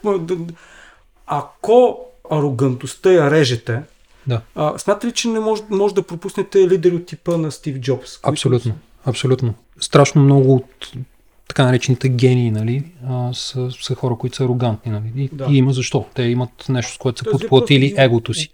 ако 1.26 2.00
арогантостта 2.30 3.12
я 3.12 3.30
режете, 3.30 3.82
да. 4.26 4.40
а, 4.54 4.78
смятате 4.78 5.06
ли, 5.06 5.12
че 5.12 5.28
не 5.28 5.40
може, 5.40 5.62
може 5.70 5.94
да 5.94 6.02
пропуснете 6.02 6.68
лидери 6.68 6.94
от 6.94 7.06
типа 7.06 7.36
на 7.36 7.52
Стив 7.52 7.78
Джобс? 7.78 8.18
Абсолютно, 8.22 8.72
които... 8.72 8.86
абсолютно. 9.04 9.54
Страшно 9.80 10.22
много 10.22 10.54
от 10.54 10.92
така 11.48 11.64
наречените 11.64 12.08
гении, 12.08 12.50
нали, 12.50 12.84
а, 13.08 13.34
са, 13.34 13.70
са 13.82 13.94
хора, 13.94 14.16
които 14.18 14.36
са 14.36 14.44
арогантни. 14.44 14.92
Нали, 14.92 15.12
и, 15.16 15.28
да. 15.32 15.46
и 15.50 15.56
има 15.56 15.72
защо. 15.72 16.06
Те 16.14 16.22
имат 16.22 16.68
нещо, 16.68 16.92
с 16.92 16.98
което 16.98 17.18
са 17.18 17.30
подплатили 17.30 17.88
просто... 17.88 18.02
егото 18.02 18.34
си. 18.34 18.48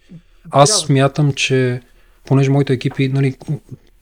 Аз 0.50 0.80
смятам, 0.80 1.32
че 1.32 1.80
понеже 2.26 2.50
моите 2.50 2.72
екипи, 2.72 3.08
нали, 3.08 3.34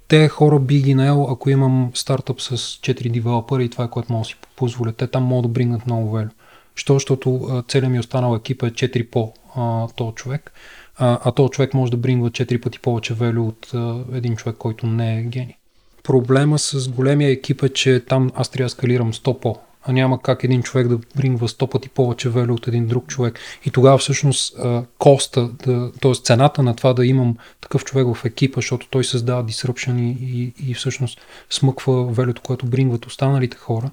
те 0.08 0.28
хора 0.28 0.58
би 0.58 0.80
ги 0.80 0.94
наел, 0.94 1.26
ако 1.30 1.50
имам 1.50 1.90
стартъп 1.94 2.40
с 2.40 2.56
4 2.56 3.10
девелопера 3.10 3.62
и 3.62 3.68
това 3.68 3.84
е 3.84 3.90
което 3.90 4.12
мога 4.12 4.22
да 4.22 4.28
си 4.28 4.36
позволя. 4.56 4.92
Те 4.92 5.06
там 5.06 5.22
могат 5.22 5.42
да 5.42 5.48
бригнат 5.48 5.86
много 5.86 6.12
велю. 6.12 6.28
Що? 6.74 6.94
Защото 6.94 7.62
целият 7.68 7.92
ми 7.92 7.98
останал 7.98 8.36
екип 8.36 8.62
е 8.62 8.70
4 8.70 9.10
по 9.10 9.32
а, 9.56 9.88
този 9.88 10.14
човек, 10.14 10.52
а, 10.96 11.18
а 11.24 11.32
този 11.32 11.50
човек 11.50 11.74
може 11.74 11.90
да 11.90 11.96
брингва 11.96 12.30
4 12.30 12.62
пъти 12.62 12.78
повече 12.78 13.14
велю 13.14 13.46
от 13.46 13.70
а, 13.74 14.04
един 14.12 14.36
човек, 14.36 14.56
който 14.58 14.86
не 14.86 15.18
е 15.18 15.22
гений. 15.22 15.54
Проблема 16.02 16.58
с 16.58 16.88
големия 16.88 17.30
екип 17.30 17.62
е, 17.62 17.68
че 17.68 18.00
там 18.08 18.30
аз 18.34 18.48
трябва 18.48 18.66
да 18.66 18.70
скалирам 18.70 19.12
100 19.12 19.38
по 19.38 19.56
а 19.82 19.92
няма 19.92 20.22
как 20.22 20.44
един 20.44 20.62
човек 20.62 20.88
да 20.88 20.98
брингва 21.16 21.48
100 21.48 21.70
пъти 21.70 21.88
повече 21.88 22.28
велю 22.28 22.54
от 22.54 22.68
един 22.68 22.86
друг 22.86 23.06
човек. 23.06 23.38
И 23.64 23.70
тогава 23.70 23.98
всъщност 23.98 24.56
коста, 24.98 25.48
да, 25.48 25.92
т.е. 25.92 26.14
цената 26.14 26.62
на 26.62 26.76
това 26.76 26.92
да 26.92 27.06
имам 27.06 27.36
такъв 27.60 27.84
човек 27.84 28.16
в 28.16 28.24
екипа, 28.24 28.58
защото 28.58 28.88
той 28.90 29.04
създава 29.04 29.44
disruption 29.44 30.00
и, 30.00 30.16
и, 30.20 30.70
и 30.70 30.74
всъщност 30.74 31.20
смъква 31.50 32.04
велюто, 32.04 32.42
което 32.42 32.66
брингват 32.66 33.06
останалите 33.06 33.56
хора, 33.56 33.90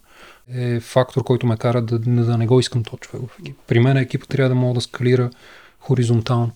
е 0.54 0.80
фактор, 0.80 1.24
който 1.24 1.48
ме 1.48 1.58
кара 1.58 1.82
да, 1.82 2.00
да 2.00 2.38
не 2.38 2.48
го 2.48 2.60
искам 2.60 2.84
този 2.84 3.00
човек 3.00 3.22
в 3.30 3.40
екипа. 3.40 3.62
При 3.68 3.80
мен 3.80 3.98
екипа 3.98 4.26
трябва 4.26 4.50
да 4.50 4.56
мога 4.56 4.74
да 4.74 4.82
скалира 4.82 5.30
хоризонтално. 5.80 6.52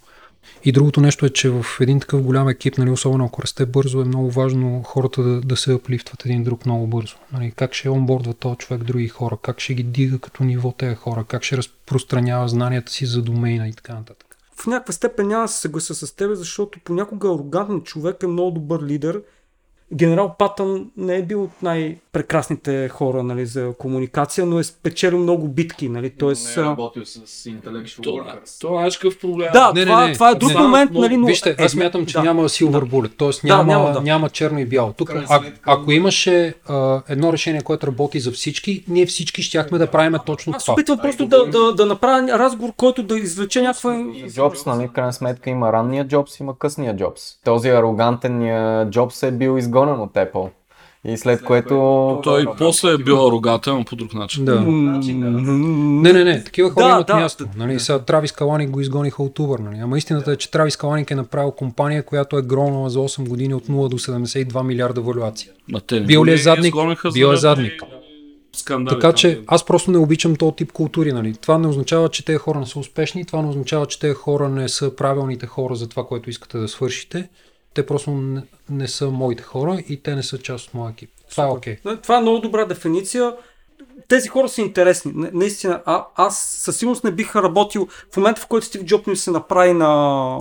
И 0.63 0.71
другото 0.71 1.01
нещо 1.01 1.25
е, 1.25 1.29
че 1.29 1.49
в 1.49 1.65
един 1.81 1.99
такъв 1.99 2.21
голям 2.21 2.49
екип, 2.49 2.77
нали, 2.77 2.89
особено 2.89 3.25
ако 3.25 3.41
расте 3.41 3.65
бързо, 3.65 4.01
е 4.01 4.05
много 4.05 4.31
важно 4.31 4.83
хората 4.83 5.23
да, 5.23 5.41
да 5.41 5.57
се 5.57 5.73
аплифтват 5.73 6.25
един 6.25 6.43
друг 6.43 6.65
много 6.65 6.87
бързо. 6.87 7.15
Нали, 7.33 7.51
как 7.55 7.73
ще 7.73 7.89
онбордва 7.89 8.33
този 8.33 8.57
човек 8.57 8.83
други 8.83 9.07
хора, 9.07 9.37
как 9.41 9.59
ще 9.59 9.73
ги 9.73 9.83
дига 9.83 10.19
като 10.19 10.43
ниво 10.43 10.71
тези 10.71 10.95
хора, 10.95 11.25
как 11.27 11.43
ще 11.43 11.57
разпространява 11.57 12.47
знанията 12.47 12.91
си 12.91 13.05
за 13.05 13.21
домейна 13.21 13.67
и 13.67 13.73
така 13.73 13.93
нататък. 13.93 14.37
В 14.55 14.67
някаква 14.67 14.93
степен 14.93 15.27
няма 15.27 15.43
да 15.43 15.47
се 15.47 15.59
съглася 15.59 15.95
с 15.95 16.15
теб, 16.15 16.35
защото 16.35 16.79
понякога 16.83 17.27
арогантен 17.27 17.81
човек 17.81 18.23
е 18.23 18.27
много 18.27 18.51
добър 18.51 18.83
лидер 18.83 19.21
Генерал 19.93 20.35
Патън 20.39 20.91
не 20.97 21.15
е 21.15 21.21
бил 21.21 21.43
от 21.43 21.51
най-прекрасните 21.61 22.89
хора 22.89 23.23
нали, 23.23 23.45
за 23.45 23.73
комуникация, 23.79 24.45
но 24.45 24.59
е 24.59 24.63
спечелил 24.63 25.19
много 25.19 25.47
битки. 25.47 25.89
Нали, 25.89 26.09
тоест, 26.09 26.57
не 26.57 26.63
е 26.63 26.65
работил 26.65 27.05
с 27.05 27.49
intellectual 27.49 27.99
workers. 27.99 28.61
Това 28.61 28.85
е 28.85 28.89
какъв 28.89 29.19
проблем. 29.19 29.49
Да, 29.53 29.71
не, 29.75 29.85
това, 29.85 30.01
не, 30.01 30.07
не, 30.07 30.13
това 30.13 30.29
е 30.29 30.35
друг 30.35 30.53
не, 30.53 30.61
момент. 30.61 30.91
Но, 30.93 30.99
нали, 30.99 31.17
но... 31.17 31.27
Вижте, 31.27 31.55
аз 31.59 31.71
смятам, 31.71 32.05
че 32.05 32.13
да. 32.13 32.23
няма 32.23 32.43
silver 32.43 32.71
да. 32.71 32.85
bullet, 32.85 33.17
т.е. 33.17 33.47
няма, 33.47 33.63
да, 33.63 33.67
няма, 33.67 33.91
да. 33.91 34.01
няма 34.01 34.29
черно 34.29 34.59
и 34.59 34.65
бяло. 34.65 34.93
Тук, 34.93 35.13
а, 35.29 35.41
ако 35.63 35.91
имаше 35.91 36.53
а, 36.65 37.01
едно 37.09 37.33
решение, 37.33 37.61
което 37.61 37.87
работи 37.87 38.19
за 38.19 38.31
всички, 38.31 38.83
ние 38.87 39.05
всички 39.05 39.41
щяхме 39.41 39.77
да 39.77 39.87
правим 39.87 40.19
точно 40.25 40.53
аз 40.55 40.63
това. 40.63 40.73
Аз 40.73 40.75
опитвам 40.75 40.99
просто 41.01 41.25
да, 41.25 41.45
да, 41.45 41.73
да 41.73 41.85
направя 41.85 42.27
разговор, 42.27 42.73
който 42.77 43.03
да 43.03 43.17
извлече 43.19 43.61
някаква... 43.61 44.05
Джобс, 44.33 44.65
нали, 44.65 44.87
в 44.87 44.91
крайна 44.91 45.13
сметка 45.13 45.49
има 45.49 45.73
ранния 45.73 46.07
Джобс, 46.07 46.39
има 46.39 46.57
късния 46.57 46.95
Джобс. 46.95 47.21
Този 47.43 47.69
арогантен 47.69 48.41
Джобс 48.89 49.23
е 49.23 49.31
бил 49.31 49.57
изгонен 49.57 49.82
изгонен 49.83 50.01
от 50.01 50.13
Apple. 50.13 50.49
И 51.05 51.17
след 51.17 51.43
което... 51.43 52.19
Той 52.23 52.45
после 52.57 52.91
е 52.91 52.97
бил 52.97 53.27
арогатен, 53.27 53.77
но 53.77 53.83
по 53.83 53.95
друг 53.95 54.13
начин. 54.13 54.45
Да. 54.45 54.61
Не, 54.61 56.13
не, 56.13 56.23
не. 56.23 56.43
Такива 56.43 56.69
хора 56.69 56.85
да, 56.85 56.89
имат 56.89 57.07
да, 57.07 57.15
място. 57.15 57.45
Нали, 57.55 57.79
сега 57.79 57.99
Травис 57.99 58.31
Каланик 58.31 58.69
го 58.69 58.81
изгониха 58.81 59.23
от 59.23 59.39
Uber. 59.39 59.59
Нали. 59.59 59.77
Ама 59.77 59.97
истината 59.97 60.31
е, 60.31 60.35
че 60.35 60.51
Травис 60.51 60.77
Каланик 60.77 61.11
е 61.11 61.15
направил 61.15 61.51
компания, 61.51 62.03
която 62.03 62.37
е 62.37 62.41
гронала 62.41 62.89
за 62.89 62.99
8 62.99 63.29
години 63.29 63.53
от 63.53 63.67
0 63.67 63.89
до 63.89 63.97
72 63.97 64.63
милиарда 64.63 65.01
валюация. 65.01 65.51
Бил 66.05 66.25
ли 66.25 66.33
е 66.33 66.37
задник? 66.37 66.75
Бил 67.13 67.27
е 67.27 67.35
задник. 67.35 67.83
Скандали, 68.55 68.95
така 68.95 69.13
че 69.13 69.41
аз 69.47 69.65
просто 69.65 69.91
не 69.91 69.97
обичам 69.97 70.35
този 70.35 70.55
тип 70.55 70.71
култури. 70.71 71.11
Нали. 71.11 71.33
Това 71.41 71.57
не 71.57 71.67
означава, 71.67 72.09
че 72.09 72.25
тези 72.25 72.37
хора 72.37 72.59
не 72.59 72.65
са 72.65 72.79
успешни, 72.79 73.25
това 73.25 73.41
не 73.41 73.49
означава, 73.49 73.85
че 73.85 73.99
тези 73.99 74.13
хора 74.13 74.49
не 74.49 74.69
са 74.69 74.95
правилните 74.95 75.45
хора 75.45 75.75
за 75.75 75.89
това, 75.89 76.05
което 76.05 76.29
искате 76.29 76.57
да 76.57 76.67
свършите 76.67 77.29
те 77.73 77.85
просто 77.85 78.11
не, 78.11 78.41
не 78.69 78.87
са 78.87 79.09
моите 79.09 79.43
хора 79.43 79.83
и 79.89 80.03
те 80.03 80.15
не 80.15 80.23
са 80.23 80.37
част 80.37 80.67
от 80.67 80.73
моя 80.73 80.91
екип. 80.91 81.09
Това 81.31 81.43
е 81.43 81.47
окей. 81.47 81.77
Okay. 81.77 82.01
Това 82.01 82.17
е 82.17 82.21
много 82.21 82.39
добра 82.39 82.65
дефиниция. 82.65 83.35
Тези 84.07 84.27
хора 84.27 84.49
са 84.49 84.61
интересни. 84.61 85.11
Наистина, 85.15 85.81
а, 85.85 86.05
аз 86.15 86.39
със 86.39 86.77
сигурност 86.77 87.03
не 87.03 87.11
бих 87.11 87.35
работил 87.35 87.87
в 88.13 88.17
момента, 88.17 88.41
в 88.41 88.47
който 88.47 88.65
Стив 88.65 88.83
Джоб 88.83 89.07
ми 89.07 89.15
се 89.15 89.31
направи 89.31 89.73
на 89.73 90.37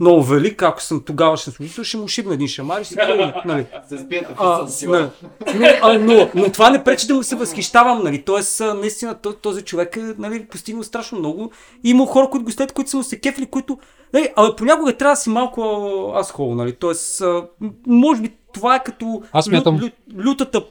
много 0.00 0.22
велик, 0.22 0.62
ако 0.62 0.82
съм 0.82 1.02
тогавашен 1.04 1.52
служител, 1.52 1.84
ще 1.84 1.96
му 1.96 2.08
шибна 2.08 2.34
един 2.34 2.48
шамар 2.48 2.80
и 2.80 2.84
ще 2.84 2.94
се 2.94 3.00
нали. 3.44 3.66
а, 4.38 4.66
нали. 4.86 5.08
но, 5.54 5.68
а, 5.82 5.98
но, 5.98 6.30
но, 6.34 6.52
това 6.52 6.70
не 6.70 6.84
пречи 6.84 7.06
да 7.06 7.14
му 7.14 7.22
се 7.22 7.36
възхищавам, 7.36 8.02
нали. 8.04 8.22
Тоест, 8.22 8.60
наистина, 8.60 9.14
този 9.42 9.62
човек 9.62 9.96
е 9.96 10.14
нали, 10.18 10.46
постигнал 10.46 10.84
страшно 10.84 11.18
много. 11.18 11.50
И 11.84 11.90
има 11.90 12.06
хора, 12.06 12.30
които 12.30 12.44
го 12.44 12.50
след, 12.50 12.72
които 12.72 12.90
са 12.90 12.96
му 12.96 13.02
се 13.02 13.20
кефли, 13.20 13.46
които 13.46 13.78
Нали, 14.12 14.28
а 14.36 14.56
понякога 14.56 14.96
трябва 14.96 15.12
да 15.12 15.16
си 15.16 15.30
малко 15.30 15.62
асхол, 16.16 16.54
нали? 16.54 16.72
Тоест, 16.72 17.22
може 17.86 18.22
би 18.22 18.32
това 18.52 18.76
е 18.76 18.84
като 18.84 19.22
Аз 19.32 19.44
смятам... 19.44 19.76
лю, 19.76 19.84
лю, 19.84 20.24
лютата 20.24 20.64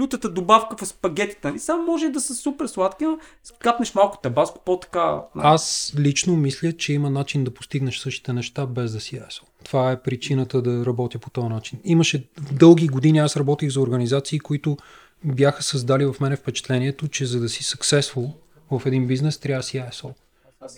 лютата 0.00 0.28
добавка 0.28 0.76
в 0.76 0.86
спагетите. 0.86 1.48
Нали? 1.48 1.58
Само 1.58 1.82
може 1.82 2.08
да 2.08 2.20
са 2.20 2.34
супер 2.34 2.66
сладки, 2.66 3.04
но 3.04 3.18
капнеш 3.58 3.94
малко 3.94 4.18
табаско, 4.22 4.60
по-така. 4.64 5.20
Нали? 5.34 5.46
Аз 5.46 5.94
лично 5.98 6.36
мисля, 6.36 6.72
че 6.72 6.92
има 6.92 7.10
начин 7.10 7.44
да 7.44 7.50
постигнеш 7.50 7.98
същите 7.98 8.32
неща 8.32 8.66
без 8.66 8.92
да 8.92 9.00
си 9.00 9.16
асъл. 9.28 9.46
Това 9.64 9.92
е 9.92 10.02
причината 10.02 10.62
да 10.62 10.86
работя 10.86 11.18
по 11.18 11.30
този 11.30 11.48
начин. 11.48 11.78
Имаше 11.84 12.28
дълги 12.52 12.86
години, 12.86 13.18
аз 13.18 13.36
работих 13.36 13.70
за 13.70 13.80
организации, 13.80 14.38
които 14.38 14.76
бяха 15.24 15.62
създали 15.62 16.06
в 16.06 16.14
мене 16.20 16.36
впечатлението, 16.36 17.08
че 17.08 17.26
за 17.26 17.40
да 17.40 17.48
си 17.48 17.64
successful 17.64 18.32
в 18.70 18.86
един 18.86 19.06
бизнес, 19.06 19.38
трябва 19.38 19.58
да 19.58 19.62
си 19.62 19.78
асъл. 19.78 20.14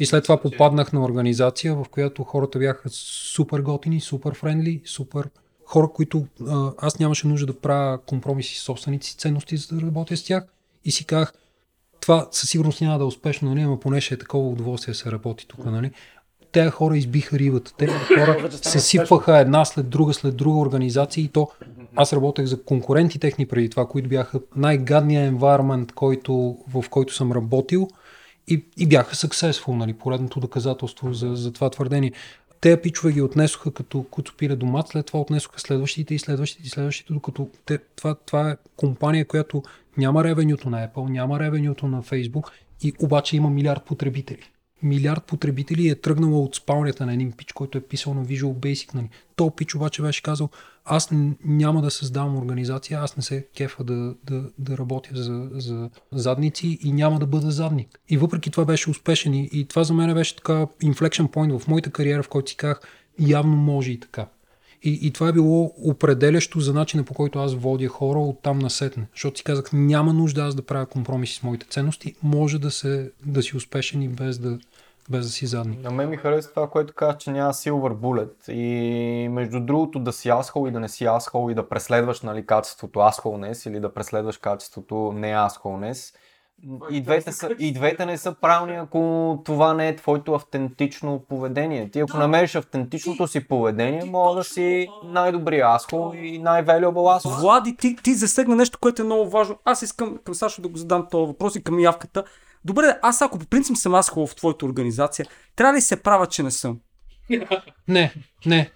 И 0.00 0.06
след 0.06 0.22
това 0.22 0.36
попаднах 0.36 0.92
на 0.92 1.04
организация, 1.04 1.74
в 1.74 1.86
която 1.90 2.24
хората 2.24 2.58
бяха 2.58 2.88
супер 2.88 3.60
готини, 3.60 4.00
супер 4.00 4.34
френдли, 4.34 4.82
супер 4.84 5.28
хора, 5.66 5.88
които 5.94 6.26
а, 6.48 6.72
аз 6.78 6.98
нямаше 6.98 7.26
нужда 7.26 7.46
да 7.46 7.60
правя 7.60 7.98
компромиси 7.98 8.58
с 8.58 8.62
собствените 8.62 9.06
си 9.06 9.16
ценности, 9.16 9.56
за 9.56 9.76
да 9.76 9.86
работя 9.86 10.16
с 10.16 10.24
тях. 10.24 10.44
И 10.84 10.90
си 10.90 11.04
казах, 11.04 11.32
това 12.00 12.28
със 12.30 12.50
сигурност 12.50 12.80
няма 12.80 12.98
да 12.98 13.04
е 13.04 13.06
успешно, 13.06 13.48
нали, 13.48 13.60
ама 13.60 13.80
поне 13.80 14.00
ще 14.00 14.14
е 14.14 14.18
такова 14.18 14.48
удоволствие 14.48 14.92
да 14.92 14.98
се 14.98 15.12
работи 15.12 15.46
тук. 15.48 15.64
Нали. 15.64 15.90
Те 16.52 16.70
хора 16.70 16.96
избиха 16.96 17.38
рибата. 17.38 17.72
Те 17.78 17.86
хора 17.86 18.48
се 18.52 18.80
сипваха 18.80 19.38
една 19.38 19.64
след 19.64 19.88
друга, 19.88 20.14
след 20.14 20.36
друга 20.36 20.58
организация 20.58 21.24
и 21.24 21.28
то 21.28 21.48
аз 21.96 22.12
работех 22.12 22.46
за 22.46 22.62
конкуренти 22.62 23.18
техни 23.18 23.46
преди 23.46 23.70
това, 23.70 23.86
които 23.88 24.08
бяха 24.08 24.40
най-гадния 24.56 25.32
environment, 25.32 25.92
който, 25.92 26.56
в 26.74 26.84
който 26.90 27.14
съм 27.14 27.32
работил 27.32 27.88
и, 28.48 28.64
и 28.76 28.86
бяха 28.86 29.14
successful, 29.14 29.76
нали, 29.76 29.92
поредното 29.92 30.40
доказателство 30.40 31.12
за, 31.12 31.36
за 31.36 31.52
това 31.52 31.70
твърдение. 31.70 32.12
Те 32.60 32.80
пичове 32.80 33.12
ги 33.12 33.22
отнесоха 33.22 33.72
като 33.72 34.02
куцопиля 34.02 34.56
домат, 34.56 34.88
след 34.88 35.06
това 35.06 35.20
отнесоха 35.20 35.60
следващите 35.60 36.14
и 36.14 36.18
следващите 36.18 36.66
и 36.66 36.70
следващите, 36.70 37.12
докато 37.12 37.48
те, 37.64 37.78
това, 37.96 38.14
това 38.14 38.50
е 38.50 38.56
компания, 38.76 39.26
която 39.26 39.62
няма 39.96 40.24
ревенюто 40.24 40.70
на 40.70 40.88
Apple, 40.88 41.10
няма 41.10 41.40
ревенюто 41.40 41.88
на 41.88 42.02
Facebook 42.02 42.50
и 42.82 42.92
обаче 43.00 43.36
има 43.36 43.50
милиард 43.50 43.84
потребители 43.84 44.50
милиард 44.82 45.24
потребители 45.24 45.88
е 45.88 45.94
тръгнала 45.94 46.38
от 46.38 46.54
спалнята 46.54 47.06
на 47.06 47.14
един 47.14 47.32
пич, 47.32 47.52
който 47.52 47.78
е 47.78 47.80
писал 47.80 48.14
на 48.14 48.24
Visual 48.24 48.54
Basic. 48.54 48.94
Нали. 48.94 49.08
То 49.36 49.50
пич 49.50 49.74
обаче 49.74 50.02
беше 50.02 50.22
казал, 50.22 50.48
аз 50.86 51.08
няма 51.44 51.82
да 51.82 51.90
създавам 51.90 52.36
организация, 52.36 53.00
аз 53.00 53.16
не 53.16 53.22
се 53.22 53.46
кефа 53.56 53.84
да, 53.84 54.14
да, 54.24 54.44
да 54.58 54.78
работя 54.78 55.10
за, 55.14 55.48
за 55.52 55.90
задници 56.12 56.78
и 56.82 56.92
няма 56.92 57.18
да 57.18 57.26
бъда 57.26 57.50
задник. 57.50 58.00
И 58.08 58.16
въпреки 58.16 58.50
това 58.50 58.64
беше 58.64 58.90
успешен 58.90 59.34
и, 59.34 59.48
и 59.52 59.64
това 59.64 59.84
за 59.84 59.94
мен 59.94 60.14
беше 60.14 60.36
така 60.36 60.66
inflection 60.82 61.28
point 61.28 61.58
в 61.58 61.68
моята 61.68 61.90
кариера, 61.90 62.22
в 62.22 62.28
който 62.28 62.50
си 62.50 62.56
казах, 62.56 62.80
явно 63.18 63.56
може 63.56 63.92
и 63.92 64.00
така. 64.00 64.26
И, 64.82 64.98
и 65.02 65.10
това 65.10 65.28
е 65.28 65.32
било 65.32 65.72
определящо 65.84 66.60
за 66.60 66.74
начина 66.74 67.04
по 67.04 67.14
който 67.14 67.38
аз 67.38 67.54
водя 67.54 67.88
хора 67.88 68.18
от 68.18 68.42
там 68.42 68.58
насетне. 68.58 69.06
Защото 69.14 69.38
си 69.38 69.44
казах, 69.44 69.70
няма 69.72 70.12
нужда 70.12 70.42
аз 70.42 70.54
да 70.54 70.62
правя 70.62 70.86
компромиси 70.86 71.34
с 71.34 71.42
моите 71.42 71.66
ценности, 71.66 72.14
може 72.22 72.58
да, 72.58 72.70
се, 72.70 73.10
да 73.26 73.42
си 73.42 73.56
успешен 73.56 74.02
и 74.02 74.08
без 74.08 74.38
да, 74.38 74.58
без 75.10 75.26
да 75.26 75.32
си 75.32 75.46
задник. 75.46 75.82
На 75.82 75.90
мен 75.90 76.08
ми 76.08 76.16
харесва 76.16 76.52
това, 76.52 76.70
което 76.70 76.94
каза, 76.94 77.18
че 77.18 77.30
няма 77.30 77.52
silver 77.52 77.94
bullet 77.94 78.52
и 78.52 79.28
между 79.28 79.60
другото 79.60 79.98
да 79.98 80.12
си 80.12 80.28
асхол 80.28 80.68
и 80.68 80.70
да 80.70 80.80
не 80.80 80.88
си 80.88 81.04
асхол 81.04 81.50
и 81.50 81.54
да 81.54 81.68
преследваш 81.68 82.20
нали, 82.20 82.46
качеството 82.46 83.00
асхолнес 83.00 83.66
или 83.66 83.80
да 83.80 83.94
преследваш 83.94 84.38
качеството 84.38 85.12
не 85.14 85.32
асхолнес 85.32 86.12
и 86.90 87.00
двете, 87.00 87.32
са, 87.32 87.50
и 87.58 87.72
двете 87.72 88.06
не 88.06 88.18
са 88.18 88.34
правилни, 88.40 88.76
ако 88.76 89.42
това 89.44 89.74
не 89.74 89.88
е 89.88 89.96
твоето 89.96 90.34
автентично 90.34 91.24
поведение. 91.28 91.90
Ти 91.90 92.00
ако 92.00 92.16
намериш 92.16 92.54
автентичното 92.54 93.26
си 93.26 93.48
поведение, 93.48 94.04
може 94.04 94.36
да 94.36 94.44
си 94.44 94.88
най-добрия 95.04 95.74
асхол 95.74 96.12
и 96.14 96.38
най-valuable 96.38 97.16
асхол. 97.16 97.32
Влади, 97.32 97.76
ти, 97.76 97.96
ти 97.96 98.14
засегна 98.14 98.56
нещо, 98.56 98.78
което 98.80 99.02
е 99.02 99.04
много 99.04 99.30
важно. 99.30 99.58
Аз 99.64 99.82
искам 99.82 100.18
към 100.24 100.34
Сашо 100.34 100.62
да 100.62 100.68
го 100.68 100.76
задам 100.76 101.06
този 101.10 101.26
въпрос 101.26 101.56
и 101.56 101.62
към 101.62 101.80
явката. 101.80 102.24
Добре, 102.66 102.98
аз 103.02 103.22
ако 103.22 103.38
по 103.38 103.46
принцип 103.46 103.76
съм 103.76 103.94
асхол 103.94 104.26
в 104.26 104.34
твоята 104.34 104.66
организация, 104.66 105.26
трябва 105.56 105.74
ли 105.74 105.80
се 105.80 105.96
правя, 105.96 106.26
че 106.26 106.42
не 106.42 106.50
съм? 106.50 106.78
Не, 107.88 108.14
не. 108.46 108.70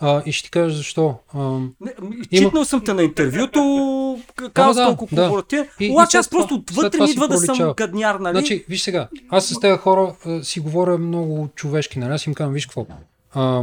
А, 0.00 0.22
и 0.26 0.32
ще 0.32 0.44
ти 0.44 0.50
кажа 0.50 0.76
защо. 0.76 1.14
А, 1.34 1.38
не, 1.80 1.94
читнал 2.32 2.60
има... 2.60 2.64
съм 2.64 2.84
те 2.84 2.94
на 2.94 3.02
интервюто, 3.02 4.20
казал 4.54 4.84
да, 4.84 4.96
колко 4.96 5.14
да. 5.14 5.22
корпоративен, 5.22 5.66
обаче 5.90 6.16
аз 6.16 6.30
просто 6.30 6.54
отвътре 6.54 7.02
ми 7.02 7.10
идва 7.10 7.28
да 7.28 7.38
съм 7.38 7.74
гадняр, 7.76 8.14
нали? 8.14 8.38
Значи, 8.38 8.64
виж 8.68 8.82
сега, 8.82 9.08
аз 9.30 9.46
с 9.46 9.60
тези 9.60 9.78
хора 9.78 10.14
а, 10.26 10.44
си 10.44 10.60
говоря 10.60 10.98
много 10.98 11.48
човешки, 11.54 11.98
нали? 11.98 12.12
Аз 12.12 12.26
им 12.26 12.34
казвам, 12.34 12.54
виж 12.54 12.66
какво. 12.66 12.86
А, 13.32 13.62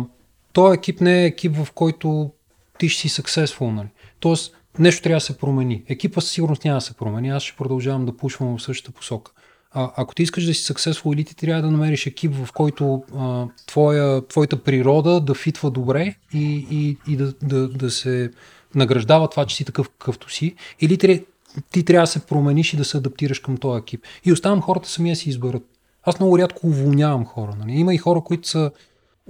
този 0.53 0.77
екип 0.77 1.01
не 1.01 1.23
е 1.23 1.25
екип, 1.25 1.55
в 1.55 1.71
който 1.71 2.31
ти 2.79 2.89
ще 2.89 3.09
си 3.09 3.21
successful, 3.21 3.71
нали? 3.71 3.87
Тоест, 4.19 4.55
нещо 4.79 5.03
трябва 5.03 5.17
да 5.17 5.21
се 5.21 5.37
промени. 5.37 5.83
Екипа 5.87 6.21
със 6.21 6.31
сигурност 6.31 6.65
няма 6.65 6.77
да 6.77 6.81
се 6.81 6.93
промени. 6.93 7.29
Аз 7.29 7.43
ще 7.43 7.57
продължавам 7.57 8.05
да 8.05 8.17
пушвам 8.17 8.57
в 8.57 8.61
същата 8.61 8.91
посока. 8.91 9.31
А, 9.79 9.91
ако 9.95 10.15
ти 10.15 10.23
искаш 10.23 10.45
да 10.45 10.53
си 10.53 10.73
successful 10.73 11.13
или 11.13 11.23
ти 11.23 11.35
трябва 11.35 11.61
да 11.61 11.71
намериш 11.71 12.05
екип, 12.05 12.33
в 12.35 12.53
който 12.53 13.03
а, 13.17 13.45
твоя, 13.65 14.27
твоята 14.27 14.63
природа 14.63 15.21
да 15.21 15.33
фитва 15.33 15.71
добре 15.71 16.15
и, 16.33 16.67
и, 16.71 16.97
и 17.07 17.15
да, 17.15 17.33
да, 17.43 17.67
да 17.67 17.91
се 17.91 18.31
награждава 18.75 19.29
това, 19.29 19.45
че 19.45 19.55
си 19.55 19.65
такъв 19.65 19.89
какъвто 19.89 20.31
си, 20.31 20.55
или 20.81 20.97
трябва 20.97 21.23
ти 21.71 21.85
трябва 21.85 22.03
да 22.03 22.07
се 22.07 22.25
промениш 22.25 22.73
и 22.73 22.77
да 22.77 22.85
се 22.85 22.97
адаптираш 22.97 23.39
към 23.39 23.57
този 23.57 23.79
екип. 23.79 24.03
И 24.25 24.31
оставам 24.31 24.61
хората 24.61 24.89
сами 24.89 25.09
да 25.09 25.15
си 25.15 25.29
изберат. 25.29 25.63
Аз 26.03 26.19
много 26.19 26.37
рядко 26.37 26.67
уволнявам 26.67 27.25
хора. 27.25 27.55
Нали? 27.59 27.71
Има 27.71 27.93
и 27.93 27.97
хора, 27.97 28.21
които 28.21 28.47
са 28.47 28.71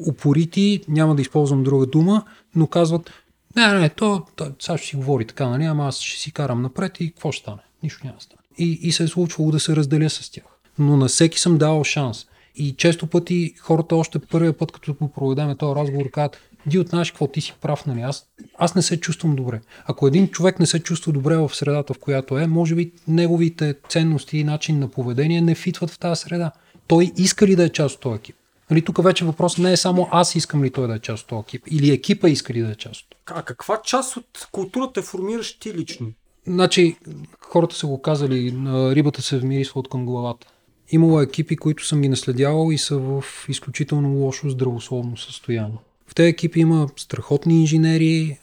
упорити, 0.08 0.82
няма 0.88 1.16
да 1.16 1.22
използвам 1.22 1.64
друга 1.64 1.86
дума, 1.86 2.24
но 2.56 2.68
казват, 2.68 3.12
не, 3.56 3.80
не, 3.80 3.90
то, 3.90 4.26
то 4.36 4.52
сега 4.60 4.78
ще 4.78 4.88
си 4.88 4.96
говори 4.96 5.26
така, 5.26 5.48
нали, 5.48 5.64
ама 5.64 5.88
аз 5.88 6.00
ще 6.00 6.22
си 6.22 6.32
карам 6.32 6.62
напред 6.62 7.00
и 7.00 7.12
какво 7.12 7.32
ще 7.32 7.42
стане? 7.42 7.62
Нищо 7.84 8.02
няма 8.04 8.18
да 8.18 8.24
стане. 8.24 8.42
И, 8.58 8.80
и 8.82 8.92
се 8.92 9.04
е 9.04 9.08
случвало 9.08 9.52
да 9.52 9.60
се 9.60 9.76
разделя 9.76 10.10
с 10.10 10.32
тях. 10.32 10.44
Но 10.80 10.98
на 10.98 11.08
всеки 11.08 11.40
съм 11.40 11.58
давал 11.58 11.84
шанс. 11.84 12.26
И 12.56 12.76
често 12.78 13.08
пъти 13.08 13.54
хората 13.60 13.96
още 13.96 14.20
първия 14.20 14.58
път, 14.58 14.72
като 14.72 14.94
го 14.94 15.12
проведеме 15.12 15.56
този 15.56 15.76
разговор, 15.76 16.12
казват, 16.12 16.38
Ди 16.68 16.80
от 16.80 16.88
знаеш 16.88 17.12
какво 17.12 17.28
ти 17.28 17.42
си 17.42 17.54
прав, 17.62 17.86
нали? 17.86 18.02
Аз, 18.02 18.26
аз 18.58 18.76
не 18.76 18.82
се 18.82 19.00
чувствам 19.00 19.36
добре. 19.36 19.62
Ако 19.86 20.08
един 20.08 20.28
човек 20.28 20.60
не 20.60 20.66
се 20.66 20.80
чувства 20.80 21.14
добре 21.14 21.38
в 21.38 21.56
средата, 21.56 21.94
в 21.94 22.00
която 22.00 22.38
е, 22.38 22.48
може 22.48 22.76
би 22.76 22.92
неговите 23.08 23.76
ценности 23.90 24.38
и 24.38 24.44
начин 24.44 24.80
на 24.80 24.88
поведение 24.88 25.42
не 25.42 25.56
фитват 25.56 25.90
в 25.90 26.00
тази 26.00 26.22
среда. 26.22 26.52
Той 26.88 27.12
иска 27.18 27.48
ли 27.48 27.56
да 27.56 27.64
е 27.64 27.70
част 27.70 27.96
от 27.96 28.02
този 28.02 28.16
екип? 28.16 28.36
Нали, 28.70 28.82
тук 28.82 29.04
вече 29.04 29.26
въпрос 29.26 29.58
не 29.58 29.72
е 29.72 29.78
само 29.78 30.08
аз 30.12 30.36
искам 30.36 30.64
ли 30.64 30.72
той 30.72 30.88
да 30.88 30.96
е 30.96 31.00
част 31.00 31.24
от 31.24 31.30
този 31.30 31.40
екип, 31.40 31.64
или 31.72 31.92
екипа 31.92 32.30
иска 32.30 32.54
ли 32.54 32.62
да 32.62 32.72
е 32.72 32.76
част 32.76 33.02
от 33.02 33.16
А 33.26 33.42
каква 33.42 33.82
част 33.82 34.18
от 34.18 34.48
културата 34.52 35.02
формираш 35.02 35.60
ти 35.60 35.74
лично? 35.74 36.08
Значи, 36.48 36.98
хората 37.42 37.76
са 37.76 37.88
го 37.88 38.02
казали, 38.02 38.54
рибата 38.96 39.22
се 39.22 39.40
вмирисва 39.40 39.80
от 39.80 39.90
към 39.90 40.06
главата. 40.06 40.48
Имало 40.90 41.22
екипи, 41.22 41.56
които 41.56 41.86
съм 41.86 42.02
ги 42.02 42.10
наследявал 42.10 42.72
и 42.72 42.78
са 42.78 42.98
в 42.98 43.24
изключително 43.50 44.10
лошо 44.10 44.50
здравословно 44.50 45.18
състояние. 45.18 45.78
В 46.08 46.16
тези 46.16 46.30
екипи 46.30 46.60
има 46.60 46.88
страхотни 46.96 47.60
инженери, 47.62 48.40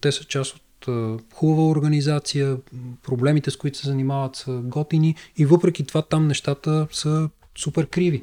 те 0.00 0.12
са 0.12 0.24
част 0.24 0.56
от 0.56 0.88
хубава 1.34 1.68
организация, 1.68 2.56
проблемите 3.02 3.50
с 3.50 3.56
които 3.56 3.78
се 3.78 3.86
занимават 3.86 4.36
са 4.36 4.60
готини 4.64 5.14
и 5.36 5.46
въпреки 5.46 5.84
това 5.84 6.02
там 6.02 6.26
нещата 6.26 6.86
са 6.92 7.28
супер 7.58 7.86
криви. 7.86 8.22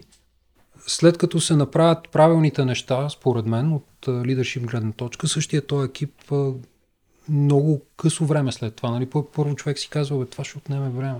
След 0.87 1.17
като 1.17 1.41
се 1.41 1.55
направят 1.55 2.09
правилните 2.11 2.65
неща, 2.65 3.09
според 3.09 3.45
мен, 3.45 3.71
от 3.71 4.07
лидершип 4.25 4.63
гледна 4.63 4.91
точка, 4.91 5.27
същия 5.27 5.67
този 5.67 5.85
екип 5.85 6.11
много 7.29 7.81
късо 7.97 8.25
време 8.25 8.51
след 8.51 8.75
това. 8.75 8.91
Нали? 8.91 9.09
Първо 9.35 9.55
човек 9.55 9.79
си 9.79 9.89
казва, 9.89 10.19
бе, 10.19 10.25
това 10.25 10.43
ще 10.43 10.57
отнеме 10.57 10.89
време. 10.89 11.19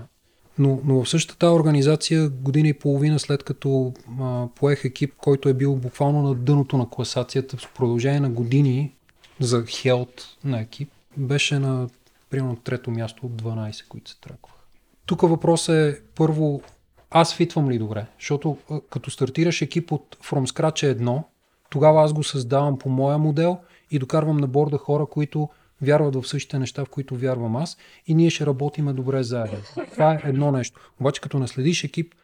Но, 0.58 0.80
но 0.84 1.04
в 1.04 1.08
същата 1.08 1.50
организация, 1.50 2.28
година 2.28 2.68
и 2.68 2.78
половина 2.78 3.18
след 3.18 3.42
като 3.42 3.92
а, 4.20 4.46
поех 4.54 4.84
екип, 4.84 5.14
който 5.16 5.48
е 5.48 5.54
бил 5.54 5.76
буквално 5.76 6.22
на 6.22 6.34
дъното 6.34 6.76
на 6.76 6.90
класацията 6.90 7.56
в 7.56 7.72
продължение 7.74 8.20
на 8.20 8.30
години 8.30 8.92
за 9.40 9.64
хелт 9.66 10.36
на 10.44 10.60
екип, 10.60 10.90
беше 11.16 11.58
на 11.58 11.88
примерно 12.30 12.56
трето 12.56 12.90
място 12.90 13.26
от 13.26 13.42
12, 13.42 13.88
които 13.88 14.10
се 14.10 14.20
тракваха. 14.20 14.58
Тук 15.06 15.20
въпросът 15.20 15.74
е 15.74 16.00
първо, 16.14 16.62
аз 17.10 17.34
фитвам 17.34 17.70
ли 17.70 17.78
добре? 17.78 18.06
Защото 18.18 18.56
като 18.90 19.10
стартираш 19.10 19.62
екип 19.62 19.92
от 19.92 20.16
From 20.22 20.46
Scratch 20.46 20.82
е 20.82 20.90
едно, 20.90 21.24
тогава 21.70 22.04
аз 22.04 22.12
го 22.12 22.24
създавам 22.24 22.78
по 22.78 22.88
моя 22.88 23.18
модел 23.18 23.58
и 23.90 23.98
докарвам 23.98 24.36
на 24.36 24.46
борда 24.46 24.78
хора, 24.78 25.06
които 25.06 25.48
вярват 25.82 26.14
в 26.14 26.28
същите 26.28 26.58
неща, 26.58 26.84
в 26.84 26.88
които 26.88 27.16
вярвам 27.16 27.56
аз 27.56 27.76
и 28.06 28.14
ние 28.14 28.30
ще 28.30 28.46
работиме 28.46 28.92
добре 28.92 29.22
заедно. 29.22 29.58
Това 29.92 30.12
е 30.14 30.20
едно 30.24 30.52
нещо. 30.52 30.92
Обаче 31.00 31.20
като 31.20 31.38
наследиш 31.38 31.84
екип, 31.84 32.14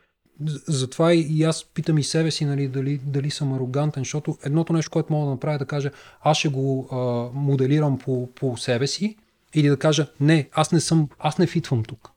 затова 0.69 1.15
и 1.15 1.43
аз 1.43 1.65
питам 1.65 1.99
и 1.99 2.03
себе 2.03 2.31
си 2.31 2.45
нали, 2.45 2.69
дали, 2.69 3.01
дали 3.05 3.31
съм 3.31 3.53
арогантен, 3.53 4.01
защото 4.01 4.39
едното 4.45 4.73
нещо, 4.73 4.91
което 4.91 5.13
мога 5.13 5.25
да 5.25 5.31
направя 5.31 5.55
е 5.55 5.59
да 5.59 5.67
кажа 5.67 5.91
аз 6.23 6.39
ще 6.39 6.49
го 6.49 6.89
а, 6.93 6.97
моделирам 7.39 7.99
по, 7.99 8.29
по 8.35 8.57
себе 8.57 8.87
си 8.87 9.17
или 9.55 9.69
да 9.69 9.77
кажа 9.77 10.07
не, 10.21 10.49
аз 10.53 10.73
не 10.73 10.81
съм, 10.81 11.09
аз 11.19 11.39
не 11.39 11.47
фитвам 11.47 11.83
тук 11.83 12.11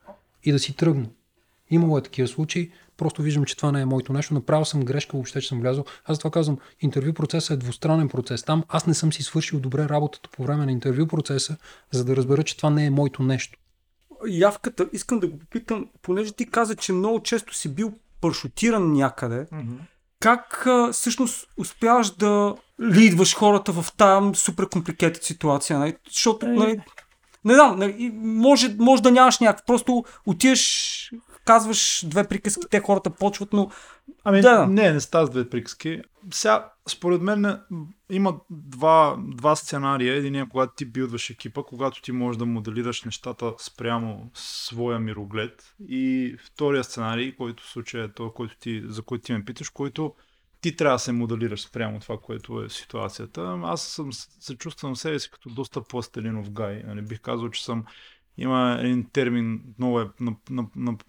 и 0.43 0.51
да 0.51 0.59
си 0.59 0.75
тръгна. 0.75 1.05
Имало 1.71 1.97
е 1.97 2.01
такива 2.01 2.27
случаи, 2.27 2.71
просто 2.97 3.21
виждам, 3.21 3.45
че 3.45 3.57
това 3.57 3.71
не 3.71 3.81
е 3.81 3.85
моето 3.85 4.13
нещо, 4.13 4.33
направил 4.33 4.65
съм 4.65 4.83
грешка, 4.83 5.17
въобще 5.17 5.41
че 5.41 5.47
съм 5.47 5.59
влязъл. 5.59 5.85
Аз 6.05 6.17
това 6.17 6.31
казвам, 6.31 6.57
интервю 6.81 7.13
процесът 7.13 7.51
е 7.51 7.57
двустранен 7.57 8.09
процес. 8.09 8.43
Там 8.43 8.63
аз 8.69 8.87
не 8.87 8.93
съм 8.93 9.13
си 9.13 9.23
свършил 9.23 9.59
добре 9.59 9.89
работата 9.89 10.29
по 10.29 10.43
време 10.43 10.65
на 10.65 10.71
интервю 10.71 11.07
процеса, 11.07 11.57
за 11.91 12.05
да 12.05 12.15
разбера, 12.15 12.43
че 12.43 12.57
това 12.57 12.69
не 12.69 12.85
е 12.85 12.89
моето 12.89 13.23
нещо. 13.23 13.59
Явката, 14.27 14.89
искам 14.93 15.19
да 15.19 15.27
го 15.27 15.39
попитам, 15.39 15.89
понеже 16.01 16.31
ти 16.31 16.45
каза, 16.45 16.75
че 16.75 16.93
много 16.93 17.23
често 17.23 17.55
си 17.55 17.69
бил 17.69 17.93
паршутиран 18.21 18.93
някъде, 18.93 19.45
mm-hmm. 19.45 19.77
как 20.19 20.63
а, 20.67 20.91
всъщност 20.93 21.47
успяваш 21.57 22.09
да 22.09 22.55
лидваш 22.81 23.35
хората 23.35 23.71
в 23.71 23.85
тази 23.97 24.35
супер 24.35 24.69
компликетна 24.69 25.23
ситуация? 25.23 25.79
Нали? 25.79 25.95
Защото, 26.09 26.47
нали, 26.47 26.81
не 27.45 27.53
знам, 27.53 27.79
нали, 27.79 28.11
може, 28.15 28.75
може 28.79 29.01
да 29.03 29.11
нямаш 29.11 29.39
някакъв, 29.39 29.65
просто 29.65 30.05
отиваш 30.25 31.11
казваш 31.45 32.05
две 32.07 32.27
приказки, 32.27 32.61
те 32.69 32.79
хората 32.79 33.09
почват, 33.09 33.53
но... 33.53 33.71
Ами 34.23 34.41
да. 34.41 34.67
не, 34.67 34.91
не 34.91 34.99
става 34.99 35.25
с 35.25 35.29
две 35.29 35.49
приказки. 35.49 36.01
Сега, 36.31 36.71
според 36.89 37.21
мен 37.21 37.59
има 38.09 38.35
два, 38.49 39.17
два 39.19 39.55
сценария. 39.55 40.15
Един 40.15 40.35
е 40.35 40.49
когато 40.49 40.73
ти 40.75 40.85
билдваш 40.85 41.29
екипа, 41.29 41.63
когато 41.63 42.01
ти 42.01 42.11
можеш 42.11 42.37
да 42.37 42.45
моделираш 42.45 43.03
нещата 43.03 43.53
спрямо 43.59 44.31
своя 44.33 44.99
мироглед. 44.99 45.75
И 45.87 46.35
втория 46.45 46.83
сценарий, 46.83 47.35
който 47.35 47.63
в 47.63 47.69
случая 47.69 48.05
е 48.05 48.11
то, 48.11 48.31
който 48.31 48.57
ти, 48.57 48.83
за 48.85 49.01
който 49.01 49.23
ти 49.23 49.33
ме 49.33 49.45
питаш, 49.45 49.69
който 49.69 50.13
ти 50.61 50.75
трябва 50.75 50.95
да 50.95 50.99
се 50.99 51.11
моделираш 51.11 51.61
спрямо 51.61 51.99
това, 51.99 52.17
което 52.17 52.61
е 52.61 52.69
ситуацията. 52.69 53.59
Аз 53.63 53.81
съм, 53.81 54.09
се 54.39 54.57
чувствам 54.57 54.95
себе 54.95 55.19
си 55.19 55.31
като 55.31 55.49
доста 55.49 55.83
пластелинов 55.83 56.51
гай. 56.51 56.83
Нали, 56.87 57.01
бих 57.01 57.21
казал, 57.21 57.49
че 57.49 57.63
съм 57.63 57.85
има 58.37 58.77
един 58.79 59.09
термин, 59.09 59.61
много 59.79 60.01
е 60.01 60.09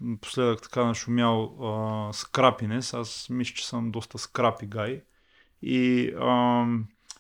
напоследък 0.01 0.63
така 0.63 0.85
нашумял 0.85 1.57
скрапинес. 2.13 2.95
Аз 2.95 3.27
мисля, 3.31 3.55
че 3.55 3.67
съм 3.67 3.91
доста 3.91 4.19
скрапи 4.19 4.67
гай. 4.67 5.03
И 5.63 6.09
а, 6.21 6.67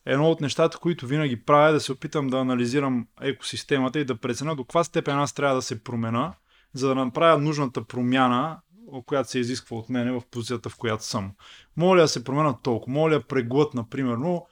едно 0.06 0.30
от 0.30 0.40
нещата, 0.40 0.78
които 0.78 1.06
винаги 1.06 1.44
правя 1.44 1.68
е 1.68 1.72
да 1.72 1.80
се 1.80 1.92
опитам 1.92 2.26
да 2.26 2.38
анализирам 2.38 3.06
екосистемата 3.20 4.00
и 4.00 4.04
да 4.04 4.16
преценя 4.16 4.56
до 4.56 4.64
каква 4.64 4.84
степен 4.84 5.18
аз 5.18 5.32
трябва 5.32 5.54
да 5.54 5.62
се 5.62 5.84
промена, 5.84 6.34
за 6.72 6.88
да 6.88 6.94
направя 6.94 7.38
нужната 7.38 7.84
промяна, 7.84 8.60
която 9.06 9.30
се 9.30 9.38
изисква 9.38 9.76
от 9.76 9.88
мене 9.88 10.12
в 10.12 10.22
позицията, 10.30 10.70
в 10.70 10.76
която 10.76 11.04
съм. 11.04 11.32
Моля 11.76 12.00
да 12.00 12.08
се 12.08 12.24
променя 12.24 12.58
толкова, 12.62 12.92
моля 12.92 13.10
да 13.10 13.26
преглътна, 13.26 13.88
примерно, 13.90 14.46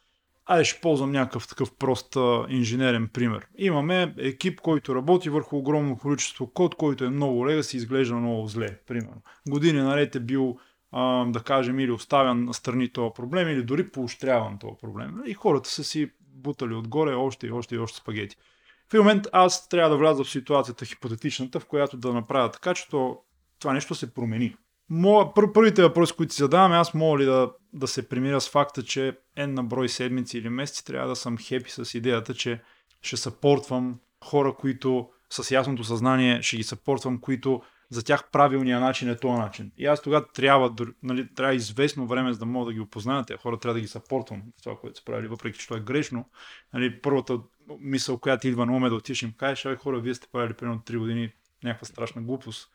Айде 0.52 0.64
ще 0.64 0.80
ползвам 0.80 1.12
някакъв 1.12 1.48
такъв 1.48 1.72
прост 1.72 2.16
инженерен 2.48 3.08
пример. 3.08 3.46
Имаме 3.58 4.14
екип, 4.18 4.60
който 4.60 4.94
работи 4.94 5.30
върху 5.30 5.56
огромно 5.56 5.98
количество 5.98 6.46
код, 6.46 6.74
който 6.74 7.04
е 7.04 7.10
много 7.10 7.48
лега, 7.48 7.62
си 7.62 7.76
изглежда 7.76 8.14
много 8.14 8.46
зле, 8.46 8.78
примерно. 8.86 9.22
Години 9.48 9.80
наред 9.80 10.16
е 10.16 10.20
бил, 10.20 10.58
а, 10.92 11.24
да 11.24 11.40
кажем, 11.40 11.80
или 11.80 11.90
оставян 11.90 12.44
на 12.44 12.54
страни 12.54 12.92
този 12.92 13.14
проблем, 13.14 13.48
или 13.48 13.62
дори 13.62 13.90
поощряван 13.90 14.58
този 14.58 14.74
проблем. 14.80 15.22
И 15.26 15.34
хората 15.34 15.70
са 15.70 15.84
си 15.84 16.10
бутали 16.20 16.74
отгоре 16.74 17.14
още 17.14 17.46
и 17.46 17.50
още 17.50 17.74
и 17.74 17.78
още 17.78 17.98
спагети. 17.98 18.36
В 18.92 18.94
момент 18.94 19.26
аз 19.32 19.68
трябва 19.68 19.90
да 19.90 19.96
вляза 19.96 20.24
в 20.24 20.30
ситуацията 20.30 20.84
хипотетичната, 20.84 21.60
в 21.60 21.66
която 21.66 21.96
да 21.96 22.12
направя 22.12 22.50
така, 22.50 22.74
че 22.74 22.88
това 22.88 23.72
нещо 23.72 23.94
се 23.94 24.14
промени. 24.14 24.56
Първите 25.54 25.82
въпроси, 25.82 26.14
които 26.16 26.34
си 26.34 26.42
задаваме, 26.42 26.76
аз 26.76 26.94
мога 26.94 27.18
ли 27.18 27.24
да, 27.24 27.52
да 27.72 27.86
се 27.86 28.08
примиря 28.08 28.40
с 28.40 28.50
факта, 28.50 28.82
че 28.82 29.18
N 29.38 29.46
на 29.46 29.64
брой 29.64 29.88
седмици 29.88 30.38
или 30.38 30.48
месеци 30.48 30.84
трябва 30.84 31.08
да 31.08 31.16
съм 31.16 31.38
хепи 31.38 31.70
с 31.70 31.94
идеята, 31.94 32.34
че 32.34 32.62
ще 33.02 33.16
съпортвам 33.16 34.00
хора, 34.24 34.54
които 34.54 35.08
с 35.30 35.50
ясното 35.50 35.84
съзнание 35.84 36.42
ще 36.42 36.56
ги 36.56 36.62
съпортвам, 36.62 37.20
които 37.20 37.62
за 37.90 38.04
тях 38.04 38.30
правилният 38.30 38.80
начин 38.80 39.08
е 39.08 39.16
този 39.16 39.40
начин. 39.40 39.72
И 39.76 39.86
аз 39.86 40.02
тогава 40.02 40.26
трябва, 40.32 40.74
нали, 41.02 41.34
трябва 41.34 41.54
известно 41.54 42.06
време, 42.06 42.32
за 42.32 42.38
да 42.38 42.46
мога 42.46 42.66
да 42.66 42.72
ги 42.72 42.80
опозная. 42.80 43.24
Тези 43.24 43.38
хора 43.38 43.58
трябва 43.58 43.74
да 43.74 43.80
ги 43.80 43.88
съпортвам 43.88 44.42
в 44.58 44.62
това, 44.62 44.76
което 44.76 44.98
са 44.98 45.04
правили, 45.04 45.28
въпреки 45.28 45.58
че 45.58 45.66
това 45.66 45.76
е 45.76 45.80
грешно. 45.80 46.30
Нали, 46.74 47.00
първата 47.00 47.38
мисъл, 47.80 48.18
която 48.18 48.48
идва 48.48 48.66
на 48.66 48.76
уме 48.76 48.88
да 48.88 48.94
отиш 48.94 49.22
им 49.22 49.32
кажеш, 49.36 49.76
хора, 49.78 50.00
вие 50.00 50.14
сте 50.14 50.28
правили 50.32 50.54
примерно 50.54 50.80
3 50.80 50.98
години 50.98 51.32
някаква 51.64 51.86
страшна 51.86 52.22
глупост 52.22 52.68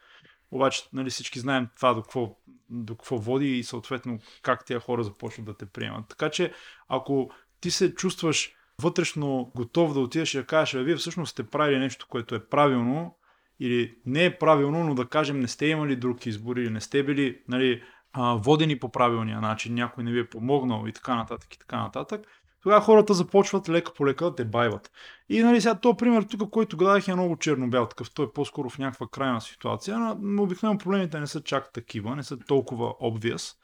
обаче 0.52 0.84
нали, 0.94 1.10
всички 1.10 1.40
знаем 1.40 1.68
това 1.76 1.94
до 1.94 2.02
какво, 2.02 2.38
до 2.70 2.96
какво 2.96 3.18
води 3.18 3.58
и 3.58 3.64
съответно 3.64 4.20
как 4.42 4.66
тези 4.66 4.80
хора 4.80 5.04
започват 5.04 5.46
да 5.46 5.58
те 5.58 5.66
приемат. 5.66 6.08
Така 6.08 6.30
че 6.30 6.54
ако 6.88 7.30
ти 7.60 7.72
се 7.72 7.96
чувстваш 7.96 8.54
вътрешно 8.82 9.52
готов 9.56 9.94
да 9.94 10.00
отидеш 10.00 10.34
и 10.34 10.38
да 10.38 10.46
кажеш, 10.46 10.76
а 10.76 10.84
вие 10.84 10.96
всъщност 10.96 11.32
сте 11.32 11.44
правили 11.44 11.80
нещо, 11.80 12.08
което 12.10 12.36
е 12.36 12.48
правилно, 12.48 13.18
или 13.60 13.96
не 14.06 14.26
е 14.26 14.38
правилно, 14.38 14.84
но 14.84 14.96
да 14.96 15.06
кажем 15.06 15.40
не 15.40 15.48
сте 15.48 15.66
имали 15.66 15.96
друг 15.96 16.26
избор 16.26 16.56
или 16.56 16.70
не 16.70 16.82
сте 16.82 17.04
били 17.04 17.42
нали, 17.48 17.84
водени 18.18 18.80
по 18.80 18.92
правилния 18.92 19.42
начин, 19.42 19.74
някой 19.74 20.04
не 20.04 20.12
ви 20.12 20.20
е 20.20 20.30
помогнал 20.30 20.86
и 20.88 20.94
така 20.94 21.16
нататък 21.16 21.56
и 21.56 21.60
така 21.60 21.78
нататък, 21.78 22.28
тогава 22.64 22.82
хората 22.82 23.14
започват 23.14 23.70
лека 23.70 23.94
по 23.94 24.08
лека 24.08 24.26
да 24.26 24.36
те 24.36 24.46
байват. 24.46 24.92
И 25.30 25.44
нали 25.44 25.62
сега 25.62 25.80
този 25.80 25.98
пример 25.98 26.24
тук, 26.24 26.50
който 26.50 26.78
гледах 26.78 27.08
е 27.08 27.14
много 27.14 27.38
черно-бял 27.38 27.86
такъв, 27.86 28.12
той 28.12 28.26
е 28.26 28.34
по-скоро 28.34 28.70
в 28.70 28.78
някаква 28.78 29.08
крайна 29.08 29.42
ситуация, 29.42 30.16
но 30.22 30.44
обикновено 30.44 30.80
проблемите 30.80 31.20
не 31.20 31.28
са 31.28 31.44
чак 31.44 31.74
такива, 31.74 32.16
не 32.16 32.24
са 32.24 32.38
толкова 32.38 32.86
obvious, 32.86 33.56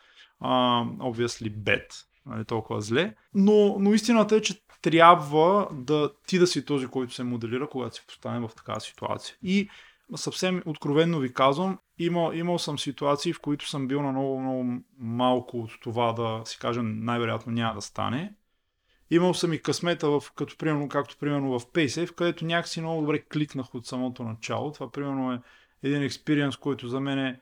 uh, 0.43 0.97
obviously 0.97 1.55
bad, 1.55 1.85
нали, 2.25 2.45
толкова 2.45 2.81
зле, 2.81 3.15
но, 3.33 3.75
но 3.79 3.93
истината 3.93 4.35
е, 4.35 4.41
че 4.41 4.61
трябва 4.81 5.67
да 5.71 6.11
ти 6.27 6.39
да 6.39 6.47
си 6.47 6.65
този, 6.65 6.87
който 6.87 7.13
се 7.13 7.23
моделира, 7.23 7.69
когато 7.69 7.95
си 7.95 8.03
поставен 8.07 8.47
в 8.47 8.55
такава 8.55 8.81
ситуация. 8.81 9.35
И 9.41 9.69
съвсем 10.15 10.61
откровенно 10.65 11.19
ви 11.19 11.33
казвам, 11.33 11.79
има, 11.99 12.31
имал 12.33 12.59
съм 12.59 12.79
ситуации, 12.79 13.33
в 13.33 13.41
които 13.41 13.69
съм 13.69 13.87
бил 13.87 14.01
на 14.01 14.11
много, 14.11 14.39
много 14.39 14.65
малко 14.97 15.57
от 15.57 15.71
това 15.81 16.13
да 16.13 16.41
си 16.45 16.59
кажа 16.59 16.83
най-вероятно 16.83 17.51
няма 17.51 17.75
да 17.75 17.81
стане. 17.81 18.33
Имал 19.13 19.33
съм 19.33 19.53
и 19.53 19.59
късмета, 19.59 20.09
в, 20.09 20.23
като 20.35 20.57
примерно, 20.57 20.89
както 20.89 21.17
примерно 21.17 21.59
в 21.59 21.65
PaySafe, 21.65 22.15
където 22.15 22.45
някакси 22.45 22.81
много 22.81 23.01
добре 23.01 23.19
кликнах 23.19 23.75
от 23.75 23.87
самото 23.87 24.23
начало. 24.23 24.71
Това 24.71 24.91
примерно 24.91 25.33
е 25.33 25.39
един 25.83 26.03
експириенс, 26.03 26.57
който 26.57 26.87
за 26.87 26.99
мен 26.99 27.19
е, 27.19 27.39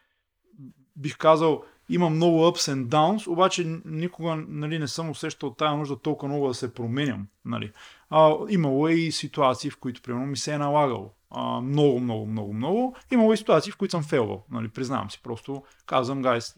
бих 0.95 1.17
казал, 1.17 1.63
има 1.89 2.09
много 2.09 2.37
ups 2.37 2.73
and 2.73 2.85
downs, 2.85 3.27
обаче 3.27 3.79
никога 3.85 4.35
нали, 4.35 4.79
не 4.79 4.87
съм 4.87 5.09
усещал 5.09 5.53
тая 5.53 5.77
нужда 5.77 5.99
толкова 5.99 6.27
много 6.27 6.47
да 6.47 6.53
се 6.53 6.73
променям. 6.73 7.27
Нали. 7.45 7.71
А, 8.09 8.35
имало 8.49 8.87
е 8.87 8.93
и 8.93 9.11
ситуации, 9.11 9.69
в 9.69 9.77
които 9.77 10.01
примерно 10.01 10.25
ми 10.25 10.37
се 10.37 10.53
е 10.53 10.57
налагало. 10.57 11.13
А, 11.29 11.61
много, 11.61 11.99
много, 11.99 12.25
много, 12.25 12.53
много. 12.53 12.95
Имало 13.11 13.33
и 13.33 13.37
ситуации, 13.37 13.71
в 13.71 13.77
които 13.77 13.91
съм 13.91 14.03
фейлвал. 14.03 14.45
Нали, 14.51 14.67
признавам 14.67 15.11
си. 15.11 15.19
Просто 15.23 15.63
казвам, 15.85 16.21
гайс, 16.21 16.55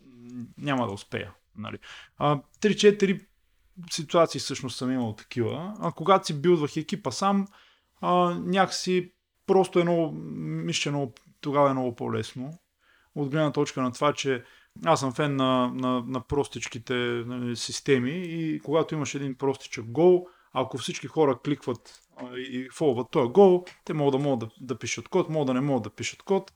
няма 0.58 0.88
да 0.88 0.94
успея. 0.94 1.32
Нали. 1.58 1.78
А, 2.18 2.40
3-4 2.62 3.26
ситуации 3.92 4.40
всъщност 4.40 4.78
съм 4.78 4.92
имал 4.92 5.16
такива. 5.16 5.74
А 5.80 5.92
когато 5.92 6.26
си 6.26 6.42
билдвах 6.42 6.78
екипа 6.78 7.12
сам, 7.12 7.48
а, 8.02 8.40
някакси 8.40 9.12
просто 9.48 9.80
е 9.80 9.84
много, 9.84 10.12
мисля, 10.42 10.92
много, 10.92 11.14
тогава 11.42 11.70
е 11.70 11.74
много 11.74 11.96
по-лесно. 11.96 12.58
От 13.16 13.30
гледна 13.30 13.52
точка 13.52 13.82
на 13.82 13.92
това, 13.92 14.14
че 14.14 14.44
аз 14.86 15.00
съм 15.00 15.14
фен 15.14 15.36
на, 15.36 15.72
на, 15.74 16.04
на 16.08 16.22
простичките 16.22 16.94
нали, 17.26 17.56
системи 17.56 18.12
и 18.12 18.60
когато 18.60 18.96
имаш 18.96 19.16
един 19.16 19.36
простичък 19.36 19.86
гол, 19.86 20.28
ако 20.54 20.78
всички 20.78 21.08
хора 21.08 21.40
кликват 21.46 22.00
и 22.38 22.70
фолват 22.74 23.12
този 23.12 23.30
гол, 23.30 23.66
те 23.86 23.94
могат 23.94 24.12
да 24.12 24.28
могат 24.30 24.40
да, 24.40 24.56
да 24.66 24.80
пишат 24.80 25.08
код, 25.08 25.30
могат 25.30 25.48
да 25.48 25.54
не 25.54 25.62
могат 25.62 25.84
да 25.84 25.90
пишат 25.90 26.24
код, 26.24 26.54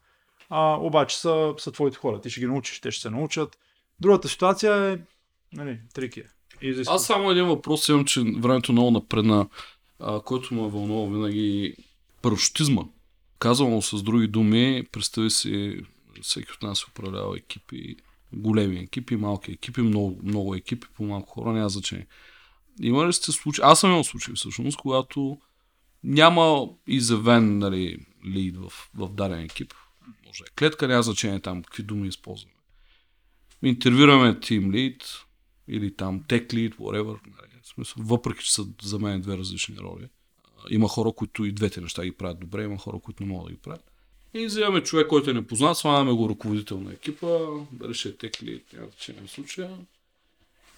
а, 0.50 0.78
обаче 0.82 1.20
са, 1.20 1.54
са 1.58 1.72
твоите 1.72 1.98
хора. 1.98 2.22
Ти 2.22 2.30
ще 2.30 2.40
ги 2.40 2.48
научиш, 2.48 2.82
те 2.82 2.92
ще 2.92 3.02
се 3.02 3.10
научат. 3.10 3.58
Другата 4.00 4.28
ситуация 4.28 4.94
е 4.94 4.98
нали, 5.54 5.82
трики. 5.94 6.24
Изисква. 6.62 6.96
Аз 6.96 7.06
само 7.06 7.32
един 7.32 7.46
въпрос 7.46 7.90
имам, 7.90 8.06
че 8.06 8.22
времето 8.22 8.72
много 8.72 8.92
напредна, 8.92 9.48
а, 10.00 10.22
който 10.22 10.54
ме 10.54 10.62
вълнува 10.62 11.14
винаги 11.14 11.76
парашутизма. 12.22 12.82
Казвам 13.40 13.82
с 13.82 14.04
други 14.04 14.28
думи, 14.28 14.84
представи 14.92 15.30
си, 15.30 15.82
всеки 16.22 16.52
от 16.52 16.62
нас 16.62 16.88
управлява 16.88 17.38
екипи, 17.38 17.96
големи 18.34 18.80
екипи, 18.80 19.16
малки 19.16 19.52
екипи, 19.52 19.82
много, 19.82 20.20
много 20.24 20.56
екипи, 20.56 20.88
по 20.96 21.04
малко 21.04 21.30
хора, 21.30 21.54
няма 21.54 21.70
значение. 21.70 22.08
Има 22.82 23.08
ли 23.08 23.14
сте 23.14 23.32
случаи? 23.32 23.64
Аз 23.66 23.80
съм 23.80 23.90
имал 23.90 24.04
случаи 24.04 24.36
всъщност, 24.36 24.78
когато 24.78 25.38
няма 26.04 26.70
изявен 26.88 27.58
нали, 27.58 27.98
лид 28.26 28.58
в, 28.58 28.90
в 28.96 29.10
даден 29.10 29.40
екип. 29.40 29.74
Може 30.26 30.44
е 30.44 30.56
клетка, 30.60 30.88
няма 30.88 31.04
значение 31.04 31.40
там 31.40 31.64
какви 31.64 31.84
думи 31.84 32.08
използваме. 32.08 32.54
Интервюраме 33.64 34.40
тим 34.40 34.72
лид 34.72 35.04
или 35.68 35.96
там 35.96 36.24
lead, 36.28 36.76
whatever. 36.76 37.20
Нали, 37.26 37.62
смисъл, 37.64 38.04
въпреки, 38.04 38.46
че 38.46 38.54
са 38.54 38.66
за 38.82 39.00
мен 39.00 39.22
две 39.22 39.38
различни 39.38 39.78
роли. 39.78 40.08
Има 40.70 40.88
хора, 40.88 41.12
които 41.12 41.46
и 41.46 41.52
двете 41.52 41.82
неща 41.82 42.06
ги 42.06 42.12
правят 42.12 42.40
добре, 42.40 42.64
има 42.64 42.78
хора, 42.78 43.00
които 43.00 43.24
не 43.24 43.30
могат 43.30 43.48
да 43.48 43.54
ги 43.54 43.60
правят. 43.60 43.92
И 44.34 44.46
вземаме 44.46 44.84
човек, 44.84 45.08
който 45.08 45.30
е 45.30 45.34
непознат, 45.34 45.78
сваляме 45.78 46.14
го 46.14 46.30
ръководител 46.30 46.80
на 46.80 46.94
екипа, 46.94 47.28
беше 47.72 48.18
тек 48.18 48.44
ли, 48.44 48.64
няма 48.74 48.88
значение 48.88 49.28
случая. 49.28 49.78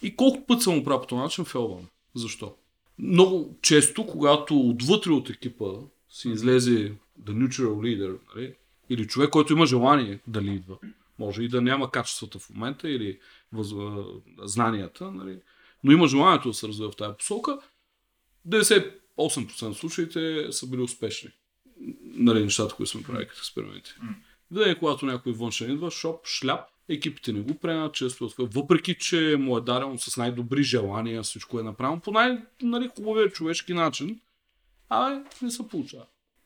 И 0.02 0.16
колко 0.16 0.46
път 0.46 0.62
съм 0.62 0.84
правил 0.84 1.02
по 1.02 1.08
този 1.08 1.22
начин, 1.22 1.46
фелваме. 1.46 1.88
Защо? 2.16 2.56
Много 3.00 3.58
често, 3.62 4.08
когато 4.08 4.60
отвътре 4.60 5.12
от 5.12 5.30
екипа 5.30 5.66
си 6.10 6.30
излезе 6.30 6.94
the 7.24 7.32
neutral 7.32 7.70
leader, 7.70 8.18
нали? 8.36 8.54
или 8.90 9.08
човек, 9.08 9.30
който 9.30 9.54
има 9.54 9.66
желание 9.66 10.20
да 10.28 10.42
лидва, 10.42 10.78
може 11.20 11.44
и 11.44 11.48
да 11.48 11.62
няма 11.62 11.92
качествата 11.92 12.40
в 12.40 12.50
момента 12.50 12.90
или 12.90 13.20
въз... 13.52 13.68
знанията, 14.44 15.12
нали? 15.12 15.40
но 15.84 15.92
има 15.92 16.08
желанието 16.08 16.48
да 16.48 16.54
се 16.54 16.68
развива 16.68 16.92
в 16.92 16.96
тази 16.96 17.18
посока, 17.18 17.60
98% 18.48 19.64
от 19.64 19.78
случаите 19.78 20.48
са 20.52 20.68
били 20.68 20.82
успешни 20.82 21.30
нали, 22.04 22.44
нещата, 22.44 22.76
които 22.76 22.90
сме 22.90 23.04
правили 23.04 23.28
като 23.28 23.40
експерименти. 23.40 23.92
Mm. 24.04 24.16
Винаги, 24.52 24.80
когато 24.80 25.06
някой 25.06 25.34
външен 25.34 25.72
идва, 25.72 25.92
шоп, 25.92 26.28
шляп, 26.28 26.70
екипите 26.90 27.34
не 27.34 27.40
го 27.40 27.60
приемат 27.60 27.94
често. 27.94 28.30
Въпреки, 28.40 28.96
че 28.96 29.36
му 29.40 29.58
е 29.58 29.62
дарено 29.62 29.98
с 29.98 30.18
най-добри 30.18 30.64
желания, 30.64 31.24
всичко 31.24 31.60
е 31.60 31.64
направено 31.64 32.02
по 32.02 32.12
най-хубавия 32.12 33.24
нали, 33.24 33.32
човешки 33.32 33.74
начин, 33.74 34.20
а 34.90 35.24
не 35.42 35.52
се 35.52 35.68
получава. 35.68 36.06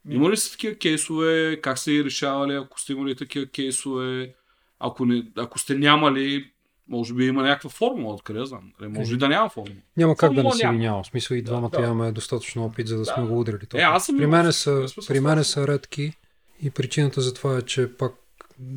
Има 0.09 0.31
ли 0.31 0.37
са 0.37 0.51
такива 0.51 0.75
кейсове? 0.75 1.59
Как 1.61 1.79
сте 1.79 1.91
ги 1.91 2.03
решавали, 2.03 2.53
ако 2.53 2.79
сте 2.79 2.93
имали 2.93 3.15
такива 3.15 3.45
кейсове? 3.45 4.35
Ако, 4.83 5.05
не, 5.05 5.23
ако 5.37 5.59
сте 5.59 5.75
нямали, 5.75 6.51
може 6.87 7.13
би 7.13 7.25
има 7.25 7.43
някаква 7.43 7.69
формула, 7.69 8.13
откъде 8.13 8.39
да 8.39 8.45
знам. 8.45 8.73
Нали, 8.79 8.91
може 8.91 9.13
и 9.13 9.17
да 9.17 9.29
няма 9.29 9.49
формула. 9.49 9.75
Няма 9.97 10.15
как 10.15 10.29
формула 10.29 10.43
да 10.43 10.49
не 10.49 10.55
си 10.55 10.65
няма. 10.65 10.77
няма. 10.77 11.03
В 11.03 11.07
смисъл 11.07 11.35
и 11.35 11.41
двамата 11.41 11.69
да. 11.69 11.81
имаме 11.81 12.11
достатъчно 12.11 12.65
опит, 12.65 12.87
за 12.87 12.95
да, 12.95 13.01
Да. 13.01 13.05
сме 13.05 13.23
го 13.23 13.39
удрили. 13.39 13.59
Е, 13.73 13.79
аз 13.79 14.05
съм 14.05 14.17
при 14.17 14.27
мене 14.27 14.51
с- 14.51 14.87
са, 14.87 15.07
при 15.07 15.19
мене 15.19 15.43
са 15.43 15.67
редки 15.67 16.13
и 16.61 16.69
причината 16.69 17.21
за 17.21 17.33
това 17.33 17.57
е, 17.57 17.61
че 17.61 17.97
пак 17.97 18.11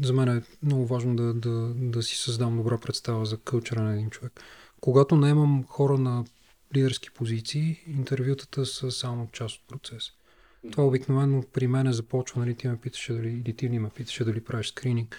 за 0.02 0.12
мен 0.12 0.28
е 0.28 0.42
много 0.62 0.86
важно 0.86 1.16
да, 1.16 1.34
да, 1.34 1.50
да 1.74 2.02
си 2.02 2.16
създам 2.16 2.56
добра 2.56 2.78
представа 2.78 3.24
за 3.24 3.36
кълчера 3.38 3.82
на 3.82 3.92
един 3.92 4.10
човек. 4.10 4.40
Когато 4.80 5.16
наемам 5.16 5.64
хора 5.68 5.98
на 5.98 6.24
лидерски 6.76 7.10
позиции, 7.10 7.80
интервютата 7.88 8.66
са 8.66 8.90
само 8.90 9.28
част 9.32 9.56
от 9.56 9.68
процеса. 9.68 10.12
Това 10.72 10.84
обикновено 10.84 11.42
при 11.52 11.66
мен 11.66 11.92
започва, 11.92 12.40
нали, 12.40 12.54
ти 12.54 12.68
ме 12.68 12.76
питаше 12.76 13.12
дали, 13.12 13.28
или 13.28 13.52
ти 13.52 13.68
ме 13.68 13.90
питаше 13.90 14.24
дали 14.24 14.44
правиш 14.44 14.68
скрининг. 14.68 15.16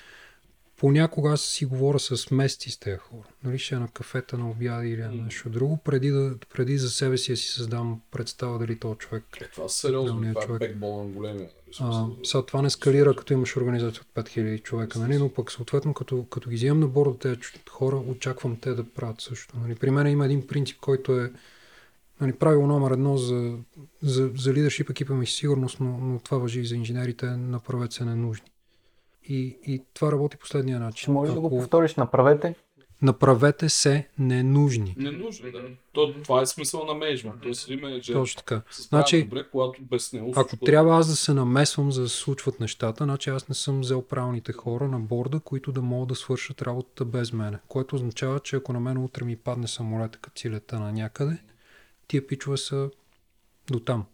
Понякога 0.77 1.29
аз 1.29 1.41
си 1.41 1.65
говоря 1.65 1.99
с 1.99 2.31
мести 2.31 2.71
с 2.71 2.77
тези 2.77 2.97
хора. 2.97 3.27
Нали, 3.43 3.59
ще 3.59 3.75
е 3.75 3.79
на 3.79 3.87
кафета, 3.87 4.37
на 4.37 4.49
обяди 4.49 4.89
или 4.89 5.01
на 5.01 5.11
нещо 5.11 5.49
друго, 5.49 5.77
преди, 5.77 6.09
да, 6.09 6.35
преди 6.53 6.77
за 6.77 6.89
себе 6.89 7.17
си 7.17 7.31
да 7.31 7.37
си 7.37 7.47
създам 7.47 8.01
представа 8.11 8.59
дали 8.59 8.79
този 8.79 8.97
човек 8.97 9.23
Е, 9.41 9.47
това 9.47 9.69
сериозно, 9.69 10.13
Реалният 10.13 10.33
това 10.33 10.43
е 10.43 10.45
човек. 10.45 10.59
бекбона 10.59 11.09
големия. 11.09 11.49
нали, 11.79 11.91
а, 11.93 12.07
сега 12.23 12.41
това 12.45 12.61
не 12.61 12.69
скалира, 12.69 13.15
като 13.15 13.33
имаш 13.33 13.57
организация 13.57 14.01
от 14.01 14.25
5000 14.25 14.63
човека, 14.63 14.99
нали? 14.99 15.17
но 15.17 15.33
пък 15.33 15.51
съответно, 15.51 15.93
като, 15.93 16.25
като 16.25 16.49
ги 16.49 16.55
вземам 16.55 16.79
на 16.79 16.87
борда 16.87 17.17
тези 17.17 17.39
хора, 17.69 17.95
очаквам 17.95 18.57
те 18.59 18.73
да 18.73 18.83
правят 18.83 19.21
също. 19.21 19.57
Нали? 19.57 19.75
При 19.75 19.91
мен 19.91 20.07
има 20.07 20.25
един 20.25 20.47
принцип, 20.47 20.77
който 20.79 21.19
е 21.19 21.31
нали, 22.21 22.33
правило 22.33 22.67
номер 22.67 22.91
едно 22.91 23.17
за, 23.17 23.57
за, 24.03 24.31
за 24.35 24.53
лидершип 24.53 24.89
екипа 24.89 25.13
ми 25.13 25.27
сигурност, 25.27 25.79
но, 25.79 25.97
но 25.97 26.19
това 26.19 26.37
въжи 26.37 26.59
и 26.59 26.65
за 26.65 26.75
инженерите, 26.75 27.25
направете 27.25 27.95
се 27.95 28.05
ненужни. 28.05 28.47
И, 29.29 29.57
и 29.67 29.83
това 29.93 30.11
работи 30.11 30.37
последния 30.37 30.79
начин. 30.79 31.01
Ще 31.01 31.11
можеш 31.11 31.33
да 31.33 31.41
го 31.41 31.47
Ако 31.47 31.57
повториш, 31.57 31.95
направете. 31.95 32.55
Направете 33.01 33.69
се 33.69 34.07
ненужни. 34.19 34.95
Не 34.97 35.11
нужно, 35.11 35.51
да. 35.51 35.61
То, 35.91 36.13
това 36.23 36.41
е 36.41 36.45
смисъл 36.45 36.85
на 36.85 36.93
менеджмент. 36.93 37.41
Тоест, 37.41 37.69
един 37.69 37.79
менеджер 37.79 38.13
Точно 38.13 38.37
така. 38.37 38.61
се 38.71 38.81
Значи, 38.81 39.23
добре, 39.23 39.45
когато 39.51 39.81
без 39.81 40.13
него 40.13 40.31
Ако 40.35 40.47
всичко 40.47 40.65
е- 40.65 40.71
трябва 40.71 40.97
аз 40.97 41.07
да 41.07 41.15
се 41.15 41.33
намесвам 41.33 41.91
за 41.91 42.01
да 42.01 42.09
се 42.09 42.17
случват 42.17 42.59
нещата, 42.59 43.03
значи 43.03 43.29
аз 43.29 43.49
не 43.49 43.55
съм 43.55 43.79
взел 43.81 44.01
правилните 44.01 44.53
хора 44.53 44.87
на 44.87 44.99
борда, 44.99 45.39
които 45.39 45.71
да 45.71 45.81
могат 45.81 46.09
да 46.09 46.15
свършат 46.15 46.61
работата 46.61 47.05
без 47.05 47.33
мене. 47.33 47.57
Което 47.67 47.95
означава, 47.95 48.39
че 48.39 48.55
ако 48.55 48.73
на 48.73 48.79
мен 48.79 48.97
утре 48.97 49.25
ми 49.25 49.35
падне 49.35 49.67
самолета 49.67 50.19
като 50.19 50.41
си 50.41 50.51
лета 50.51 50.79
на 50.79 50.91
някъде, 50.91 51.37
тия 52.07 52.27
пичове 52.27 52.57
са 52.57 52.89
до 53.71 53.79
там. 53.79 54.05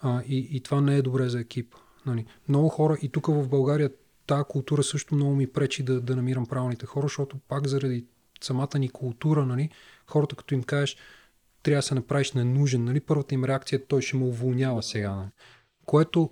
А, 0.00 0.22
и, 0.28 0.48
и 0.50 0.60
това 0.60 0.80
не 0.80 0.96
е 0.96 1.02
добре 1.02 1.28
за 1.28 1.40
екипа. 1.40 1.78
Нали. 2.06 2.24
Много 2.48 2.68
хора, 2.68 2.96
и 3.02 3.08
тук 3.08 3.26
в 3.26 3.48
България 3.48 3.90
тази 4.26 4.44
култура 4.48 4.82
също 4.82 5.14
много 5.14 5.34
ми 5.34 5.46
пречи 5.46 5.82
да, 5.82 6.00
да 6.00 6.16
намирам 6.16 6.46
правилните 6.46 6.86
хора, 6.86 7.04
защото 7.04 7.38
пак 7.48 7.66
заради 7.66 8.06
самата 8.40 8.78
ни 8.78 8.88
култура, 8.88 9.46
нали, 9.46 9.70
хората 10.06 10.36
като 10.36 10.54
им 10.54 10.62
кажеш, 10.62 10.96
трябва 11.62 11.78
да 11.78 11.82
се 11.82 11.94
направиш 11.94 12.32
ненужен, 12.32 12.84
нали, 12.84 13.00
първата 13.00 13.34
им 13.34 13.44
реакция 13.44 13.76
е 13.76 13.84
той 13.84 14.02
ще 14.02 14.16
ме 14.16 14.24
уволнява 14.24 14.82
сега. 14.82 15.14
Нали. 15.14 15.30
Което 15.84 16.30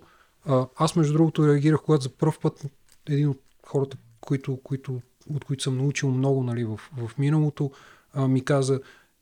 аз 0.75 0.95
между 0.95 1.13
другото 1.13 1.47
реагирах, 1.47 1.81
когато 1.81 2.03
за 2.03 2.09
първ 2.09 2.33
път 2.41 2.65
един 3.09 3.29
от 3.29 3.41
хората, 3.67 3.97
които, 4.21 4.59
които, 4.63 5.01
от 5.29 5.45
които 5.45 5.63
съм 5.63 5.77
научил 5.77 6.11
много 6.11 6.43
нали, 6.43 6.63
в, 6.63 6.79
в 6.97 7.17
миналото, 7.17 7.71
а, 8.13 8.27
ми 8.27 8.45
каза, 8.45 8.81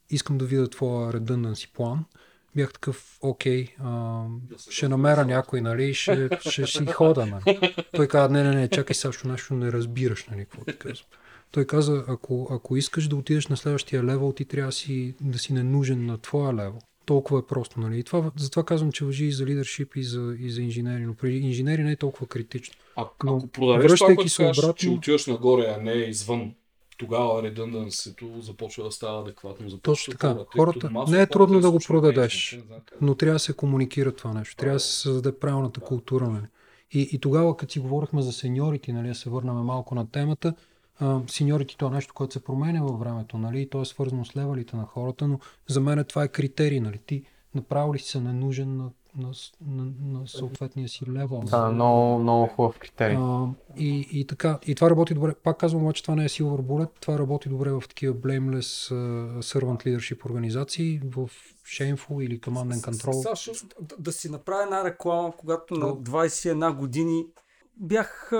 искам 0.10 0.38
да 0.38 0.46
видя 0.46 0.70
твоя 0.70 1.14
redundancy 1.14 1.74
план. 1.74 2.06
Бях 2.56 2.74
такъв, 2.74 3.18
окей, 3.22 3.68
а, 3.84 4.24
ще 4.70 4.88
намеря 4.88 5.26
някой, 5.26 5.62
нали, 5.62 5.94
ще, 5.94 6.30
ще 6.40 6.68
си 6.68 6.86
хода, 6.86 7.26
нали. 7.26 7.60
Той 7.96 8.08
каза, 8.08 8.30
не, 8.30 8.44
не, 8.44 8.56
не, 8.56 8.68
чакай 8.68 8.94
защото 8.94 9.28
нещо 9.28 9.54
не 9.54 9.72
разбираш, 9.72 10.26
нали, 10.26 10.40
какво 10.40 10.66
ти 10.66 10.78
казвам. 10.78 11.06
Той 11.52 11.66
каза, 11.66 12.04
ако, 12.08 12.48
ако 12.52 12.78
искаш 12.78 13.08
да 13.08 13.16
отидеш 13.16 13.48
на 13.48 13.58
следващия 13.58 14.04
левел, 14.04 14.34
ти 14.36 14.46
трябва 14.46 14.72
си, 14.72 15.16
да 15.22 15.40
си 15.40 15.54
ненужен 15.54 16.06
на 16.06 16.18
твоя 16.18 16.54
левел. 16.54 16.80
Толкова 17.06 17.40
е 17.40 17.48
просто, 17.50 17.80
нали? 17.80 18.00
И 18.00 18.04
това, 18.04 18.32
затова 18.38 18.64
казвам, 18.64 18.92
че 18.92 19.06
въжи 19.06 19.26
и 19.26 19.32
за 19.32 19.46
лидершип, 19.46 19.96
и 19.96 20.04
за, 20.04 20.36
и 20.40 20.50
за 20.52 20.62
инженери, 20.62 21.06
но 21.06 21.14
при 21.14 21.38
инженери 21.38 21.84
не 21.84 21.92
е 21.92 21.96
толкова 21.96 22.28
критично. 22.28 22.76
А, 22.96 23.06
Но 23.24 23.38
ако 23.38 23.48
продадеш 23.48 24.00
това, 24.00 24.16
което 24.16 24.44
обратно- 24.44 24.74
че 24.74 24.90
отиваш 24.90 25.26
нагоре, 25.26 25.76
а 25.78 25.82
не 25.82 25.92
извън, 25.92 26.54
тогава 26.98 27.44
редъндансито 27.44 28.42
започва 28.42 28.84
да 28.84 28.92
става 28.92 29.22
адекватно. 29.22 29.70
Започва 29.70 29.94
Точно 29.94 30.12
така. 30.12 30.34
хора, 30.34 30.46
Хората, 30.58 30.92
не 31.08 31.22
е 31.22 31.28
трудно 31.28 31.60
да 31.60 31.72
го 31.72 31.80
продадеш, 31.88 32.60
но 33.02 33.16
трябва 33.16 33.36
да 33.36 33.40
се 33.40 33.54
комуникира 33.54 34.12
това 34.12 34.34
нещо. 34.34 34.56
Трябва 34.56 34.76
да 34.76 34.80
се 34.80 35.02
създаде 35.02 35.40
правилната 35.40 35.80
култура. 35.80 36.30
Нали? 36.30 36.46
И, 36.92 37.10
и 37.12 37.20
тогава, 37.20 37.58
като 37.58 37.74
си 37.74 37.80
говорихме 37.80 38.22
за 38.22 38.32
сеньорите, 38.34 38.94
нали, 38.94 39.08
да 39.08 39.16
се 39.16 39.30
върнем 39.30 39.56
малко 39.56 39.96
на 39.96 40.12
темата, 40.12 40.54
а, 41.00 41.22
сеньорите 41.28 41.78
това 41.78 41.92
е 41.92 41.96
нещо, 41.96 42.14
което 42.14 42.34
се 42.34 42.44
променя 42.44 42.82
във 42.82 43.00
времето, 43.00 43.38
нали, 43.38 43.62
и 43.62 43.70
то 43.70 43.82
е 43.82 43.86
свързано 43.86 44.26
с 44.26 44.38
левелите 44.38 44.76
на 44.76 44.86
хората, 44.86 45.28
но 45.28 45.40
за 45.68 45.82
мен 45.82 46.06
това 46.08 46.24
е 46.24 46.28
критерий, 46.28 46.80
нали, 46.80 47.00
ти 47.06 47.24
направо 47.56 47.96
ли 47.96 48.00
си 48.00 48.10
се 48.10 48.20
ненужен 48.20 48.78
на, 48.78 48.90
на, 49.18 49.32
на, 49.62 49.92
на 50.02 50.28
съответния 50.28 50.90
си 50.90 51.06
левел. 51.12 51.42
Да, 51.46 51.72
много, 51.72 52.20
много 52.20 52.48
хубав 52.48 52.80
критерий. 52.80 53.18
А, 53.20 53.48
и, 53.78 54.08
и 54.12 54.28
така, 54.28 54.60
и 54.68 54.76
това 54.76 54.90
работи 54.90 55.14
добре. 55.14 55.34
Пак 55.44 55.58
казвам, 55.58 55.84
обаче 55.84 56.04
това 56.04 56.16
не 56.16 56.26
е 56.26 56.30
Silver 56.30 56.62
Bullet, 56.62 56.90
това 57.00 57.20
работи 57.20 57.50
добре 57.50 57.72
в 57.72 57.84
такива 57.90 58.16
blameless 58.16 58.94
uh, 58.94 59.40
servant 59.40 59.86
leadership 59.86 60.26
организации, 60.26 61.02
в 61.04 61.30
Shameful 61.66 62.24
или 62.24 62.40
Command 62.40 62.74
and 62.74 62.92
Control. 62.92 63.22
Сашо, 63.22 63.52
да, 63.82 63.96
да 64.00 64.12
си 64.12 64.30
направя 64.30 64.64
една 64.64 64.84
реклама, 64.84 65.34
когато 65.38 65.74
на 65.74 65.88
21 65.88 66.76
години 66.76 67.26
бях 67.78 68.32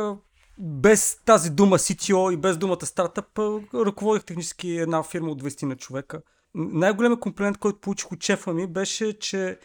без 0.60 1.18
тази 1.26 1.50
дума 1.50 1.78
CTO 1.78 2.34
и 2.34 2.38
без 2.38 2.58
думата 2.58 2.86
стартъп, 2.86 3.40
ръководих 3.74 4.24
технически 4.24 4.70
една 4.70 5.04
фирма 5.04 5.32
от 5.32 5.44
20 5.44 5.64
на 5.64 5.76
човека. 5.76 6.22
Най-големият 6.56 7.20
комплимент, 7.20 7.58
който 7.58 7.80
получих 7.80 8.12
от 8.12 8.24
шефа 8.24 8.54
ми 8.54 8.68
беше, 8.68 9.20
че 9.20 9.60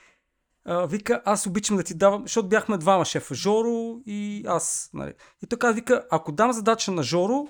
вика, 0.68 1.22
аз 1.24 1.46
обичам 1.46 1.76
да 1.76 1.82
ти 1.82 1.94
давам, 1.94 2.22
защото 2.22 2.48
бяхме 2.48 2.78
двама 2.78 3.04
шефа, 3.04 3.34
Жоро 3.34 4.00
и 4.06 4.44
аз. 4.46 4.90
Нали. 4.94 5.12
И 5.42 5.46
така 5.46 5.70
вика, 5.70 6.04
ако 6.10 6.32
дам 6.32 6.52
задача 6.52 6.92
на 6.92 7.02
Жоро, 7.02 7.48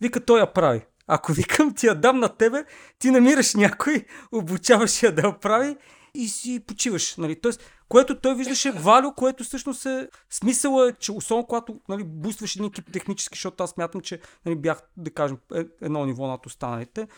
вика, 0.00 0.24
той 0.24 0.40
я 0.40 0.52
прави. 0.52 0.86
Ако 1.06 1.32
викам 1.32 1.74
ти 1.74 1.86
я 1.86 1.94
дам 1.94 2.18
на 2.18 2.28
тебе, 2.28 2.64
ти 2.98 3.10
намираш 3.10 3.54
някой, 3.54 4.04
обучаваш 4.32 5.02
я 5.02 5.14
да 5.14 5.26
я 5.26 5.38
прави 5.38 5.76
и 6.14 6.28
си 6.28 6.64
почиваш. 6.66 7.16
Нали. 7.16 7.40
Тоест, 7.40 7.60
което 7.88 8.20
той 8.20 8.34
виждаше 8.34 8.70
валю, 8.72 9.12
което 9.14 9.44
всъщност 9.44 9.86
е 9.86 10.08
смисъл 10.30 10.86
е, 10.86 10.92
че 10.92 11.12
особено 11.12 11.46
когато 11.46 11.80
нали, 11.88 12.04
бустваш 12.04 12.56
един 12.56 12.66
екип 12.68 12.92
технически, 12.92 13.36
защото 13.36 13.64
аз 13.64 13.70
смятам, 13.70 14.00
че 14.00 14.20
нали, 14.46 14.56
бях, 14.56 14.82
да 14.96 15.10
кажем, 15.10 15.38
е- 15.54 15.66
едно 15.82 16.04
ниво 16.04 16.26
над 16.26 16.46
останалите. 16.46 17.08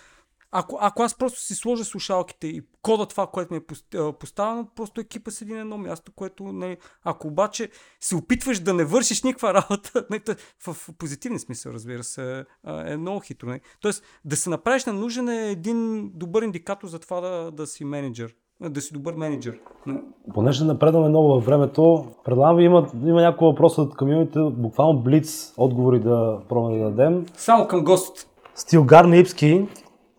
Ако, 0.52 0.78
ако 0.80 1.02
аз 1.02 1.18
просто 1.18 1.40
си 1.40 1.54
сложа 1.54 1.84
слушалките 1.84 2.46
и 2.46 2.62
кода 2.82 3.06
това, 3.06 3.26
което 3.26 3.54
ми 3.54 3.60
е 3.60 4.12
поставено, 4.12 4.66
просто 4.76 5.00
екипа 5.00 5.30
седи 5.30 5.52
на 5.52 5.60
едно 5.60 5.78
място, 5.78 6.12
което 6.16 6.44
не... 6.44 6.76
Ако 7.04 7.28
обаче 7.28 7.68
се 8.00 8.16
опитваш 8.16 8.60
да 8.60 8.74
не 8.74 8.84
вършиш 8.84 9.22
никаква 9.22 9.54
работа, 9.54 10.06
не, 10.10 10.20
то- 10.20 10.34
в, 10.66 10.74
в 10.74 10.88
позитивен 10.98 11.38
смисъл, 11.38 11.72
разбира 11.72 12.04
се, 12.04 12.44
е 12.86 12.96
много 12.96 13.20
хитро. 13.20 13.48
Не? 13.48 13.60
Тоест, 13.80 14.04
да 14.24 14.36
се 14.36 14.50
направиш 14.50 14.84
на 14.84 14.92
нужен 14.92 15.28
е 15.28 15.50
един 15.50 16.10
добър 16.14 16.42
индикатор 16.42 16.88
за 16.88 16.98
това 16.98 17.20
да, 17.20 17.50
да 17.50 17.66
си 17.66 17.84
менеджер. 17.84 18.34
Да 18.60 18.80
си 18.80 18.92
добър 18.92 19.14
менеджер. 19.14 19.58
Не? 19.86 20.02
Понеже 20.34 20.64
напредваме 20.64 21.08
много 21.08 21.28
във 21.28 21.44
времето, 21.44 22.06
предлагам 22.24 22.56
ви 22.56 22.64
има, 22.64 22.90
има 22.94 23.22
няколко 23.22 23.44
въпроса 23.44 23.82
от 23.82 23.96
комьюнити, 23.96 24.38
буквално 24.52 25.02
блиц 25.02 25.54
отговори 25.56 26.00
да 26.00 26.38
пробваме 26.48 26.78
да 26.78 26.84
дадем. 26.84 27.26
Само 27.36 27.68
към 27.68 27.84
гостите. 27.84 28.26
Стилгар 28.54 29.04
Нипски, 29.04 29.66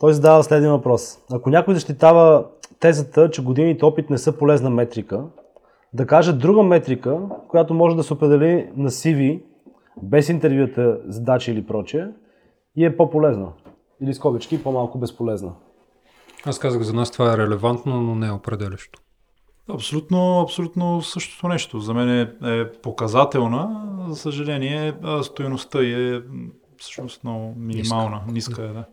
той 0.01 0.13
задава 0.13 0.43
следния 0.43 0.71
въпрос. 0.71 1.19
Ако 1.31 1.49
някой 1.49 1.73
защитава 1.73 2.45
тезата, 2.79 3.29
че 3.29 3.43
годините 3.43 3.85
опит 3.85 4.09
не 4.09 4.17
са 4.17 4.37
полезна 4.37 4.69
метрика, 4.69 5.23
да 5.93 6.07
каже 6.07 6.33
друга 6.33 6.63
метрика, 6.63 7.19
която 7.47 7.73
може 7.73 7.95
да 7.95 8.03
се 8.03 8.13
определи 8.13 8.69
на 8.75 8.89
CV, 8.89 9.43
без 10.01 10.29
интервюта, 10.29 10.99
задачи 11.05 11.51
или 11.51 11.65
прочее, 11.65 12.05
и 12.75 12.85
е 12.85 12.97
по-полезна. 12.97 13.47
Или 14.01 14.13
скобички, 14.13 14.63
по-малко 14.63 14.97
безполезна. 14.97 15.53
Аз 16.45 16.59
казах, 16.59 16.81
за 16.81 16.93
нас 16.93 17.11
това 17.11 17.33
е 17.33 17.37
релевантно, 17.37 18.01
но 18.01 18.15
не 18.15 18.27
е 18.27 18.31
определящо. 18.31 18.99
Абсолютно, 19.69 20.41
абсолютно 20.41 21.01
същото 21.01 21.47
нещо. 21.47 21.79
За 21.79 21.93
мен 21.93 22.09
е, 22.09 22.31
е 22.45 22.71
показателна, 22.71 23.87
за 24.09 24.15
съжаление, 24.15 24.93
стоеността 25.23 25.79
е 25.81 26.21
всъщност 26.77 27.23
много 27.23 27.53
минимална, 27.57 28.21
ниска, 28.27 28.63
е, 28.63 28.67
да. 28.67 28.85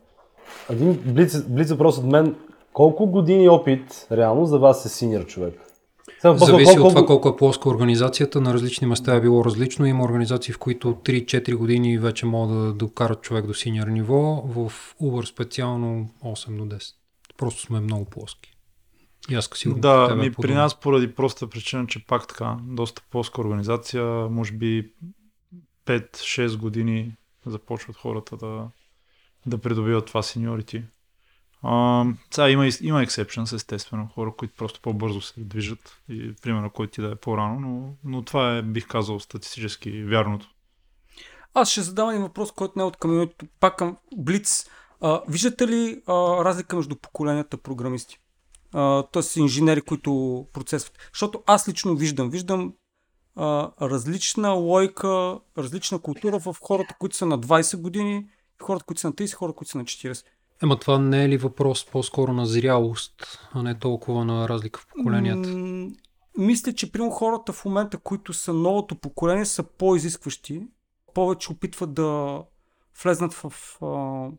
Един 0.69 0.93
блиц, 1.05 1.43
блиц 1.47 1.71
въпрос 1.71 1.97
от 1.97 2.05
мен. 2.05 2.35
Колко 2.73 3.05
години 3.05 3.49
опит 3.49 4.07
реално 4.11 4.45
за 4.45 4.59
вас 4.59 4.85
е 4.85 4.89
синьор 4.89 5.25
човек? 5.25 5.61
Е 6.25 6.37
Зависи 6.37 6.75
колко- 6.75 6.87
от 6.87 6.93
това 6.93 7.05
колко 7.05 7.29
е 7.29 7.35
плоска 7.35 7.69
организацията. 7.69 8.41
На 8.41 8.53
различни 8.53 8.87
места 8.87 9.15
е 9.15 9.21
било 9.21 9.45
различно. 9.45 9.85
Има 9.85 10.03
организации, 10.03 10.53
в 10.53 10.57
които 10.57 10.93
3-4 10.93 11.55
години 11.55 11.97
вече 11.97 12.25
могат 12.25 12.57
да 12.57 12.73
докарат 12.73 13.21
човек 13.21 13.45
до 13.45 13.53
синьор 13.53 13.87
ниво. 13.87 14.43
В 14.45 14.71
Uber 15.01 15.25
специално 15.25 16.09
8 16.23 16.57
до 16.57 16.75
10. 16.75 16.93
Просто 17.37 17.61
сме 17.61 17.79
много 17.79 18.05
плоски. 18.05 18.51
И 19.29 19.35
аз 19.35 19.49
сигурно 19.53 19.81
Да, 19.81 20.15
ми 20.15 20.25
е 20.25 20.31
при 20.31 20.53
нас 20.53 20.79
поради 20.79 21.15
проста 21.15 21.47
причина, 21.47 21.87
че 21.87 22.05
пак 22.05 22.27
така, 22.27 22.57
доста 22.63 23.01
плоска 23.11 23.41
организация, 23.41 24.03
може 24.29 24.53
би 24.53 24.91
5-6 25.85 26.57
години 26.57 27.15
започват 27.45 27.95
хората 27.95 28.37
да, 28.37 28.67
да 29.45 29.57
придобиват 29.57 30.05
това 30.05 30.23
сеньорити. 30.23 30.83
А, 31.61 32.05
сега 32.31 32.49
има, 32.49 32.65
има 32.81 33.05
exceptions, 33.05 33.55
естествено, 33.55 34.09
хора, 34.15 34.33
които 34.37 34.53
просто 34.57 34.81
по-бързо 34.81 35.21
се 35.21 35.33
движат 35.37 36.01
и 36.09 36.33
примерно 36.41 36.69
който 36.69 36.91
ти 36.91 37.01
да 37.01 37.11
е 37.11 37.15
по-рано, 37.15 37.59
но, 37.59 37.93
но 38.03 38.21
това 38.21 38.57
е, 38.57 38.61
бих 38.61 38.87
казал, 38.87 39.19
статистически 39.19 40.03
вярното. 40.03 40.49
Аз 41.53 41.71
ще 41.71 41.81
задам 41.81 42.09
един 42.09 42.21
въпрос, 42.21 42.51
който 42.51 42.73
не 42.75 42.83
е 42.83 42.85
от 42.85 42.97
комьюнитито, 42.97 43.45
пак 43.59 43.75
към 43.77 43.97
Блиц. 44.17 44.69
А, 45.01 45.21
виждате 45.27 45.67
ли 45.67 46.01
а, 46.07 46.13
разлика 46.45 46.75
между 46.75 46.95
поколенията 46.95 47.57
програмисти? 47.57 48.19
Тоест 49.11 49.35
инженери, 49.35 49.81
които 49.81 50.45
процесват. 50.53 50.97
Защото 51.13 51.43
аз 51.45 51.67
лично 51.67 51.95
виждам. 51.95 52.29
Виждам 52.29 52.73
а, 53.35 53.71
различна 53.81 54.49
лойка, 54.49 55.39
различна 55.57 55.99
култура 55.99 56.39
в 56.39 56.55
хората, 56.61 56.95
които 56.99 57.15
са 57.15 57.25
на 57.25 57.39
20 57.39 57.77
години, 57.77 58.25
хората, 58.63 58.85
които 58.85 59.01
са 59.01 59.07
на 59.07 59.13
30, 59.13 59.33
хората, 59.33 59.55
които 59.55 59.71
са 59.71 59.77
на 59.77 59.83
40. 59.83 60.25
Ема 60.63 60.79
това 60.79 60.99
не 60.99 61.23
е 61.23 61.29
ли 61.29 61.37
въпрос 61.37 61.85
по-скоро 61.85 62.33
на 62.33 62.45
зрялост, 62.45 63.39
а 63.51 63.63
не 63.63 63.79
толкова 63.79 64.25
на 64.25 64.49
разлика 64.49 64.79
в 64.79 64.87
поколенията? 64.87 65.49
М, 65.49 65.89
мисля, 66.37 66.73
че 66.73 66.91
примерно 66.91 67.11
хората 67.11 67.53
в 67.53 67.65
момента, 67.65 67.97
които 67.97 68.33
са 68.33 68.53
новото 68.53 68.95
поколение, 68.95 69.45
са 69.45 69.63
по-изискващи. 69.63 70.67
Повече 71.13 71.51
опитват 71.51 71.93
да 71.93 72.41
влезнат 73.03 73.33
в... 73.33 73.77
А, 73.81 74.29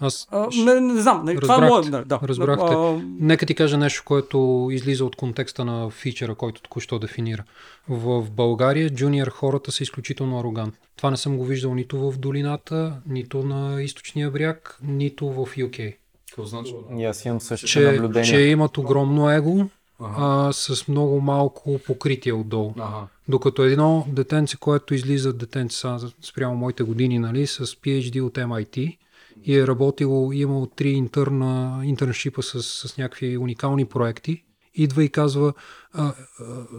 Аз 0.00 0.28
а, 0.30 0.48
не, 0.64 0.80
не 0.80 1.00
знам, 1.00 1.24
не, 1.24 1.36
това 1.36 1.54
е 1.54 1.58
Разбрахте. 1.60 1.90
мое... 1.90 2.00
Да, 2.00 2.04
да, 2.04 2.28
Разбрахте. 2.28 2.74
А, 2.74 3.00
Нека 3.20 3.46
ти 3.46 3.54
кажа 3.54 3.78
нещо, 3.78 4.02
което 4.06 4.68
излиза 4.72 5.04
от 5.04 5.16
контекста 5.16 5.64
на 5.64 5.90
фичера, 5.90 6.34
който 6.34 6.62
току-що 6.62 6.98
дефинира. 6.98 7.44
В 7.88 8.30
България 8.30 8.90
джуниор 8.90 9.28
хората 9.28 9.72
са 9.72 9.82
изключително 9.82 10.40
арогантни. 10.40 10.78
Това 10.96 11.10
не 11.10 11.16
съм 11.16 11.36
го 11.36 11.44
виждал 11.44 11.74
нито 11.74 12.10
в 12.10 12.18
долината, 12.18 12.92
нито 13.08 13.42
на 13.42 13.82
източния 13.82 14.30
бряг, 14.30 14.78
нито 14.82 15.26
в 15.28 15.46
UK. 15.46 15.96
Какво 16.28 16.44
значи? 16.44 16.74
И 16.98 17.04
аз 17.04 17.24
имам 17.24 17.40
същите 17.40 17.72
Че, 17.72 17.92
наблюдения. 17.92 18.24
че 18.24 18.40
имат 18.40 18.78
огромно 18.78 19.30
его, 19.30 19.64
Ага. 20.00 20.14
а, 20.48 20.52
с 20.52 20.88
много 20.88 21.20
малко 21.20 21.78
покритие 21.86 22.32
отдолу. 22.32 22.74
Ага. 22.78 23.06
Докато 23.28 23.62
едно 23.64 24.04
детенце, 24.08 24.56
което 24.56 24.94
излиза 24.94 25.32
детенце 25.32 25.88
спрямо 26.22 26.56
моите 26.56 26.82
години, 26.82 27.18
нали, 27.18 27.46
с 27.46 27.66
PhD 27.66 28.20
от 28.22 28.34
MIT 28.34 28.96
и 29.44 29.56
е 29.56 29.66
работило, 29.66 30.32
имал 30.32 30.66
три 30.66 30.90
интерна, 30.90 31.80
интерншипа 31.84 32.42
с, 32.42 32.62
с 32.62 32.96
някакви 32.98 33.38
уникални 33.38 33.84
проекти, 33.84 34.44
идва 34.74 35.04
и 35.04 35.08
казва 35.08 35.52
а, 35.92 36.06
а, 36.06 36.14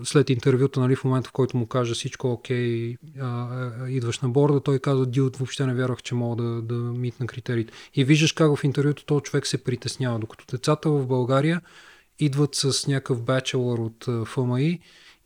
след 0.03 0.29
интервюта, 0.29 0.79
нали, 0.79 0.95
в 0.95 1.03
момента 1.03 1.29
в 1.29 1.31
който 1.31 1.57
му 1.57 1.67
кажа 1.67 1.93
всичко 1.93 2.31
окей, 2.31 2.95
а, 3.19 3.67
идваш 3.87 4.19
на 4.19 4.29
борда, 4.29 4.59
той 4.59 4.79
казва, 4.79 5.05
Дилт, 5.05 5.37
въобще 5.37 5.65
не 5.65 5.73
вярвах, 5.73 6.03
че 6.03 6.15
мога 6.15 6.43
да, 6.43 6.61
да 6.61 6.75
митна 6.75 7.27
критериите. 7.27 7.73
И 7.93 8.03
виждаш 8.03 8.31
как 8.31 8.55
в 8.57 8.63
интервюто 8.63 9.05
този 9.05 9.23
човек 9.23 9.47
се 9.47 9.63
притеснява, 9.63 10.19
докато 10.19 10.45
децата 10.51 10.89
в 10.89 11.07
България 11.07 11.61
идват 12.19 12.55
с 12.55 12.87
някакъв 12.87 13.23
бачелър 13.23 13.77
от 13.77 14.27
ФМИ 14.27 14.79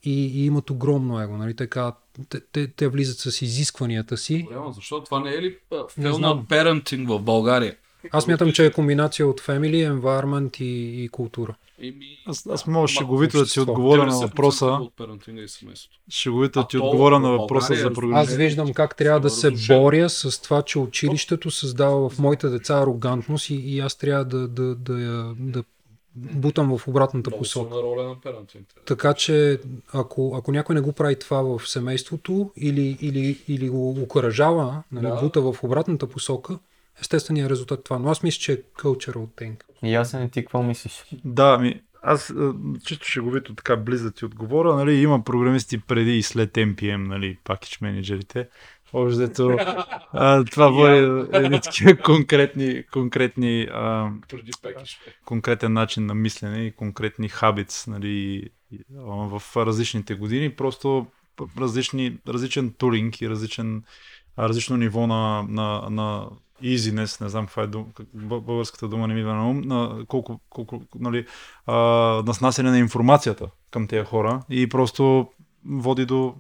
и, 0.06 0.26
и 0.41 0.45
имат 0.45 0.70
огромно 0.70 1.22
его. 1.22 1.38
Нали? 1.38 1.56
Така, 1.56 1.93
те, 2.30 2.39
те, 2.51 2.68
те 2.68 2.88
влизат 2.88 3.18
с 3.18 3.41
изискванията 3.41 4.18
си. 4.18 4.41
Голямо, 4.41 4.72
защо 4.72 5.03
това 5.03 5.20
не 5.20 5.30
е 5.30 5.41
ли 5.41 5.58
на 5.97 6.43
parenting 6.43 7.08
в 7.08 7.20
България? 7.20 7.76
Аз 8.12 8.28
мятам, 8.28 8.51
че 8.51 8.66
е 8.66 8.72
комбинация 8.72 9.28
от 9.28 9.41
family, 9.41 9.99
environment 9.99 10.62
и, 10.62 11.03
и 11.03 11.10
култура. 11.10 11.56
Еми, 11.82 12.18
Аз, 12.26 12.47
аз 12.47 12.68
мога 12.68 12.88
шеговито 12.88 13.38
да 13.38 13.45
ти 13.45 13.60
отговоря 13.60 14.06
на 14.06 14.12
90% 14.12 14.22
въпроса. 14.22 14.80
Шеговито 16.10 16.62
да 16.62 16.68
ти 16.68 16.78
отговоря 16.78 17.20
на 17.20 17.30
въпроса 17.30 17.76
за 17.76 17.82
е 17.84 17.86
Аз 17.86 17.93
програмиране. 17.93 18.38
виждам 18.38 18.74
как 18.74 18.95
трябва 18.95 19.20
да 19.20 19.30
се 19.30 19.51
боря 19.68 20.10
с 20.10 20.41
това, 20.41 20.62
че 20.62 20.80
училището 20.80 21.51
създава 21.51 22.10
в 22.10 22.20
моите 22.20 22.49
деца 22.49 22.78
арогантност 22.78 23.49
и, 23.49 23.56
и 23.56 23.80
аз 23.80 23.95
трябва 23.95 24.26
да, 24.26 24.47
да, 24.47 24.76
да, 24.76 24.99
я- 25.01 25.36
да 25.39 25.64
бутам 26.16 26.78
в 26.78 26.88
обратната 26.88 27.30
Много 27.30 27.41
посока. 27.41 27.76
роля 27.76 28.03
на. 28.03 28.16
Така 28.86 29.13
че, 29.13 29.59
ако, 29.93 30.36
ако 30.38 30.51
някой 30.51 30.76
не 30.76 30.82
го 30.82 30.91
прави 30.91 31.20
това 31.20 31.41
в 31.57 31.70
семейството 31.70 32.51
или, 32.57 32.97
или, 33.01 33.39
или 33.47 33.70
го 33.70 33.89
окоръжава, 34.01 34.84
нали, 34.91 35.05
Да. 35.07 35.16
бута 35.22 35.41
в 35.41 35.55
обратната 35.63 36.07
посока, 36.07 36.59
естественият 37.01 37.51
резултат 37.51 37.80
е 37.80 37.84
това. 37.84 37.99
Но 37.99 38.09
аз 38.09 38.24
мисля, 38.24 38.39
че 38.39 38.53
е 38.53 38.57
cultural 38.57 39.28
thing. 39.28 39.55
И 39.84 39.95
аз 39.95 40.13
не 40.13 40.30
ти 40.30 40.41
какво 40.41 40.63
мислиш? 40.63 41.05
Да, 41.26 41.57
ми, 41.57 41.82
аз 42.01 42.34
чисто 42.86 43.05
шеговито 43.07 43.55
така 43.55 43.76
близо 43.76 44.11
ти 44.11 44.26
отговоря, 44.26 44.76
нали, 44.76 44.93
има 44.95 45.24
програмисти 45.24 45.78
преди 45.80 46.18
и 46.18 46.24
след 46.24 46.53
NPM, 46.53 47.07
нали, 47.07 47.38
package 47.45 47.82
менеджерите. 47.82 48.47
Общо 48.93 49.57
а, 50.13 50.43
това 50.43 50.67
води 50.67 51.27
едни 51.33 51.61
такива 51.61 51.97
конкретни, 52.03 52.83
конкретни 52.91 53.67
а, 53.71 54.11
конкретен 55.25 55.73
начин 55.73 56.05
на 56.05 56.15
мислене 56.15 56.65
и 56.65 56.71
конкретни 56.71 57.29
хабитс 57.29 57.88
нали, 57.88 58.49
в 58.89 59.41
различните 59.55 60.15
години. 60.15 60.55
Просто 60.55 61.07
различни, 61.59 62.17
различен 62.27 62.73
туринг 62.77 63.21
и 63.21 63.29
различен, 63.29 63.83
различно 64.39 64.77
ниво 64.77 65.07
на, 65.07 65.45
на, 65.49 65.89
на 65.89 66.27
easiness, 66.63 67.21
не 67.21 67.29
знам 67.29 67.45
каква 67.45 67.63
е 67.63 67.67
дум, 67.67 67.86
българската 68.13 68.88
дума 68.88 69.07
не 69.07 69.13
ми 69.13 69.19
идва 69.19 69.33
на 69.33 69.49
ум, 69.49 69.61
на 69.61 70.05
колко, 70.07 70.39
колко 70.49 70.81
нали, 70.99 71.25
а, 71.65 71.75
на 72.25 72.33
снасяне 72.33 72.71
на 72.71 72.79
информацията 72.79 73.47
към 73.71 73.88
тези 73.88 74.05
хора. 74.05 74.41
И 74.49 74.69
просто 74.69 75.29
води 75.65 76.05
до 76.05 76.36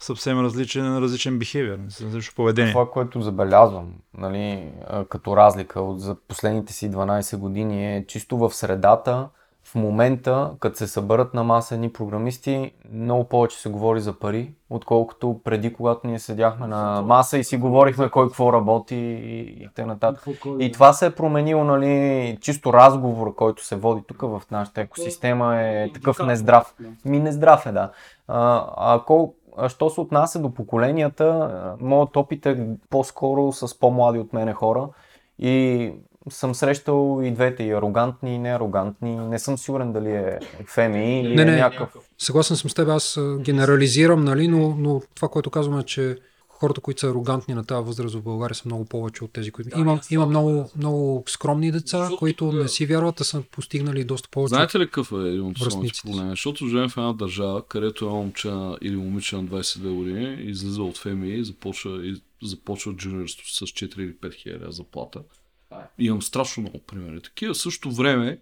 съвсем 0.00 0.40
различен, 0.40 0.98
различен 0.98 1.38
behavior, 1.38 2.04
различно 2.04 2.34
поведение. 2.36 2.72
Това, 2.72 2.90
което 2.90 3.20
забелязвам, 3.20 3.94
нали, 4.18 4.72
като 5.08 5.36
разлика 5.36 5.80
от 5.80 6.00
за 6.00 6.14
последните 6.28 6.72
си 6.72 6.90
12 6.90 7.36
години 7.36 7.96
е 7.96 8.06
чисто 8.06 8.38
в 8.38 8.54
средата, 8.54 9.28
в 9.64 9.74
момента, 9.74 10.50
като 10.60 10.76
се 10.76 10.86
съберат 10.86 11.34
на 11.34 11.44
маса 11.44 11.74
едни 11.74 11.92
програмисти, 11.92 12.72
много 12.92 13.24
повече 13.24 13.58
се 13.58 13.68
говори 13.68 14.00
за 14.00 14.18
пари, 14.18 14.54
отколкото 14.70 15.40
преди, 15.44 15.72
когато 15.72 16.06
ние 16.06 16.18
седяхме 16.18 16.66
на 16.66 17.02
маса 17.02 17.38
и 17.38 17.44
си 17.44 17.56
говорихме 17.56 18.10
кой 18.10 18.26
какво 18.26 18.52
работи 18.52 18.96
и, 18.96 19.40
и 19.40 19.68
т.н. 19.74 20.14
И 20.58 20.72
това 20.72 20.92
се 20.92 21.06
е 21.06 21.10
променило, 21.10 21.64
нали, 21.64 22.38
чисто 22.40 22.72
разговор, 22.72 23.34
който 23.34 23.64
се 23.64 23.76
води 23.76 24.02
тук 24.08 24.20
в 24.20 24.42
нашата 24.50 24.80
екосистема 24.80 25.60
е 25.60 25.92
такъв 25.92 26.18
нездрав. 26.18 26.74
Ми 27.04 27.18
нездрав 27.18 27.66
е, 27.66 27.72
да. 27.72 27.90
А, 28.28 28.66
а 28.76 29.00
кол, 29.04 29.34
а 29.34 29.39
що 29.68 29.90
се 29.90 30.00
отнася 30.00 30.38
до 30.38 30.54
поколенията, 30.54 31.24
а, 31.24 31.76
моят 31.84 32.16
опит 32.16 32.46
е 32.46 32.66
по-скоро 32.90 33.52
с 33.52 33.78
по-млади 33.78 34.18
от 34.18 34.32
мене 34.32 34.52
хора 34.52 34.88
и 35.38 35.92
съм 36.28 36.54
срещал 36.54 37.20
и 37.22 37.30
двете, 37.30 37.62
и 37.62 37.72
арогантни, 37.72 38.34
и 38.34 38.38
неарогантни. 38.38 39.16
Не 39.16 39.38
съм 39.38 39.58
сигурен 39.58 39.92
дали 39.92 40.10
е 40.10 40.38
феми 40.66 41.20
или 41.20 41.34
Не, 41.34 41.42
е 41.42 41.44
не. 41.44 41.56
някакъв. 41.56 42.04
Съгласен 42.18 42.56
съм 42.56 42.70
с 42.70 42.74
теб, 42.74 42.88
аз 42.88 43.18
генерализирам, 43.40 44.24
нали, 44.24 44.48
но, 44.48 44.74
но 44.78 45.00
това, 45.14 45.28
което 45.28 45.50
казвам 45.50 45.80
е, 45.80 45.82
че 45.82 46.16
хората, 46.60 46.80
които 46.80 47.00
са 47.00 47.08
арогантни 47.08 47.54
на 47.54 47.64
тази 47.64 47.86
възраст 47.86 48.14
в 48.14 48.22
България 48.22 48.54
са 48.54 48.62
много 48.64 48.84
повече 48.84 49.24
от 49.24 49.32
тези, 49.32 49.50
които... 49.50 49.78
Има, 49.78 50.00
има 50.10 50.26
много, 50.26 50.70
много 50.76 51.24
скромни 51.26 51.72
деца, 51.72 51.98
Защото 51.98 52.18
които 52.18 52.50
тук- 52.50 52.62
не 52.62 52.68
си 52.68 52.86
вярват, 52.86 53.20
а 53.20 53.24
са 53.24 53.42
постигнали 53.42 54.04
доста 54.04 54.28
повече. 54.28 54.48
Знаете 54.54 54.78
ли 54.78 54.84
какъв 54.86 55.12
е 55.12 55.14
един 55.14 55.42
от 55.42 55.60
основните 55.60 56.00
проблеми? 56.04 56.30
Защото 56.30 56.66
живеем 56.66 56.88
в 56.88 56.96
една 56.96 57.12
държава, 57.12 57.66
където 57.66 58.04
едно 58.04 58.16
момче 58.16 58.48
или 58.82 58.96
момиче 58.96 59.36
на 59.36 59.44
22 59.44 59.94
години 59.94 60.38
излиза 60.40 60.82
от 60.82 60.98
ФМИ 60.98 61.28
и 61.28 61.44
започва, 61.44 62.06
и 62.06 62.22
започва 62.42 62.92
джуниорство 62.92 63.48
с 63.48 63.60
4 63.60 63.98
или 63.98 64.16
5 64.16 64.34
хиляди 64.34 64.64
заплата. 64.68 65.22
И 65.98 66.06
имам 66.06 66.22
страшно 66.22 66.60
много 66.60 66.78
примери. 66.78 67.22
Такива 67.22 67.54
в 67.54 67.58
същото 67.58 67.94
време, 67.94 68.38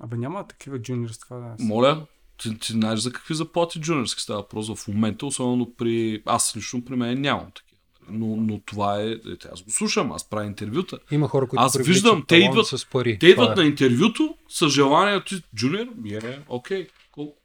Абе 0.00 0.16
няма 0.16 0.46
такива 0.46 0.78
джуниорства. 0.78 1.36
Да. 1.58 1.64
моля, 1.64 2.06
ти, 2.42 2.58
ти 2.58 2.72
знаеш 2.72 3.00
за 3.00 3.12
какви 3.12 3.34
заплати 3.34 3.80
джуниорски 3.80 4.22
става 4.22 4.40
въпрос 4.40 4.74
в 4.74 4.88
момента, 4.88 5.26
особено 5.26 5.74
при... 5.74 6.22
Аз 6.26 6.56
лично 6.56 6.84
при 6.84 6.96
мен 6.96 7.20
нямам 7.20 7.46
такива. 7.54 7.78
Но, 8.08 8.36
но 8.36 8.60
това 8.60 9.02
е... 9.02 9.06
Ете, 9.06 9.48
аз 9.52 9.62
го 9.62 9.70
слушам, 9.70 10.12
аз 10.12 10.30
правя 10.30 10.46
интервюта. 10.46 10.98
Има 11.10 11.28
хора, 11.28 11.48
които 11.48 11.62
Аз 11.62 11.76
виждам, 11.76 12.24
те 12.28 12.36
идват- 12.36 12.76
с 12.76 12.86
пари. 12.86 13.18
Те 13.18 13.26
идват 13.26 13.58
е. 13.58 13.60
на 13.60 13.66
интервюто 13.66 14.34
с 14.48 14.68
желанието 14.68 15.24
ти, 15.24 15.42
джуниор, 15.56 15.86
е, 16.10 16.40
окей, 16.48 16.88
колко? 17.12 17.36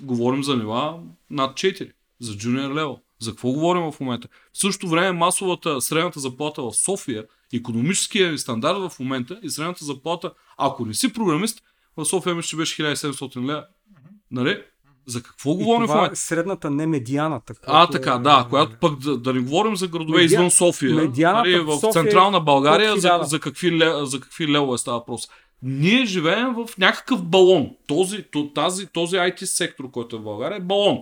Говорим 0.00 0.44
за 0.44 0.56
нива 0.56 0.98
над 1.30 1.56
4, 1.56 1.92
за 2.20 2.36
джуниор 2.36 2.74
лево. 2.74 3.00
За 3.20 3.30
какво 3.30 3.52
говорим 3.52 3.82
в 3.92 4.00
момента? 4.00 4.28
В 4.52 4.58
същото 4.58 4.88
време 4.90 5.12
масовата, 5.18 5.80
средната 5.80 6.20
заплата 6.20 6.62
в 6.62 6.72
София, 6.72 7.24
економическия 7.54 8.38
стандарт 8.38 8.78
в 8.78 8.98
момента 9.00 9.40
и 9.42 9.50
средната 9.50 9.84
заплата, 9.84 10.32
ако 10.58 10.86
не 10.86 10.94
си 10.94 11.12
програмист, 11.12 11.62
в 11.96 12.04
София 12.04 12.34
мисля, 12.34 12.48
че 12.48 12.56
беше 12.56 12.82
1700 12.82 13.46
лева. 13.46 13.66
Нали? 14.32 14.62
За 15.06 15.22
какво 15.22 15.50
И 15.50 15.54
говорим 15.54 15.82
в 15.82 15.86
това 15.86 15.94
е 15.94 15.98
момента? 15.98 16.16
средната, 16.16 16.70
не 16.70 16.86
медианата. 16.86 17.54
А, 17.66 17.86
така, 17.86 18.12
е- 18.12 18.18
да, 18.18 18.46
която 18.50 18.76
пък 18.80 18.98
да, 18.98 19.16
да 19.18 19.32
не 19.32 19.40
говорим 19.40 19.76
за 19.76 19.88
градове 19.88 20.18
Медиа- 20.18 20.24
извън 20.24 20.50
София, 20.50 20.94
медианата 20.94 21.50
нали, 21.50 21.60
в 21.60 21.66
в 21.66 21.72
София 21.72 21.88
е 21.90 21.92
централна 21.92 22.40
България, 22.40 22.96
за, 22.96 23.20
за, 23.22 23.40
какви, 23.40 23.80
за 24.02 24.20
какви 24.20 24.48
левове 24.48 24.78
става 24.78 24.98
въпрос. 24.98 25.28
Ние 25.62 26.04
живеем 26.04 26.54
в 26.54 26.78
някакъв 26.78 27.24
балон. 27.24 27.70
Този, 27.86 28.22
то- 28.22 28.50
тази, 28.54 28.86
този 28.86 29.16
IT 29.16 29.44
сектор, 29.44 29.90
който 29.90 30.16
е 30.16 30.18
в 30.18 30.22
България, 30.22 30.56
е 30.56 30.60
балон. 30.60 30.98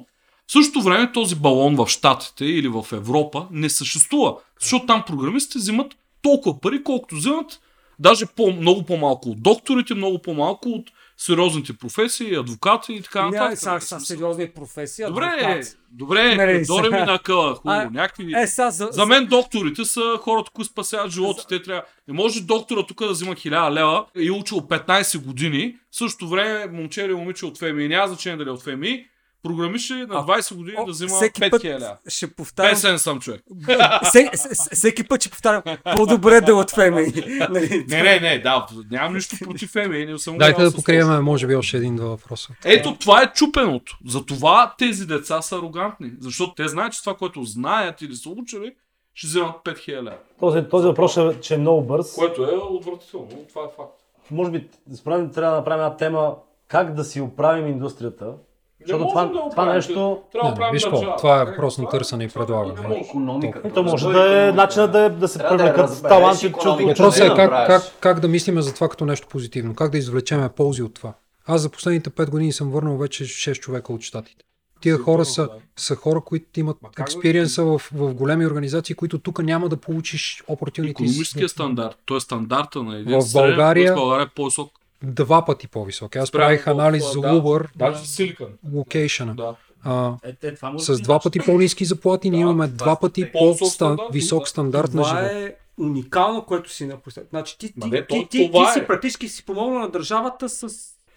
В 0.46 0.52
същото 0.52 0.82
време 0.82 1.12
този 1.12 1.34
балон 1.34 1.76
в 1.76 1.86
Штатите 1.88 2.44
или 2.44 2.68
в 2.68 2.86
Европа 2.92 3.46
не 3.50 3.70
съществува, 3.70 4.34
защото 4.60 4.86
там 4.86 5.04
програмистите 5.06 5.58
взимат 5.58 5.92
толкова 6.22 6.60
пари, 6.60 6.82
колкото 6.84 7.14
взимат, 7.14 7.60
даже 7.98 8.26
по, 8.26 8.52
много 8.52 8.82
по-малко 8.82 9.28
от 9.28 9.42
докторите, 9.42 9.94
много 9.94 10.18
по-малко 10.18 10.68
от 10.68 10.84
сериозните 11.20 11.72
професии, 11.72 12.34
адвокати 12.34 12.92
и 12.92 13.02
така 13.02 13.22
Не, 13.22 13.30
нататък. 13.30 13.58
са, 13.58 13.80
са 13.80 14.00
сериозни 14.00 14.50
професии. 14.50 15.04
Добре, 15.04 15.24
адвокати. 15.26 15.68
добре, 15.90 16.34
Нали, 16.36 16.64
дори 16.64 16.82
ми 16.82 16.88
сега- 16.90 17.04
на 17.04 17.18
къла, 17.18 17.54
хубаво, 17.54 17.80
А, 17.80 17.90
някакви... 17.92 18.32
Е, 18.34 18.46
сега 18.46 18.70
за, 18.70 18.88
За 18.92 19.06
мен 19.06 19.26
докторите 19.26 19.84
са 19.84 20.18
хората, 20.20 20.50
които 20.50 20.70
спасяват 20.70 21.10
живота. 21.10 21.46
Те 21.48 21.62
трябва... 21.62 21.82
Не 22.08 22.14
може 22.14 22.40
доктора 22.40 22.82
тук 22.82 22.98
да 22.98 23.08
взима 23.08 23.34
1000 23.34 23.70
лева 23.70 24.06
и 24.16 24.28
е 24.28 24.32
учил 24.32 24.58
15 24.58 25.18
години. 25.18 25.76
В 25.90 25.96
същото 25.96 26.28
време 26.28 26.66
момче 26.68 27.02
или 27.02 27.14
момиче 27.14 27.46
от 27.46 27.58
ФМИ, 27.58 27.88
няма 27.88 28.08
значение 28.08 28.36
дали 28.36 28.48
е 28.48 28.52
от 28.52 28.62
ФМИ, 28.62 29.06
програмише 29.42 29.94
на 29.94 30.14
А, 30.14 30.26
20 30.26 30.54
години 30.54 30.76
О, 30.80 30.84
да 30.84 30.92
взима 30.92 31.10
всеки 31.10 31.40
път 31.50 31.62
5000 31.62 31.64
лева. 31.80 31.96
ще 32.08 32.34
повтарям. 32.34 32.70
Песен 32.70 32.98
съм 32.98 33.20
човек. 33.20 33.42
Всеки, 34.04 34.36
всеки 34.72 35.08
път 35.08 35.20
ще 35.20 35.30
повтарям. 35.30 35.62
По-добре 35.96 36.40
да 36.40 36.50
е 36.50 36.54
от 36.54 36.70
феми. 36.70 37.06
Нали? 37.50 37.84
Не, 37.88 38.02
не, 38.02 38.20
не, 38.20 38.38
да, 38.38 38.66
нямам 38.90 39.14
нищо 39.14 39.36
против 39.44 39.70
ФМИ. 39.70 40.06
Не 40.06 40.18
съм 40.18 40.38
Дайте 40.38 40.62
да 40.62 40.70
с 40.70 40.74
покрием, 40.76 41.24
може 41.24 41.46
би, 41.46 41.54
още 41.54 41.76
един-два 41.76 42.08
въпроса. 42.08 42.48
Ето, 42.64 42.96
това 42.96 43.22
е 43.22 43.32
чупеното. 43.32 43.98
Затова 44.06 44.74
тези 44.78 45.06
деца 45.06 45.42
са 45.42 45.56
арогантни. 45.56 46.12
Защото 46.20 46.54
те 46.54 46.68
знаят, 46.68 46.92
че 46.92 47.00
това, 47.00 47.14
което 47.14 47.44
знаят 47.44 48.02
или 48.02 48.16
са 48.16 48.28
учили, 48.30 48.74
ще 49.14 49.26
вземат 49.26 49.54
5000 49.64 50.02
лева. 50.02 50.16
Този, 50.40 50.62
този 50.62 50.86
въпрос 50.86 51.16
е, 51.16 51.40
че 51.40 51.54
е 51.54 51.58
много 51.58 51.82
бърз. 51.82 52.14
Което 52.14 52.42
е 52.42 52.54
отвратително. 52.56 53.28
Това 53.48 53.62
е 53.62 53.68
факт. 53.76 53.92
Може 54.30 54.50
би, 54.50 54.68
според 54.94 55.18
мен, 55.18 55.30
трябва 55.30 55.50
да 55.50 55.58
направим 55.60 55.84
една 55.84 55.96
тема 55.96 56.34
как 56.68 56.94
да 56.94 57.04
си 57.04 57.20
оправим 57.20 57.66
индустрията. 57.66 58.32
Защото 58.80 59.04
можем 59.04 59.28
това, 59.28 59.42
да 59.44 59.50
това 59.50 59.74
нещо... 59.74 60.18
Трябва 60.32 60.48
Не, 60.48 60.54
да 60.54 60.56
правим 60.56 60.72
виж 60.72 60.84
какво, 60.84 61.16
това 61.16 61.42
е 61.42 61.44
въпрос 61.44 61.78
на 61.78 61.84
е- 61.84 61.88
търсене 61.88 62.24
и 62.24 62.26
е- 62.26 62.30
предлагане. 62.30 62.96
е- 63.64 63.70
то 63.70 63.82
може 63.82 64.08
да 64.08 64.48
е 64.48 64.52
начинът 64.52 64.92
да, 64.92 65.00
е, 65.00 65.08
да 65.08 65.28
се 65.28 65.38
да 65.38 65.48
привлекат 65.48 65.78
разбереш 65.78 66.10
таланти 66.10 66.48
Въпросът 66.48 67.20
е 67.20 67.28
да 67.28 67.34
как, 67.34 67.66
как, 67.66 67.82
как 68.00 68.20
да 68.20 68.28
мислиме 68.28 68.62
за 68.62 68.74
това 68.74 68.88
като 68.88 69.06
нещо 69.06 69.28
позитивно, 69.28 69.74
как 69.74 69.90
да 69.90 69.98
извлечеме 69.98 70.48
ползи 70.48 70.82
от 70.82 70.94
това. 70.94 71.12
Аз 71.46 71.60
за 71.60 71.68
последните 71.68 72.10
5 72.10 72.30
години 72.30 72.52
съм 72.52 72.70
върнал 72.70 72.96
вече 72.96 73.24
6 73.24 73.54
човека 73.54 73.92
от 73.92 74.02
щатите. 74.02 74.44
Тия 74.80 74.98
хора 74.98 75.24
са, 75.24 75.48
са 75.76 75.96
хора, 75.96 76.20
които 76.20 76.60
имат 76.60 76.76
да- 76.82 77.02
експириенса 77.02 77.64
в, 77.64 77.78
в 77.94 78.14
големи 78.14 78.46
организации, 78.46 78.94
които 78.94 79.18
тук 79.18 79.38
няма 79.38 79.68
да 79.68 79.76
получиш 79.76 80.42
opportunities. 80.48 80.90
Економическия 80.90 81.48
стандарт, 81.48 81.96
т.е. 82.08 82.20
стандарта 82.20 82.82
на 82.82 82.96
един 82.96 83.18
В 83.18 83.22
среден, 83.22 83.46
България- 83.46 83.92
в 83.92 83.96
България 83.96 84.24
е 84.24 84.28
по-висок. 84.36 84.70
Два 85.02 85.44
пъти 85.44 85.68
по-висок. 85.68 86.16
Аз 86.16 86.28
Спрямо 86.28 86.46
правих 86.46 86.66
анализ 86.66 87.12
за 87.12 87.20
да, 87.20 87.28
Uber, 87.28 87.68
Даже 87.76 88.06
Силикън. 88.06 88.46
локейшъна. 88.72 89.34
Да. 89.34 89.54
А, 89.84 90.12
Е, 90.24 90.46
е, 90.46 90.54
това 90.54 90.70
може 90.70 90.84
с 90.84 91.00
два 91.00 91.20
пъти 91.20 91.38
по-низки 91.38 91.84
заплати, 91.84 92.30
ние 92.30 92.40
имаме 92.40 92.66
два 92.66 92.96
пъти 92.96 93.32
по-висок 93.32 94.48
стандарт, 94.48 94.94
на 94.94 95.02
Това 95.02 95.16
живот. 95.16 95.32
е 95.32 95.54
уникално, 95.78 96.44
което 96.44 96.72
си 96.72 96.86
напоследък. 96.86 97.30
Значи 97.30 97.58
ти, 97.58 97.72
ти, 97.80 97.90
ти, 98.08 98.26
ти, 98.30 98.50
това 98.52 98.66
ти 98.66 98.72
си 98.72 98.78
е. 98.78 98.86
практически 98.86 99.28
си 99.28 99.44
помогнал 99.46 99.78
на 99.80 99.88
държавата 99.90 100.48
с... 100.48 100.68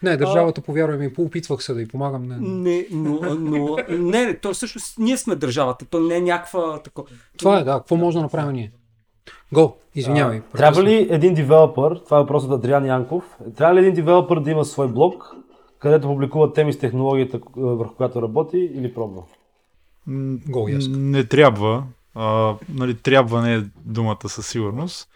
Не, 0.04 0.18
държавата, 0.18 0.62
повярвай 0.62 0.98
ми, 0.98 1.14
поопитвах 1.14 1.64
се 1.64 1.74
да 1.74 1.82
й 1.82 1.88
помагам. 1.88 2.24
Не. 2.24 2.36
Не, 2.40 2.88
но, 2.92 3.20
но 3.36 3.78
не, 3.90 4.26
не, 4.26 4.38
то 4.38 4.54
всъщност 4.54 5.00
ние 5.00 5.18
сме 5.18 5.36
държавата, 5.36 5.86
то 5.86 6.00
не 6.00 6.16
е 6.16 6.22
някаква 6.22 6.80
такова. 6.80 7.08
Това 7.38 7.60
е, 7.60 7.64
да. 7.64 7.74
Какво 7.74 7.96
може 7.96 8.18
да 8.18 8.22
направим 8.22 8.52
ние? 8.52 8.72
Го, 9.54 9.78
извинявай. 9.96 10.42
Трябва 10.58 10.84
ли 10.84 11.08
един 11.10 11.34
девелопър, 11.34 12.02
това 12.06 12.18
е 12.18 12.22
въпросът 12.22 12.52
от 12.52 12.60
Адриан 12.60 12.86
Янков, 12.86 13.38
трябва 13.58 13.76
ли 13.76 13.80
един 13.80 13.94
девелопър 13.94 14.40
да 14.40 14.52
има 14.52 14.66
свой 14.66 14.88
блог, 14.88 15.36
където 15.80 16.08
публикува 16.08 16.54
теми 16.54 16.74
с 16.74 16.80
технологията, 16.80 17.38
е, 17.38 17.42
върху 17.56 17.96
която 17.96 18.22
работи 18.22 18.72
или 18.74 18.94
пробва? 18.94 19.22
Го, 20.50 20.70
ясно. 20.70 20.98
Не 20.98 21.24
трябва. 21.24 21.84
А, 22.16 22.56
нали, 22.74 22.98
трябва 22.98 23.42
не 23.42 23.56
е 23.56 23.62
думата 23.86 24.30
със 24.30 24.48
сигурност. 24.48 25.10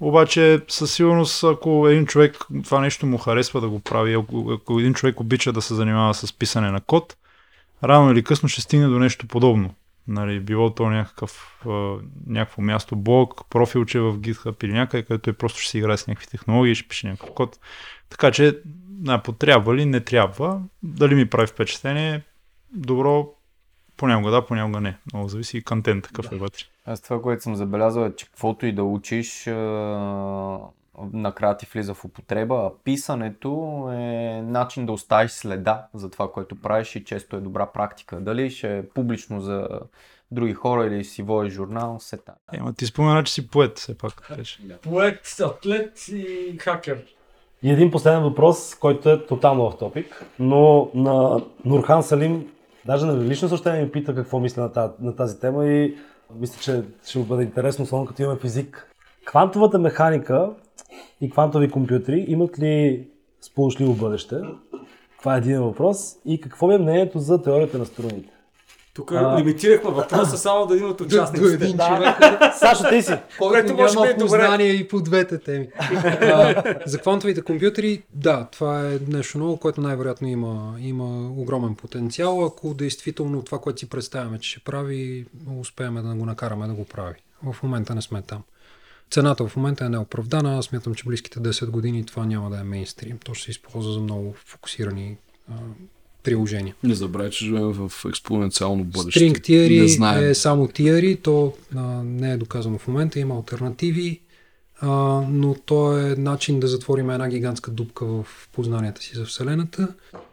Обаче 0.00 0.60
със 0.68 0.94
сигурност, 0.94 1.44
ако 1.44 1.88
един 1.88 2.06
човек 2.06 2.36
това 2.64 2.80
нещо 2.80 3.06
му 3.06 3.18
харесва 3.18 3.60
да 3.60 3.68
го 3.68 3.80
прави, 3.80 4.14
ако, 4.14 4.50
ако 4.50 4.80
един 4.80 4.94
човек 4.94 5.20
обича 5.20 5.52
да 5.52 5.62
се 5.62 5.74
занимава 5.74 6.14
с 6.14 6.38
писане 6.38 6.70
на 6.70 6.80
код, 6.80 7.16
рано 7.84 8.12
или 8.12 8.24
късно 8.24 8.48
ще 8.48 8.60
стигне 8.60 8.86
до 8.86 8.98
нещо 8.98 9.26
подобно. 9.26 9.70
Нали, 10.08 10.40
било 10.40 10.74
то 10.74 10.90
някакъв, 10.90 11.64
някакво 12.26 12.62
място, 12.62 12.96
блог, 12.96 13.44
профилче 13.50 14.00
в 14.00 14.18
GitHub 14.18 14.64
или 14.64 14.72
някъде, 14.72 15.02
където 15.02 15.22
той 15.22 15.32
просто 15.32 15.60
ще 15.60 15.70
си 15.70 15.78
играе 15.78 15.96
с 15.96 16.06
някакви 16.06 16.26
технологии, 16.26 16.74
ще 16.74 16.88
пише 16.88 17.06
някакъв 17.06 17.34
код. 17.34 17.58
Така 18.08 18.30
че 18.30 18.60
не, 19.00 19.22
потрябва 19.22 19.76
ли, 19.76 19.86
не 19.86 20.00
трябва. 20.00 20.62
Дали 20.82 21.14
ми 21.14 21.30
прави 21.30 21.46
впечатление, 21.46 22.22
добро, 22.72 23.28
понякога 23.96 24.30
да, 24.30 24.46
понякога 24.46 24.80
не. 24.80 24.98
Много 25.12 25.28
зависи 25.28 25.56
и 25.56 25.62
контент 25.62 26.06
какъв 26.06 26.32
е 26.32 26.36
вътре. 26.36 26.62
Аз 26.86 27.02
това, 27.02 27.22
което 27.22 27.42
съм 27.42 27.56
забелязал 27.56 28.04
е, 28.04 28.16
че 28.16 28.26
каквото 28.26 28.66
и 28.66 28.72
да 28.72 28.84
учиш, 28.84 29.42
накрая 31.12 31.56
ти 31.56 31.66
влиза 31.72 31.94
в 31.94 32.04
употреба, 32.04 32.54
а 32.54 32.82
писането 32.84 33.88
е 33.92 34.42
начин 34.42 34.86
да 34.86 34.92
оставиш 34.92 35.30
следа 35.30 35.86
за 35.94 36.10
това, 36.10 36.32
което 36.32 36.60
правиш 36.60 36.96
и 36.96 37.04
често 37.04 37.36
е 37.36 37.40
добра 37.40 37.66
практика. 37.66 38.16
Дали 38.16 38.50
ще 38.50 38.78
е 38.78 38.88
публично 38.88 39.40
за 39.40 39.68
други 40.30 40.52
хора 40.52 40.86
или 40.86 41.04
си 41.04 41.22
водиш 41.22 41.52
журнал, 41.52 41.96
се 42.00 42.16
та. 42.16 42.34
Ема 42.52 42.72
ти 42.72 42.86
спомена, 42.86 43.24
че 43.24 43.32
си 43.32 43.48
поет, 43.48 43.78
все 43.78 43.98
пак. 43.98 44.32
Беше. 44.36 44.78
Поет, 44.82 45.36
атлет 45.40 46.08
и 46.08 46.56
хакер. 46.58 47.04
И 47.62 47.70
един 47.70 47.90
последен 47.90 48.22
въпрос, 48.22 48.74
който 48.74 49.10
е 49.10 49.26
тотално 49.26 49.70
в 49.70 49.78
топик, 49.78 50.24
но 50.38 50.90
на 50.94 51.42
Нурхан 51.64 52.02
Салим, 52.02 52.52
даже 52.86 53.06
на 53.06 53.24
лично 53.24 53.48
съобщение 53.48 53.82
ми 53.82 53.92
пита 53.92 54.14
какво 54.14 54.40
мисля 54.40 54.62
на 54.62 54.72
тази, 54.72 54.92
на 55.00 55.16
тази 55.16 55.40
тема 55.40 55.66
и 55.66 55.96
мисля, 56.34 56.60
че 56.60 56.82
ще 57.06 57.18
му 57.18 57.24
бъде 57.24 57.42
интересно, 57.42 57.82
особено 57.82 58.06
като 58.06 58.22
имаме 58.22 58.38
физик. 58.38 58.88
Квантовата 59.24 59.78
механика 59.78 60.50
и 61.20 61.30
квантови 61.30 61.70
компютри 61.70 62.24
имат 62.28 62.58
ли 62.58 63.06
сполучливо 63.40 63.94
бъдеще? 63.94 64.36
Това 65.18 65.34
е 65.34 65.38
един 65.38 65.62
въпрос. 65.62 66.16
И 66.24 66.40
какво 66.40 66.72
е 66.72 66.78
мнението 66.78 67.18
за 67.18 67.42
теорията 67.42 67.78
на 67.78 67.86
струните? 67.86 68.32
Тук 68.94 69.12
А. 69.12 69.38
лимитирахме 69.38 69.90
въпроса 69.90 70.38
само 70.38 70.66
до 70.66 70.74
един 70.74 70.86
от 70.86 70.96
До, 70.96 71.04
до 71.04 71.04
участниците. 71.04 71.64
един 71.64 71.78
човек, 71.78 72.16
Сашо, 72.58 72.84
ти 72.90 73.02
си! 73.02 73.12
който 73.38 73.74
може 73.74 73.96
би 74.02 74.08
е 74.08 74.14
добре. 74.14 74.64
и 74.64 74.88
по 74.88 75.00
двете 75.00 75.38
теми. 75.38 75.68
А, 76.22 76.62
за 76.86 76.98
квантовите 76.98 77.42
компютри, 77.42 78.02
да, 78.14 78.48
това 78.52 78.88
е 78.88 78.98
нещо 79.08 79.38
ново, 79.38 79.56
което 79.56 79.80
най-вероятно 79.80 80.28
има, 80.28 80.76
има 80.80 81.30
огромен 81.36 81.74
потенциал, 81.74 82.44
ако 82.44 82.74
действително 82.74 83.42
това, 83.42 83.58
което 83.58 83.80
си 83.80 83.88
представяме, 83.88 84.38
че 84.38 84.50
ще 84.50 84.60
прави, 84.60 85.26
успеем 85.60 85.94
да 85.94 86.14
го 86.14 86.26
накараме 86.26 86.66
да 86.66 86.74
го 86.74 86.84
прави. 86.84 87.14
В 87.52 87.62
момента 87.62 87.94
не 87.94 88.02
сме 88.02 88.22
там. 88.22 88.42
Цената 89.10 89.46
в 89.48 89.56
момента 89.56 89.84
е 89.84 89.88
неоправдана. 89.88 90.58
Аз 90.58 90.64
смятам, 90.64 90.94
че 90.94 91.04
близките 91.04 91.40
10 91.40 91.66
години 91.66 92.06
това 92.06 92.26
няма 92.26 92.50
да 92.50 92.58
е 92.58 92.62
мейнстрим. 92.62 93.18
То 93.24 93.34
ще 93.34 93.44
се 93.44 93.50
използва 93.50 93.92
за 93.92 94.00
много 94.00 94.34
фокусирани 94.46 95.16
а, 95.50 95.54
приложения. 96.22 96.74
Не 96.82 96.94
забравяй, 96.94 97.30
че 97.30 97.44
живеем 97.44 97.72
в 97.72 97.92
експоненциално 98.08 98.84
бъдеще. 98.84 99.20
String 99.20 99.40
theory 99.40 100.30
е 100.30 100.34
само 100.34 100.66
theory, 100.66 101.22
то 101.22 101.52
а, 101.76 101.80
не 102.02 102.32
е 102.32 102.36
доказано 102.36 102.78
в 102.78 102.88
момента, 102.88 103.20
има 103.20 103.34
альтернативи, 103.34 104.20
а, 104.80 104.88
но 105.28 105.54
то 105.54 105.98
е 105.98 106.14
начин 106.16 106.60
да 106.60 106.66
затворим 106.66 107.10
една 107.10 107.28
гигантска 107.28 107.70
дупка 107.70 108.06
в 108.06 108.48
познанията 108.52 109.02
си 109.02 109.14
за 109.14 109.24
Вселената 109.24 109.88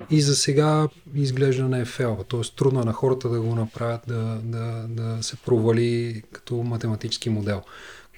и 0.09 0.21
за 0.21 0.35
сега 0.35 0.87
изглежда 1.15 1.63
не 1.63 1.79
е 1.79 1.85
фейлва, 1.85 2.23
т.е. 2.23 2.41
трудно 2.55 2.83
на 2.83 2.93
хората 2.93 3.29
да 3.29 3.41
го 3.41 3.55
направят 3.55 4.01
да, 4.07 4.39
да, 4.43 4.85
да 4.87 5.23
се 5.23 5.35
провали 5.35 6.21
като 6.31 6.55
математически 6.55 7.29
модел, 7.29 7.61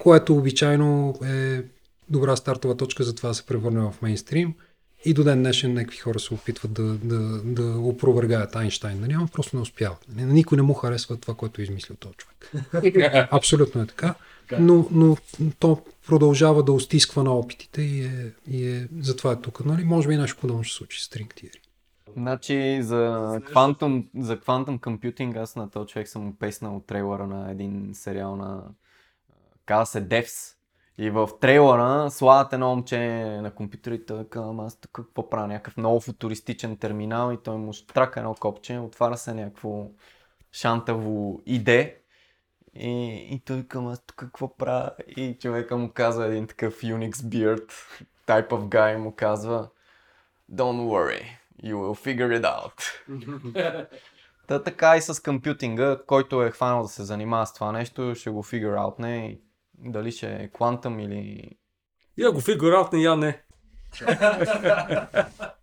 което 0.02 0.36
обичайно 0.36 1.14
е 1.24 1.62
добра 2.08 2.36
стартова 2.36 2.76
точка 2.76 3.04
за 3.04 3.14
това 3.14 3.28
да 3.28 3.34
се 3.34 3.46
превърне 3.46 3.80
в 3.80 3.94
мейнстрим. 4.02 4.54
И 5.04 5.14
до 5.14 5.24
ден 5.24 5.38
днешен 5.38 5.74
някакви 5.74 5.96
хора 5.96 6.18
се 6.18 6.34
опитват 6.34 6.72
да, 6.72 6.82
да, 6.82 7.18
да 7.44 7.78
опровергаят 7.78 8.56
Айнштайн. 8.56 9.00
Да 9.00 9.06
няма, 9.06 9.26
просто 9.32 9.56
не 9.56 9.62
успяват. 9.62 10.06
На 10.16 10.26
никой 10.26 10.56
не 10.56 10.62
му 10.62 10.74
харесва 10.74 11.16
това, 11.16 11.34
което 11.34 11.60
е 11.60 11.64
измислил 11.64 11.96
този 11.96 12.14
човек. 12.14 12.52
Абсолютно 13.30 13.82
е 13.82 13.86
така. 13.86 14.14
Но, 14.58 14.88
но 14.90 15.16
то 15.58 15.82
продължава 16.06 16.62
да 16.62 16.72
устисква 16.72 17.22
на 17.22 17.34
опитите 17.34 17.82
и 17.82 18.04
е, 18.04 18.32
и 18.50 18.68
е 18.68 18.88
затова 19.00 19.32
е 19.32 19.40
тук. 19.40 19.64
Нали? 19.64 19.84
Може 19.84 20.08
би 20.08 20.16
нещо 20.16 20.38
подобно 20.40 20.64
ще 20.64 20.72
се 20.72 20.76
случи 20.76 21.04
с 21.04 21.08
String 21.08 21.34
Theory. 21.34 21.58
Значи 22.16 22.82
за 22.82 23.40
квантум, 23.46 24.08
за 24.18 24.40
квантум 24.40 24.78
компютинг 24.78 25.36
аз 25.36 25.56
на 25.56 25.70
този 25.70 25.88
човек 25.88 26.08
съм 26.08 26.34
песнал 26.38 26.82
трейлера 26.86 27.26
на 27.26 27.50
един 27.50 27.90
сериал 27.92 28.36
на 28.36 28.62
казва 29.72 29.86
се 29.86 30.08
Devs. 30.08 30.56
И 30.98 31.10
в 31.10 31.28
трейлера 31.40 32.10
слагат 32.10 32.52
едно 32.52 32.68
момче 32.68 32.98
на 33.42 33.54
компютъра 33.54 33.94
и 33.94 34.06
той 34.06 34.28
казва, 34.28 34.50
ама 34.50 34.66
аз 34.66 34.80
тук 34.80 34.90
какво 34.92 35.30
правя, 35.30 35.46
някакъв 35.46 35.76
много 35.76 36.00
футуристичен 36.00 36.76
терминал 36.76 37.32
и 37.32 37.42
той 37.42 37.56
му 37.56 37.72
штрака 37.72 38.20
едно 38.20 38.34
копче, 38.34 38.78
отваря 38.78 39.16
се 39.16 39.34
някакво 39.34 39.86
шантаво 40.52 41.42
иде 41.46 41.98
и, 42.74 43.14
и 43.30 43.40
той 43.44 43.62
към 43.62 43.86
аз 43.86 44.06
тук 44.06 44.16
какво 44.16 44.56
правя 44.56 44.90
и 45.16 45.36
човека 45.40 45.76
му 45.76 45.90
казва 45.92 46.26
един 46.26 46.46
такъв 46.46 46.80
Unix 46.80 47.12
beard 47.12 47.72
type 48.26 48.48
of 48.48 48.68
guy 48.68 48.96
му 48.96 49.14
казва 49.14 49.68
Don't 50.52 50.86
worry, 50.86 51.24
you 51.64 51.74
will 51.74 52.06
figure 52.06 52.40
it 52.40 52.44
out. 52.44 52.82
Та 54.46 54.62
така 54.62 54.96
и 54.96 55.00
с 55.00 55.22
компютинга, 55.22 55.98
който 56.06 56.42
е 56.42 56.50
хванал 56.50 56.82
да 56.82 56.88
се 56.88 57.02
занимава 57.02 57.46
с 57.46 57.54
това 57.54 57.72
нещо, 57.72 58.14
ще 58.14 58.30
го 58.30 58.44
figure 58.44 58.76
out 58.76 58.98
не 58.98 59.38
дали 59.82 60.12
ще 60.12 60.26
е 60.26 60.48
квантъм 60.48 61.00
или 61.00 61.50
Я 62.16 62.32
го 62.32 62.40
фигураут, 62.40 62.92
не 62.92 63.02
я 63.02 63.16
не. 63.16 63.42